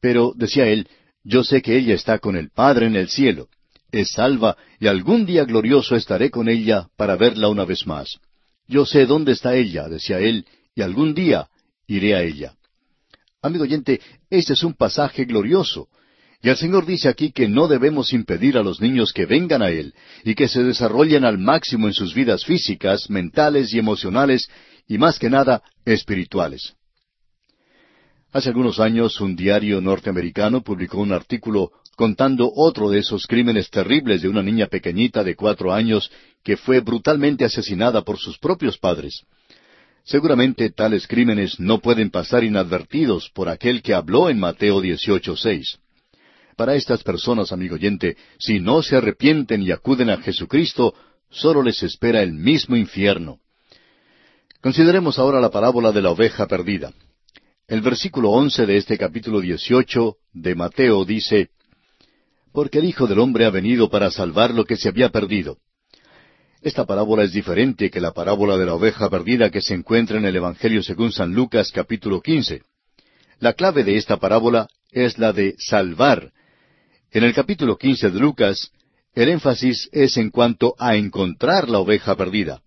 Pero, 0.02 0.34
decía 0.36 0.68
él, 0.68 0.86
yo 1.24 1.46
sé 1.46 1.62
que 1.62 1.78
ella 1.78 1.96
está 1.96 2.20
con 2.20 2.36
el 2.36 2.50
Padre 2.50 2.88
en 2.88 2.98
el 2.98 3.08
cielo. 3.08 3.48
Es 3.90 4.12
salva 4.12 4.58
y 4.82 4.88
algún 4.88 5.26
día 5.26 5.46
glorioso 5.46 5.96
estaré 5.96 6.30
con 6.30 6.50
ella 6.50 6.90
para 6.98 7.16
verla 7.16 7.48
una 7.48 7.64
vez 7.64 7.88
más. 7.88 8.20
Yo 8.68 8.86
sé 8.86 9.06
dónde 9.06 9.32
está 9.32 9.56
ella, 9.56 9.88
decía 9.88 10.20
él, 10.20 10.46
y 10.76 10.82
algún 10.82 11.14
día 11.14 11.48
iré 11.88 12.16
a 12.16 12.22
ella. 12.22 12.54
Amigo 13.44 13.66
oyente, 13.66 14.00
este 14.30 14.54
es 14.54 14.64
un 14.64 14.74
pasaje 14.74 15.26
glorioso. 15.26 15.90
Y 16.42 16.48
el 16.48 16.56
Señor 16.56 16.86
dice 16.86 17.10
aquí 17.10 17.34
que 17.34 17.50
no 17.50 17.68
debemos 17.68 18.14
impedir 18.14 18.58
a 18.58 18.64
los 18.64 18.80
niños 18.80 19.12
que 19.12 19.26
vengan 19.26 19.62
a 19.62 19.70
Él 19.70 19.94
y 20.24 20.34
que 20.34 20.48
se 20.48 20.64
desarrollen 20.64 21.26
al 21.26 21.38
máximo 21.38 21.88
en 21.88 21.94
sus 21.94 22.14
vidas 22.14 22.46
físicas, 22.46 23.10
mentales 23.10 23.74
y 23.74 23.80
emocionales 23.80 24.48
y 24.88 24.98
más 24.98 25.20
que 25.20 25.30
nada 25.30 25.62
espirituales. 25.84 26.74
Hace 28.32 28.48
algunos 28.48 28.80
años 28.80 29.20
un 29.20 29.36
diario 29.36 29.82
norteamericano 29.82 30.64
publicó 30.64 31.00
un 31.00 31.12
artículo 31.12 31.72
contando 31.98 32.50
otro 32.56 32.90
de 32.90 33.00
esos 33.00 33.28
crímenes 33.28 33.70
terribles 33.70 34.22
de 34.22 34.30
una 34.30 34.42
niña 34.42 34.68
pequeñita 34.68 35.22
de 35.22 35.36
cuatro 35.36 35.74
años 35.74 36.10
que 36.44 36.56
fue 36.56 36.80
brutalmente 36.80 37.44
asesinada 37.44 38.04
por 38.04 38.18
sus 38.18 38.38
propios 38.40 38.78
padres. 38.78 39.26
Seguramente 40.04 40.70
tales 40.70 41.08
crímenes 41.08 41.60
no 41.60 41.80
pueden 41.80 42.10
pasar 42.10 42.44
inadvertidos 42.44 43.30
por 43.34 43.48
aquel 43.48 43.82
que 43.82 43.94
habló 43.94 44.30
en 44.30 44.40
Mateo 44.40 44.82
18:6. 44.82 45.80
Para 46.58 46.76
estas 46.76 47.04
personas, 47.04 47.52
amigo 47.52 47.76
oyente, 47.76 48.18
si 48.38 48.60
no 48.60 48.84
se 48.84 48.98
arrepienten 48.98 49.62
y 49.64 49.72
acuden 49.72 50.10
a 50.10 50.18
Jesucristo, 50.18 50.94
solo 51.30 51.64
les 51.64 51.82
espera 51.84 52.22
el 52.22 52.34
mismo 52.34 52.76
infierno. 52.76 53.40
Consideremos 54.62 55.18
ahora 55.20 55.40
la 55.40 55.50
parábola 55.50 55.92
de 55.92 56.02
la 56.02 56.12
oveja 56.12 56.48
perdida. 56.48 56.94
El 57.68 57.82
versículo 57.82 58.30
once 58.30 58.66
de 58.66 58.78
este 58.78 58.98
capítulo 58.98 59.40
dieciocho 59.40 60.18
de 60.34 60.54
Mateo 60.54 61.06
dice, 61.06 61.50
Porque 62.52 62.80
el 62.80 62.86
Hijo 62.86 63.08
del 63.08 63.20
Hombre 63.20 63.46
ha 63.46 63.50
venido 63.50 63.90
para 63.90 64.12
salvar 64.12 64.54
lo 64.54 64.66
que 64.66 64.76
se 64.76 64.90
había 64.90 65.10
perdido. 65.10 65.58
Esta 66.64 66.86
parábola 66.86 67.24
es 67.24 67.34
diferente 67.34 67.92
que 67.92 68.00
la 68.00 68.14
parábola 68.14 68.58
de 68.58 68.66
la 68.66 68.74
oveja 68.74 69.10
perdida 69.10 69.50
que 69.50 69.62
se 69.62 69.74
encuentra 69.74 70.18
en 70.18 70.24
el 70.24 70.38
Evangelio 70.38 70.82
según 70.82 71.12
San 71.12 71.34
Lucas 71.34 71.74
capítulo 71.74 72.22
quince. 72.22 72.62
La 73.40 73.52
clave 73.52 73.84
de 73.84 73.98
esta 73.98 74.16
parábola 74.16 74.70
es 74.90 75.18
la 75.18 75.34
de 75.34 75.56
salvar. 75.58 76.32
En 77.12 77.26
el 77.26 77.34
capítulo 77.34 77.78
quince 77.78 78.10
de 78.10 78.18
Lucas, 78.18 78.72
el 79.14 79.28
énfasis 79.28 79.90
es 79.92 80.16
en 80.16 80.30
cuanto 80.30 80.74
a 80.80 80.96
encontrar 80.96 81.68
la 81.68 81.80
oveja 81.80 82.16
perdida. 82.16 82.62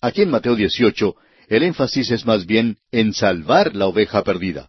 Aquí 0.00 0.22
en 0.22 0.30
Mateo 0.30 0.56
18, 0.56 1.14
el 1.48 1.62
énfasis 1.62 2.10
es 2.10 2.26
más 2.26 2.44
bien 2.44 2.78
en 2.90 3.14
salvar 3.14 3.76
la 3.76 3.86
oveja 3.86 4.24
perdida. 4.24 4.68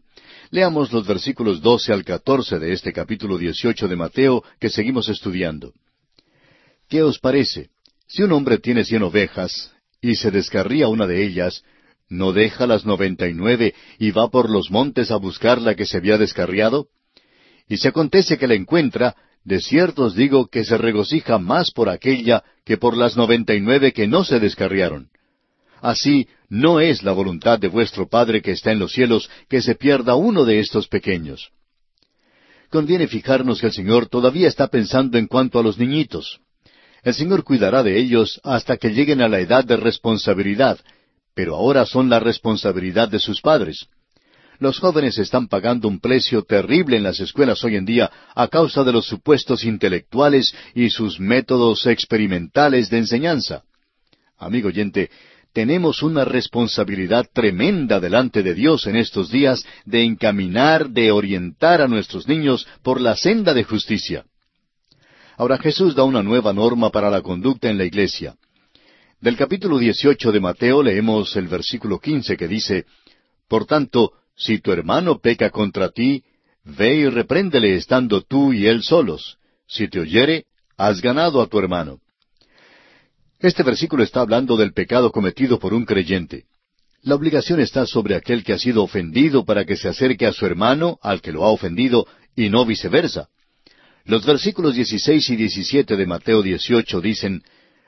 Leamos 0.52 0.94
los 0.94 1.08
versículos 1.08 1.62
doce 1.62 1.92
al 1.92 2.06
catorce 2.06 2.60
de 2.60 2.72
este 2.74 2.94
capítulo 2.94 3.40
dieciocho 3.40 3.88
de 3.88 3.96
Mateo 3.96 4.44
que 4.60 4.70
seguimos 4.70 5.10
estudiando. 5.10 5.74
¿Qué 6.88 7.02
os 7.02 7.18
parece? 7.18 7.70
Si 8.10 8.24
un 8.24 8.32
hombre 8.32 8.58
tiene 8.58 8.84
cien 8.84 9.04
ovejas 9.04 9.72
y 10.02 10.16
se 10.16 10.32
descarría 10.32 10.88
una 10.88 11.06
de 11.06 11.24
ellas, 11.24 11.64
¿no 12.10 12.34
deja 12.34 12.66
las 12.66 12.84
noventa 12.84 13.28
y 13.28 13.36
nueve 13.36 13.76
y 14.00 14.10
va 14.10 14.30
por 14.30 14.50
los 14.50 14.72
montes 14.72 15.12
a 15.12 15.18
buscar 15.18 15.62
la 15.62 15.76
que 15.76 15.86
se 15.86 15.98
había 15.98 16.18
descarriado? 16.18 16.88
Y 17.68 17.78
si 17.78 17.88
acontece 17.88 18.40
que 18.40 18.48
la 18.48 18.56
encuentra, 18.56 19.16
de 19.44 19.62
cierto 19.62 20.06
os 20.06 20.16
digo 20.16 20.48
que 20.48 20.66
se 20.66 20.80
regocija 20.80 21.38
más 21.38 21.70
por 21.70 21.88
aquella 21.88 22.44
que 22.66 22.78
por 22.78 22.98
las 22.98 23.16
noventa 23.16 23.54
y 23.54 23.62
nueve 23.62 23.94
que 23.94 24.08
no 24.08 24.24
se 24.24 24.40
descarriaron. 24.40 25.10
Así 25.80 26.28
no 26.50 26.80
es 26.80 27.04
la 27.04 27.12
voluntad 27.12 27.60
de 27.60 27.68
vuestro 27.68 28.10
Padre 28.10 28.42
que 28.42 28.54
está 28.54 28.72
en 28.72 28.80
los 28.80 28.92
cielos 28.92 29.30
que 29.48 29.62
se 29.62 29.76
pierda 29.76 30.16
uno 30.16 30.46
de 30.46 30.60
estos 30.60 30.88
pequeños. 30.88 31.52
conviene 32.72 33.08
fijarnos 33.08 33.62
que 33.62 33.68
el 33.68 33.74
Señor 33.74 34.08
todavía 34.08 34.48
está 34.48 34.68
pensando 34.68 35.20
en 35.20 35.28
cuanto 35.28 35.60
a 35.60 35.64
los 35.64 35.78
niñitos. 35.78 36.42
El 37.04 37.14
Señor 37.14 37.44
cuidará 37.44 37.84
de 37.84 37.98
ellos 37.98 38.40
hasta 38.44 38.78
que 38.78 38.90
lleguen 38.90 39.22
a 39.22 39.28
la 39.28 39.40
edad 39.40 39.64
de 39.64 39.78
responsabilidad, 39.78 40.80
pero 41.34 41.56
ahora 41.56 41.86
son 41.86 42.10
la 42.10 42.20
responsabilidad 42.20 43.10
de 43.10 43.20
sus 43.20 43.42
padres. 43.42 43.88
Los 44.60 44.80
jóvenes 44.80 45.18
están 45.18 45.48
pagando 45.48 45.88
un 45.88 46.02
precio 46.02 46.44
terrible 46.44 46.98
en 46.98 47.04
las 47.04 47.22
escuelas 47.22 47.64
hoy 47.64 47.78
en 47.78 47.86
día 47.86 48.12
a 48.36 48.50
causa 48.50 48.84
de 48.84 48.92
los 48.92 49.06
supuestos 49.06 49.64
intelectuales 49.64 50.54
y 50.76 50.90
sus 50.90 51.20
métodos 51.20 51.86
experimentales 51.86 52.90
de 52.90 52.98
enseñanza. 52.98 53.64
Amigo 54.38 54.68
oyente, 54.68 55.10
tenemos 55.54 56.04
una 56.04 56.26
responsabilidad 56.26 57.26
tremenda 57.34 58.02
delante 58.02 58.44
de 58.44 58.54
Dios 58.54 58.86
en 58.86 58.98
estos 58.98 59.32
días 59.32 59.66
de 59.86 60.04
encaminar, 60.04 60.90
de 60.90 61.12
orientar 61.12 61.82
a 61.82 61.88
nuestros 61.88 62.28
niños 62.28 62.68
por 62.84 63.00
la 63.00 63.16
senda 63.16 63.54
de 63.54 63.64
justicia. 63.64 64.26
Ahora 65.40 65.58
Jesús 65.58 65.96
da 65.96 66.04
una 66.04 66.22
nueva 66.22 66.52
norma 66.52 66.90
para 66.90 67.10
la 67.10 67.22
conducta 67.22 67.70
en 67.70 67.78
la 67.78 67.86
iglesia. 67.86 68.36
Del 69.22 69.38
capítulo 69.38 69.78
18 69.78 70.34
de 70.34 70.40
Mateo 70.42 70.84
leemos 70.84 71.34
el 71.38 71.48
versículo 71.48 71.98
15 71.98 72.36
que 72.36 72.46
dice, 72.46 72.86
Por 73.48 73.66
tanto, 73.66 74.12
si 74.36 74.60
tu 74.60 74.74
hermano 74.74 75.20
peca 75.20 75.50
contra 75.50 75.92
ti, 75.92 76.26
ve 76.66 76.94
y 76.96 77.06
repréndele 77.08 77.78
estando 77.78 78.22
tú 78.22 78.52
y 78.52 78.68
él 78.68 78.84
solos. 78.84 79.38
Si 79.66 79.88
te 79.88 80.02
oyere, 80.02 80.44
has 80.76 81.00
ganado 81.00 81.42
a 81.42 81.48
tu 81.48 81.58
hermano. 81.58 82.02
Este 83.40 83.64
versículo 83.64 84.04
está 84.04 84.20
hablando 84.20 84.58
del 84.58 84.74
pecado 84.74 85.10
cometido 85.10 85.58
por 85.58 85.74
un 85.74 85.86
creyente. 85.86 86.48
La 87.02 87.16
obligación 87.16 87.62
está 87.62 87.86
sobre 87.86 88.16
aquel 88.16 88.44
que 88.44 88.52
ha 88.52 88.60
sido 88.60 88.84
ofendido 88.84 89.46
para 89.46 89.64
que 89.64 89.78
se 89.78 89.88
acerque 89.88 90.26
a 90.26 90.34
su 90.34 90.46
hermano, 90.46 91.00
al 91.02 91.22
que 91.22 91.32
lo 91.32 91.46
ha 91.46 91.50
ofendido, 91.50 92.08
y 92.36 92.50
no 92.50 92.66
viceversa. 92.66 93.30
Los 94.06 94.26
versículos 94.26 94.76
16 94.76 95.30
y 95.30 95.36
17 95.36 95.96
de 95.96 96.06
Mateo 96.06 96.42
18 96.42 97.02
dicen, 97.02 97.44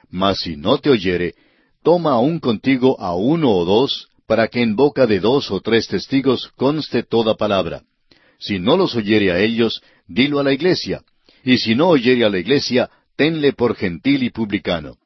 Mas 0.10 0.40
si 0.40 0.56
no 0.56 0.78
te 0.78 0.90
oyere, 0.90 1.36
toma 1.84 2.12
aún 2.12 2.40
contigo 2.40 3.00
a 3.00 3.16
uno 3.16 3.52
o 3.52 3.66
dos, 3.66 4.10
para 4.28 4.48
que 4.48 4.62
en 4.62 4.76
boca 4.76 5.08
de 5.08 5.20
dos 5.20 5.52
o 5.52 5.62
tres 5.62 5.88
testigos 5.88 6.52
conste 6.56 7.04
toda 7.04 7.36
palabra. 7.36 7.84
Si 8.40 8.60
no 8.60 8.78
los 8.78 8.96
oyere 8.96 9.32
a 9.32 9.40
ellos, 9.40 9.82
dilo 10.08 10.40
a 10.40 10.44
la 10.44 10.54
iglesia, 10.54 11.04
y 11.44 11.58
si 11.58 11.76
no 11.76 11.90
oyere 11.90 12.26
a 12.26 12.30
la 12.30 12.40
iglesia, 12.40 12.90
tenle 13.16 13.54
por 13.54 13.76
gentil 13.76 14.24
y 14.24 14.30
publicano. 14.30 14.98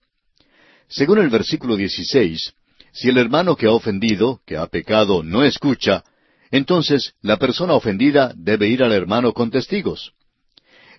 Según 0.88 1.20
el 1.20 1.30
versículo 1.30 1.76
16, 1.76 2.54
si 2.92 3.10
el 3.10 3.18
hermano 3.18 3.56
que 3.56 3.68
ha 3.68 3.72
ofendido, 3.72 4.42
que 4.46 4.58
ha 4.58 4.68
pecado, 4.68 5.24
no 5.24 5.44
escucha, 5.44 6.04
entonces 6.52 7.14
la 7.22 7.38
persona 7.38 7.74
ofendida 7.74 8.34
debe 8.36 8.68
ir 8.70 8.84
al 8.84 8.94
hermano 8.94 9.34
con 9.34 9.52
testigos. 9.52 10.14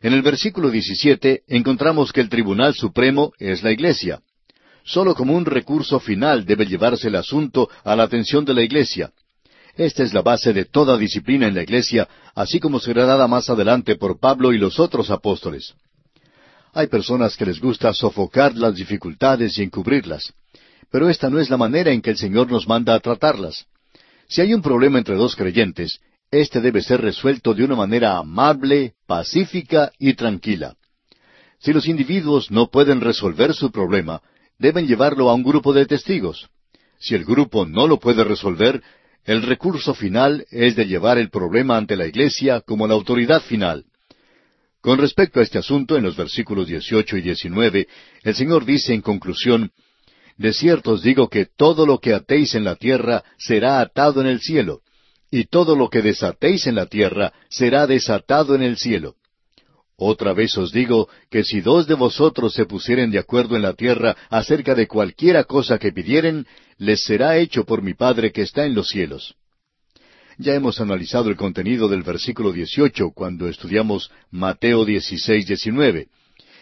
En 0.03 0.13
el 0.13 0.23
versículo 0.23 0.71
17 0.71 1.43
encontramos 1.49 2.13
que 2.13 2.21
el 2.21 2.29
Tribunal 2.29 2.75
Supremo 2.75 3.33
es 3.39 3.63
la 3.63 3.73
Iglesia. 3.73 4.21
Solo 4.85 5.15
como 5.15 5.35
un 5.35 5.45
recurso 5.45 5.99
final 5.99 6.45
debe 6.45 6.67
llevarse 6.67 7.09
el 7.09 7.17
asunto 7.17 7.69
a 7.83 7.97
la 7.97 8.05
atención 8.05 8.45
de 8.45 8.55
la 8.55 8.63
Iglesia. 8.63 9.11
Esta 9.75 10.03
es 10.03 10.15
la 10.15 10.23
base 10.23 10.53
de 10.53 10.65
toda 10.65 10.97
disciplina 10.97 11.47
en 11.47 11.55
la 11.55 11.63
Iglesia, 11.63 12.09
así 12.35 12.61
como 12.61 12.79
será 12.79 13.05
dada 13.05 13.27
más 13.27 13.51
adelante 13.51 13.97
por 13.97 14.19
Pablo 14.19 14.53
y 14.53 14.59
los 14.59 14.79
otros 14.79 15.11
apóstoles. 15.11 15.75
Hay 16.73 16.87
personas 16.87 17.37
que 17.37 17.47
les 17.47 17.61
gusta 17.61 17.93
sofocar 17.93 18.55
las 18.55 18.75
dificultades 18.75 19.59
y 19.59 19.63
encubrirlas, 19.63 20.33
pero 20.91 21.09
esta 21.09 21.29
no 21.31 21.41
es 21.41 21.51
la 21.51 21.57
manera 21.57 21.91
en 21.91 22.01
que 22.01 22.11
el 22.11 22.17
Señor 22.17 22.51
nos 22.51 22.69
manda 22.69 22.95
a 22.95 23.01
tratarlas. 23.01 23.67
Si 24.29 24.41
hay 24.41 24.55
un 24.55 24.63
problema 24.63 24.99
entre 24.99 25.15
dos 25.15 25.37
creyentes, 25.37 26.01
éste 26.31 26.61
debe 26.61 26.83
ser 26.83 27.01
resuelto 27.01 27.55
de 27.55 27.65
una 27.65 27.77
manera 27.77 28.19
amable, 28.19 28.95
pacífica 29.07 29.93
y 29.99 30.15
tranquila. 30.15 30.77
Si 31.59 31.73
los 31.73 31.89
individuos 31.89 32.51
no 32.51 32.69
pueden 32.69 33.01
resolver 33.01 33.55
su 33.55 33.71
problema, 33.71 34.21
deben 34.59 34.87
llevarlo 34.87 35.31
a 35.31 35.35
un 35.35 35.43
grupo 35.43 35.73
de 35.73 35.87
testigos. 35.87 36.49
Si 36.99 37.15
el 37.15 37.25
grupo 37.25 37.67
no 37.67 37.87
lo 37.87 37.99
puede 37.99 38.25
resolver, 38.25 38.83
el 39.25 39.43
recurso 39.43 39.95
final 39.95 40.47
es 40.51 40.77
de 40.77 40.87
llevar 40.87 41.19
el 41.19 41.31
problema 41.31 41.77
ante 41.77 41.97
la 41.97 42.07
Iglesia 42.07 42.61
como 42.61 42.87
la 42.87 42.95
autoridad 42.95 43.43
final. 43.43 43.85
Con 44.81 44.99
respecto 44.99 45.41
a 45.41 45.43
este 45.43 45.59
asunto, 45.59 45.97
en 45.97 46.05
los 46.05 46.17
versículos 46.17 46.69
18 46.69 47.17
y 47.17 47.23
19, 47.23 47.89
el 48.23 48.35
Señor 48.35 48.65
dice 48.65 48.95
en 48.95 49.03
conclusión, 49.03 49.73
De 50.37 50.53
cierto 50.53 50.93
os 50.93 51.03
digo 51.03 51.29
que 51.29 51.47
todo 51.47 51.87
lo 51.87 51.99
que 51.99 52.15
atéis 52.15 52.55
en 52.55 52.63
la 52.63 52.77
tierra 52.77 53.25
será 53.37 53.81
atado 53.81 54.21
en 54.21 54.29
el 54.29 54.41
cielo, 54.41 54.83
y 55.31 55.45
todo 55.45 55.77
lo 55.77 55.89
que 55.89 56.03
desatéis 56.03 56.67
en 56.67 56.75
la 56.77 56.87
tierra 56.87 57.33
será 57.49 57.87
desatado 57.87 58.55
en 58.55 58.63
el 58.63 58.77
cielo. 58.77 59.17
Otra 59.99 60.35
vez 60.35 60.57
os 60.59 60.73
digo 60.73 61.09
que 61.31 61.43
si 61.43 61.61
dos 61.61 61.87
de 61.87 61.95
vosotros 61.95 62.53
se 62.53 62.67
pusieren 62.67 63.11
de 63.11 63.19
acuerdo 63.19 63.57
en 63.57 63.63
la 63.63 63.73
tierra 63.73 64.15
acerca 64.29 64.75
de 64.75 64.87
cualquiera 64.87 65.45
cosa 65.45 65.79
que 65.79 65.93
pidieren, 65.93 66.47
les 66.77 67.03
será 67.05 67.39
hecho 67.39 67.65
por 67.65 67.83
mi 67.83 67.95
Padre 67.95 68.31
que 68.31 68.43
está 68.43 68.67
en 68.67 68.75
los 68.75 68.89
cielos. 68.89 69.35
Ya 70.39 70.55
hemos 70.55 70.83
analizado 70.83 71.31
el 71.31 71.37
contenido 71.37 71.89
del 71.89 72.03
versículo 72.03 72.53
18 72.53 73.13
cuando 73.13 73.49
estudiamos 73.49 74.11
Mateo 74.31 74.85
16, 74.85 75.47
19. 75.47 76.09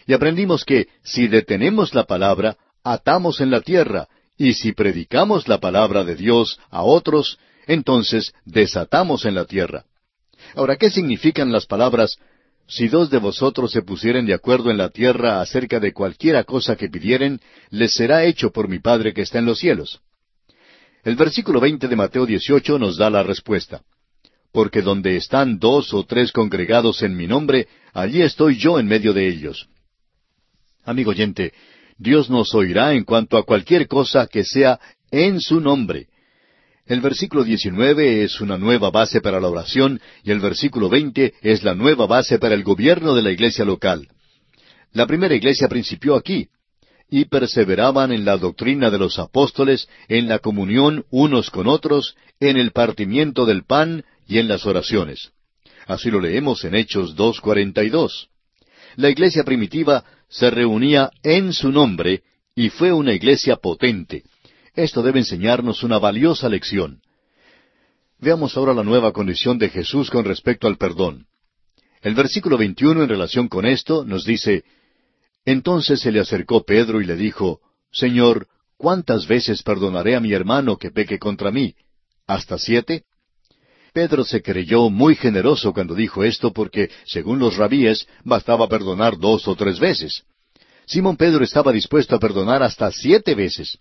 Y 0.06 0.12
aprendimos 0.12 0.64
que 0.64 0.86
si 1.02 1.26
detenemos 1.26 1.92
la 1.92 2.04
palabra, 2.04 2.56
atamos 2.84 3.40
en 3.40 3.50
la 3.50 3.62
tierra, 3.62 4.06
y 4.36 4.54
si 4.54 4.72
predicamos 4.72 5.48
la 5.48 5.58
palabra 5.58 6.04
de 6.04 6.14
Dios 6.14 6.60
a 6.70 6.84
otros, 6.84 7.38
entonces 7.66 8.32
desatamos 8.44 9.24
en 9.24 9.34
la 9.34 9.44
tierra. 9.44 9.84
Ahora, 10.54 10.76
¿qué 10.76 10.90
significan 10.90 11.52
las 11.52 11.66
palabras 11.66 12.18
si 12.66 12.88
dos 12.88 13.10
de 13.10 13.18
vosotros 13.18 13.72
se 13.72 13.82
pusieren 13.82 14.26
de 14.26 14.34
acuerdo 14.34 14.70
en 14.70 14.78
la 14.78 14.88
tierra 14.88 15.40
acerca 15.40 15.80
de 15.80 15.92
cualquiera 15.92 16.44
cosa 16.44 16.76
que 16.76 16.88
pidieren, 16.88 17.40
les 17.70 17.92
será 17.92 18.24
hecho 18.24 18.50
por 18.50 18.68
mi 18.68 18.78
Padre 18.78 19.12
que 19.12 19.22
está 19.22 19.38
en 19.38 19.46
los 19.46 19.58
cielos? 19.58 20.00
El 21.02 21.16
versículo 21.16 21.60
veinte 21.60 21.88
de 21.88 21.96
Mateo 21.96 22.24
18 22.24 22.78
nos 22.78 22.96
da 22.96 23.10
la 23.10 23.22
respuesta. 23.22 23.82
Porque 24.52 24.80
donde 24.80 25.16
están 25.16 25.58
dos 25.58 25.92
o 25.92 26.04
tres 26.04 26.32
congregados 26.32 27.02
en 27.02 27.16
mi 27.16 27.26
nombre, 27.26 27.68
allí 27.92 28.22
estoy 28.22 28.56
yo 28.56 28.78
en 28.78 28.86
medio 28.86 29.12
de 29.12 29.28
ellos. 29.28 29.68
Amigo 30.84 31.10
oyente, 31.10 31.52
Dios 31.98 32.30
nos 32.30 32.54
oirá 32.54 32.94
en 32.94 33.04
cuanto 33.04 33.36
a 33.36 33.44
cualquier 33.44 33.86
cosa 33.88 34.26
que 34.26 34.44
sea 34.44 34.80
en 35.10 35.40
su 35.40 35.60
nombre. 35.60 36.08
El 36.86 37.00
versículo 37.00 37.44
19 37.44 38.24
es 38.24 38.40
una 38.40 38.58
nueva 38.58 38.90
base 38.90 39.22
para 39.22 39.40
la 39.40 39.48
oración 39.48 40.00
y 40.22 40.30
el 40.30 40.40
versículo 40.40 40.90
20 40.90 41.34
es 41.40 41.62
la 41.62 41.74
nueva 41.74 42.06
base 42.06 42.38
para 42.38 42.54
el 42.54 42.62
gobierno 42.62 43.14
de 43.14 43.22
la 43.22 43.30
iglesia 43.30 43.64
local. 43.64 44.08
La 44.92 45.06
primera 45.06 45.34
iglesia 45.34 45.66
principió 45.66 46.14
aquí, 46.14 46.48
y 47.10 47.26
perseveraban 47.26 48.12
en 48.12 48.24
la 48.24 48.36
doctrina 48.36 48.90
de 48.90 48.98
los 48.98 49.18
apóstoles, 49.18 49.88
en 50.08 50.28
la 50.28 50.40
comunión 50.40 51.04
unos 51.10 51.50
con 51.50 51.68
otros, 51.68 52.16
en 52.40 52.56
el 52.56 52.72
partimiento 52.72 53.46
del 53.46 53.64
pan 53.64 54.04
y 54.26 54.38
en 54.38 54.48
las 54.48 54.66
oraciones. 54.66 55.30
Así 55.86 56.10
lo 56.10 56.20
leemos 56.20 56.64
en 56.64 56.74
Hechos 56.74 57.16
2.42. 57.16 58.28
La 58.96 59.10
iglesia 59.10 59.44
primitiva 59.44 60.04
se 60.28 60.50
reunía 60.50 61.10
en 61.22 61.52
su 61.52 61.70
nombre 61.70 62.22
y 62.54 62.68
fue 62.70 62.92
una 62.92 63.12
iglesia 63.12 63.56
potente. 63.56 64.24
Esto 64.74 65.02
debe 65.02 65.20
enseñarnos 65.20 65.82
una 65.82 65.98
valiosa 65.98 66.48
lección. 66.48 67.00
Veamos 68.18 68.56
ahora 68.56 68.74
la 68.74 68.82
nueva 68.82 69.12
condición 69.12 69.58
de 69.58 69.68
Jesús 69.68 70.10
con 70.10 70.24
respecto 70.24 70.66
al 70.66 70.76
perdón. 70.76 71.26
El 72.02 72.14
versículo 72.14 72.58
21 72.58 73.02
en 73.02 73.08
relación 73.08 73.48
con 73.48 73.66
esto 73.66 74.04
nos 74.04 74.24
dice, 74.24 74.64
entonces 75.44 76.00
se 76.00 76.10
le 76.10 76.20
acercó 76.20 76.64
Pedro 76.64 77.00
y 77.00 77.04
le 77.04 77.16
dijo, 77.16 77.60
Señor, 77.92 78.48
¿cuántas 78.76 79.26
veces 79.26 79.62
perdonaré 79.62 80.16
a 80.16 80.20
mi 80.20 80.32
hermano 80.32 80.76
que 80.76 80.90
peque 80.90 81.18
contra 81.18 81.50
mí? 81.50 81.74
¿Hasta 82.26 82.58
siete? 82.58 83.04
Pedro 83.92 84.24
se 84.24 84.42
creyó 84.42 84.90
muy 84.90 85.14
generoso 85.14 85.72
cuando 85.72 85.94
dijo 85.94 86.24
esto 86.24 86.52
porque, 86.52 86.90
según 87.06 87.38
los 87.38 87.56
rabíes, 87.56 88.08
bastaba 88.24 88.68
perdonar 88.68 89.18
dos 89.18 89.46
o 89.46 89.54
tres 89.54 89.78
veces. 89.78 90.24
Simón 90.86 91.16
Pedro 91.16 91.44
estaba 91.44 91.72
dispuesto 91.72 92.16
a 92.16 92.18
perdonar 92.18 92.62
hasta 92.62 92.90
siete 92.90 93.34
veces. 93.34 93.78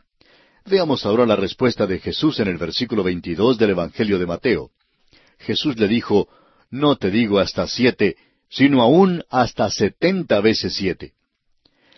Veamos 0.66 1.06
ahora 1.06 1.26
la 1.26 1.36
respuesta 1.36 1.86
de 1.86 2.00
Jesús 2.00 2.40
en 2.40 2.48
el 2.48 2.58
versículo 2.58 3.04
22 3.04 3.58
del 3.58 3.72
Evangelio 3.72 4.20
de 4.20 4.26
Mateo. 4.26 4.72
Jesús 5.40 5.78
le 5.78 5.88
dijo, 5.88 6.28
No 6.72 6.96
te 6.96 7.12
digo 7.12 7.40
hasta 7.40 7.68
siete, 7.68 8.16
sino 8.50 8.82
aún 8.82 9.24
hasta 9.30 9.70
setenta 9.70 10.40
veces 10.42 10.74
siete 10.76 11.14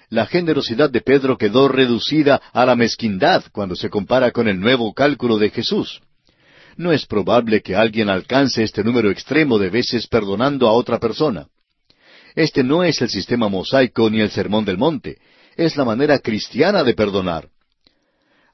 la 0.10 0.26
generosidad 0.26 0.90
de 0.90 1.02
Pedro 1.02 1.38
quedó 1.38 1.68
reducida 1.68 2.42
a 2.54 2.66
la 2.66 2.76
mezquindad 2.76 3.44
cuando 3.52 3.76
se 3.76 3.90
compara 3.90 4.32
con 4.32 4.48
el 4.48 4.60
nuevo 4.60 4.94
cálculo 4.94 5.38
de 5.38 5.50
Jesús. 5.50 6.02
No 6.78 6.92
es 6.92 7.06
probable 7.06 7.62
que 7.62 7.76
alguien 7.76 8.10
alcance 8.10 8.64
este 8.64 8.84
número 8.84 9.10
extremo 9.10 9.58
de 9.58 9.70
veces 9.70 10.08
perdonando 10.08 10.68
a 10.68 10.74
otra 10.74 11.00
persona. 11.00 11.48
Este 12.36 12.64
no 12.64 12.84
es 12.84 13.02
el 13.02 13.10
sistema 13.10 13.48
mosaico 13.48 14.10
ni 14.10 14.20
el 14.20 14.30
sermón 14.30 14.66
del 14.66 14.78
monte, 14.78 15.18
es 15.56 15.78
la 15.78 15.86
manera 15.86 16.20
cristiana 16.20 16.84
de 16.84 16.94
perdonar. 16.94 17.48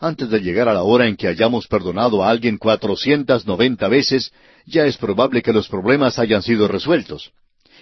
Antes 0.03 0.31
de 0.31 0.39
llegar 0.39 0.67
a 0.67 0.73
la 0.73 0.81
hora 0.81 1.07
en 1.07 1.15
que 1.15 1.27
hayamos 1.27 1.67
perdonado 1.67 2.23
a 2.23 2.31
alguien 2.31 2.57
cuatrocientas 2.57 3.45
noventa 3.45 3.87
veces, 3.87 4.31
ya 4.65 4.87
es 4.87 4.97
probable 4.97 5.43
que 5.43 5.53
los 5.53 5.67
problemas 5.67 6.17
hayan 6.17 6.41
sido 6.41 6.67
resueltos. 6.67 7.31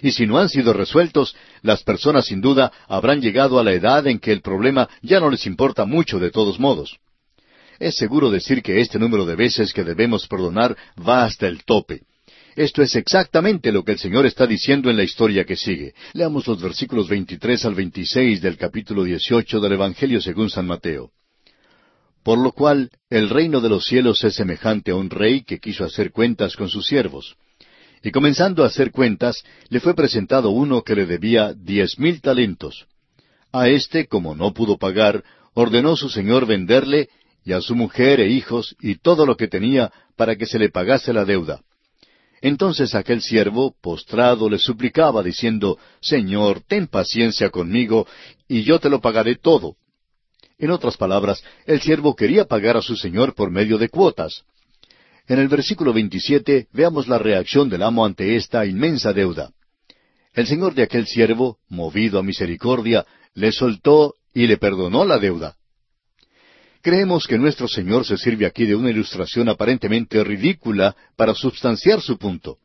Y 0.02 0.12
si 0.12 0.26
no 0.26 0.36
han 0.36 0.50
sido 0.50 0.74
resueltos, 0.74 1.34
las 1.62 1.82
personas 1.82 2.26
sin 2.26 2.42
duda 2.42 2.72
habrán 2.88 3.22
llegado 3.22 3.58
a 3.58 3.64
la 3.64 3.72
edad 3.72 4.06
en 4.06 4.18
que 4.18 4.32
el 4.32 4.42
problema 4.42 4.86
ya 5.00 5.18
no 5.18 5.30
les 5.30 5.46
importa 5.46 5.86
mucho 5.86 6.18
de 6.18 6.30
todos 6.30 6.60
modos. 6.60 6.98
Es 7.78 7.96
seguro 7.96 8.30
decir 8.30 8.62
que 8.62 8.82
este 8.82 8.98
número 8.98 9.24
de 9.24 9.36
veces 9.36 9.72
que 9.72 9.82
debemos 9.82 10.26
perdonar 10.26 10.76
va 10.98 11.24
hasta 11.24 11.48
el 11.48 11.64
tope. 11.64 12.02
Esto 12.54 12.82
es 12.82 12.96
exactamente 12.96 13.72
lo 13.72 13.82
que 13.82 13.92
el 13.92 13.98
Señor 13.98 14.26
está 14.26 14.46
diciendo 14.46 14.90
en 14.90 14.98
la 14.98 15.04
historia 15.04 15.46
que 15.46 15.56
sigue. 15.56 15.94
Leamos 16.12 16.46
los 16.46 16.60
versículos 16.60 17.08
23 17.08 17.64
al 17.64 17.74
26 17.74 18.42
del 18.42 18.58
capítulo 18.58 19.04
18 19.04 19.58
del 19.58 19.72
Evangelio 19.72 20.20
según 20.20 20.50
San 20.50 20.66
Mateo. 20.66 21.12
Por 22.22 22.38
lo 22.38 22.52
cual, 22.52 22.90
el 23.08 23.30
reino 23.30 23.60
de 23.60 23.70
los 23.70 23.86
cielos 23.86 24.22
es 24.24 24.34
semejante 24.34 24.90
a 24.90 24.96
un 24.96 25.08
rey 25.08 25.42
que 25.42 25.58
quiso 25.58 25.84
hacer 25.84 26.12
cuentas 26.12 26.54
con 26.54 26.68
sus 26.68 26.86
siervos. 26.86 27.36
Y 28.02 28.10
comenzando 28.10 28.62
a 28.62 28.66
hacer 28.66 28.90
cuentas, 28.92 29.42
le 29.68 29.80
fue 29.80 29.94
presentado 29.94 30.50
uno 30.50 30.82
que 30.82 30.94
le 30.94 31.06
debía 31.06 31.54
diez 31.54 31.98
mil 31.98 32.20
talentos. 32.20 32.86
A 33.52 33.68
éste, 33.68 34.06
como 34.06 34.34
no 34.34 34.52
pudo 34.52 34.78
pagar, 34.78 35.24
ordenó 35.54 35.96
su 35.96 36.08
señor 36.08 36.46
venderle, 36.46 37.08
y 37.44 37.52
a 37.52 37.60
su 37.60 37.74
mujer 37.74 38.20
e 38.20 38.28
hijos, 38.28 38.76
y 38.80 38.96
todo 38.96 39.26
lo 39.26 39.36
que 39.36 39.48
tenía, 39.48 39.90
para 40.16 40.36
que 40.36 40.46
se 40.46 40.58
le 40.58 40.68
pagase 40.68 41.12
la 41.12 41.24
deuda. 41.24 41.62
Entonces 42.42 42.94
aquel 42.94 43.20
siervo, 43.20 43.74
postrado, 43.80 44.48
le 44.48 44.58
suplicaba, 44.58 45.22
diciendo, 45.22 45.78
Señor, 46.00 46.62
ten 46.66 46.86
paciencia 46.86 47.50
conmigo, 47.50 48.06
y 48.48 48.62
yo 48.62 48.78
te 48.78 48.88
lo 48.88 49.00
pagaré 49.00 49.36
todo. 49.36 49.76
En 50.60 50.70
otras 50.70 50.98
palabras, 50.98 51.42
el 51.64 51.80
siervo 51.80 52.14
quería 52.14 52.44
pagar 52.44 52.76
a 52.76 52.82
su 52.82 52.94
señor 52.94 53.34
por 53.34 53.50
medio 53.50 53.78
de 53.78 53.88
cuotas. 53.88 54.44
En 55.26 55.38
el 55.38 55.48
versículo 55.48 55.94
27 55.94 56.68
veamos 56.70 57.08
la 57.08 57.16
reacción 57.16 57.70
del 57.70 57.82
amo 57.82 58.04
ante 58.04 58.36
esta 58.36 58.66
inmensa 58.66 59.14
deuda. 59.14 59.52
El 60.34 60.46
señor 60.46 60.74
de 60.74 60.82
aquel 60.82 61.06
siervo, 61.06 61.58
movido 61.70 62.18
a 62.18 62.22
misericordia, 62.22 63.06
le 63.32 63.52
soltó 63.52 64.14
y 64.34 64.46
le 64.46 64.58
perdonó 64.58 65.06
la 65.06 65.18
deuda. 65.18 65.56
Creemos 66.82 67.26
que 67.26 67.38
nuestro 67.38 67.66
Señor 67.66 68.04
se 68.04 68.18
sirve 68.18 68.44
aquí 68.44 68.66
de 68.66 68.74
una 68.74 68.90
ilustración 68.90 69.48
aparentemente 69.48 70.22
ridícula 70.22 70.94
para 71.16 71.34
substanciar 71.34 72.02
su 72.02 72.18
punto. 72.18 72.58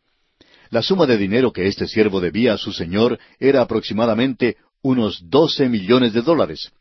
La 0.70 0.82
suma 0.82 1.06
de 1.06 1.18
dinero 1.18 1.54
que 1.54 1.68
este 1.68 1.88
siervo 1.88 2.20
debía 2.20 2.54
a 2.54 2.58
su 2.58 2.74
Señor 2.74 3.20
era 3.40 3.62
aproximadamente 3.62 4.58
unos 4.82 5.22
doce 5.30 5.70
millones 5.70 6.14
de 6.14 6.22
dólares. 6.22 6.72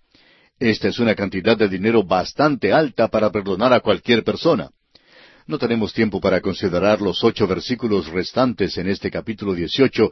Esta 0.58 0.88
es 0.88 0.98
una 0.98 1.14
cantidad 1.14 1.56
de 1.56 1.68
dinero 1.68 2.04
bastante 2.04 2.72
alta 2.72 3.08
para 3.08 3.30
perdonar 3.30 3.72
a 3.72 3.80
cualquier 3.80 4.22
persona. 4.22 4.70
No 5.46 5.58
tenemos 5.58 5.92
tiempo 5.92 6.20
para 6.20 6.40
considerar 6.40 7.02
los 7.02 7.22
ocho 7.24 7.46
versículos 7.46 8.08
restantes 8.08 8.78
en 8.78 8.88
este 8.88 9.10
capítulo 9.10 9.52
dieciocho, 9.52 10.10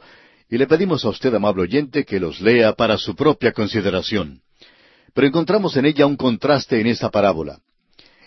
y 0.49 0.57
le 0.57 0.67
pedimos 0.67 1.05
a 1.05 1.09
usted, 1.09 1.33
amable 1.33 1.63
oyente, 1.63 2.05
que 2.05 2.19
los 2.19 2.41
lea 2.41 2.73
para 2.73 2.97
su 2.97 3.15
propia 3.15 3.53
consideración. 3.53 4.41
Pero 5.13 5.27
encontramos 5.27 5.75
en 5.77 5.85
ella 5.85 6.05
un 6.05 6.17
contraste 6.17 6.79
en 6.79 6.87
esta 6.87 7.09
parábola. 7.09 7.59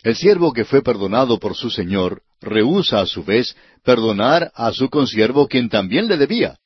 El 0.02 0.16
siervo 0.16 0.52
que 0.52 0.64
fue 0.64 0.82
perdonado 0.82 1.38
por 1.38 1.54
su 1.54 1.70
señor 1.70 2.22
rehúsa 2.40 3.00
a 3.00 3.06
su 3.06 3.24
vez 3.24 3.56
perdonar 3.84 4.50
a 4.54 4.72
su 4.72 4.88
consiervo 4.88 5.46
quien 5.46 5.68
también 5.68 6.08
le 6.08 6.16
debía. 6.16 6.58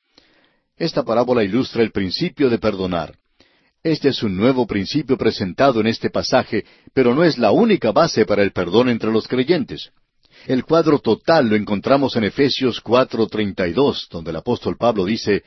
Esta 0.76 1.02
parábola 1.02 1.42
ilustra 1.42 1.82
el 1.82 1.90
principio 1.90 2.48
de 2.48 2.58
perdonar. 2.58 3.19
Este 3.82 4.10
es 4.10 4.22
un 4.22 4.36
nuevo 4.36 4.66
principio 4.66 5.16
presentado 5.16 5.80
en 5.80 5.86
este 5.86 6.10
pasaje, 6.10 6.66
pero 6.92 7.14
no 7.14 7.24
es 7.24 7.38
la 7.38 7.50
única 7.50 7.92
base 7.92 8.26
para 8.26 8.42
el 8.42 8.52
perdón 8.52 8.90
entre 8.90 9.10
los 9.10 9.26
creyentes. 9.26 9.90
El 10.46 10.64
cuadro 10.64 10.98
total 10.98 11.48
lo 11.48 11.56
encontramos 11.56 12.14
en 12.16 12.24
Efesios 12.24 12.82
4:32, 12.82 14.08
donde 14.10 14.32
el 14.32 14.36
apóstol 14.36 14.76
Pablo 14.76 15.06
dice, 15.06 15.44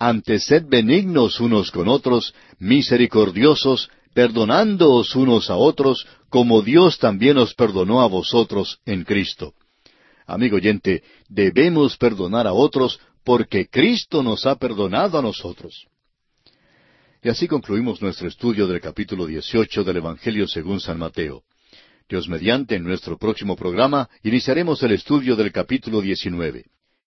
Ante 0.00 0.40
sed 0.40 0.64
benignos 0.66 1.38
unos 1.38 1.70
con 1.70 1.86
otros, 1.86 2.34
misericordiosos, 2.58 3.88
perdonándoos 4.14 5.14
unos 5.14 5.48
a 5.48 5.56
otros, 5.56 6.08
como 6.28 6.62
Dios 6.62 6.98
también 6.98 7.38
os 7.38 7.54
perdonó 7.54 8.00
a 8.00 8.08
vosotros 8.08 8.80
en 8.84 9.04
Cristo. 9.04 9.54
Amigo 10.26 10.56
oyente, 10.56 11.04
debemos 11.28 11.96
perdonar 11.96 12.48
a 12.48 12.52
otros 12.52 12.98
porque 13.24 13.68
Cristo 13.68 14.24
nos 14.24 14.44
ha 14.44 14.56
perdonado 14.56 15.18
a 15.18 15.22
nosotros. 15.22 15.86
Y 17.26 17.28
así 17.28 17.48
concluimos 17.48 18.00
nuestro 18.00 18.28
estudio 18.28 18.68
del 18.68 18.80
capítulo 18.80 19.26
18 19.26 19.82
del 19.82 19.96
Evangelio 19.96 20.46
según 20.46 20.78
San 20.78 20.96
Mateo. 20.96 21.42
Dios 22.08 22.28
mediante, 22.28 22.76
en 22.76 22.84
nuestro 22.84 23.18
próximo 23.18 23.56
programa 23.56 24.08
iniciaremos 24.22 24.80
el 24.84 24.92
estudio 24.92 25.34
del 25.34 25.50
capítulo 25.50 26.00
19. 26.00 26.66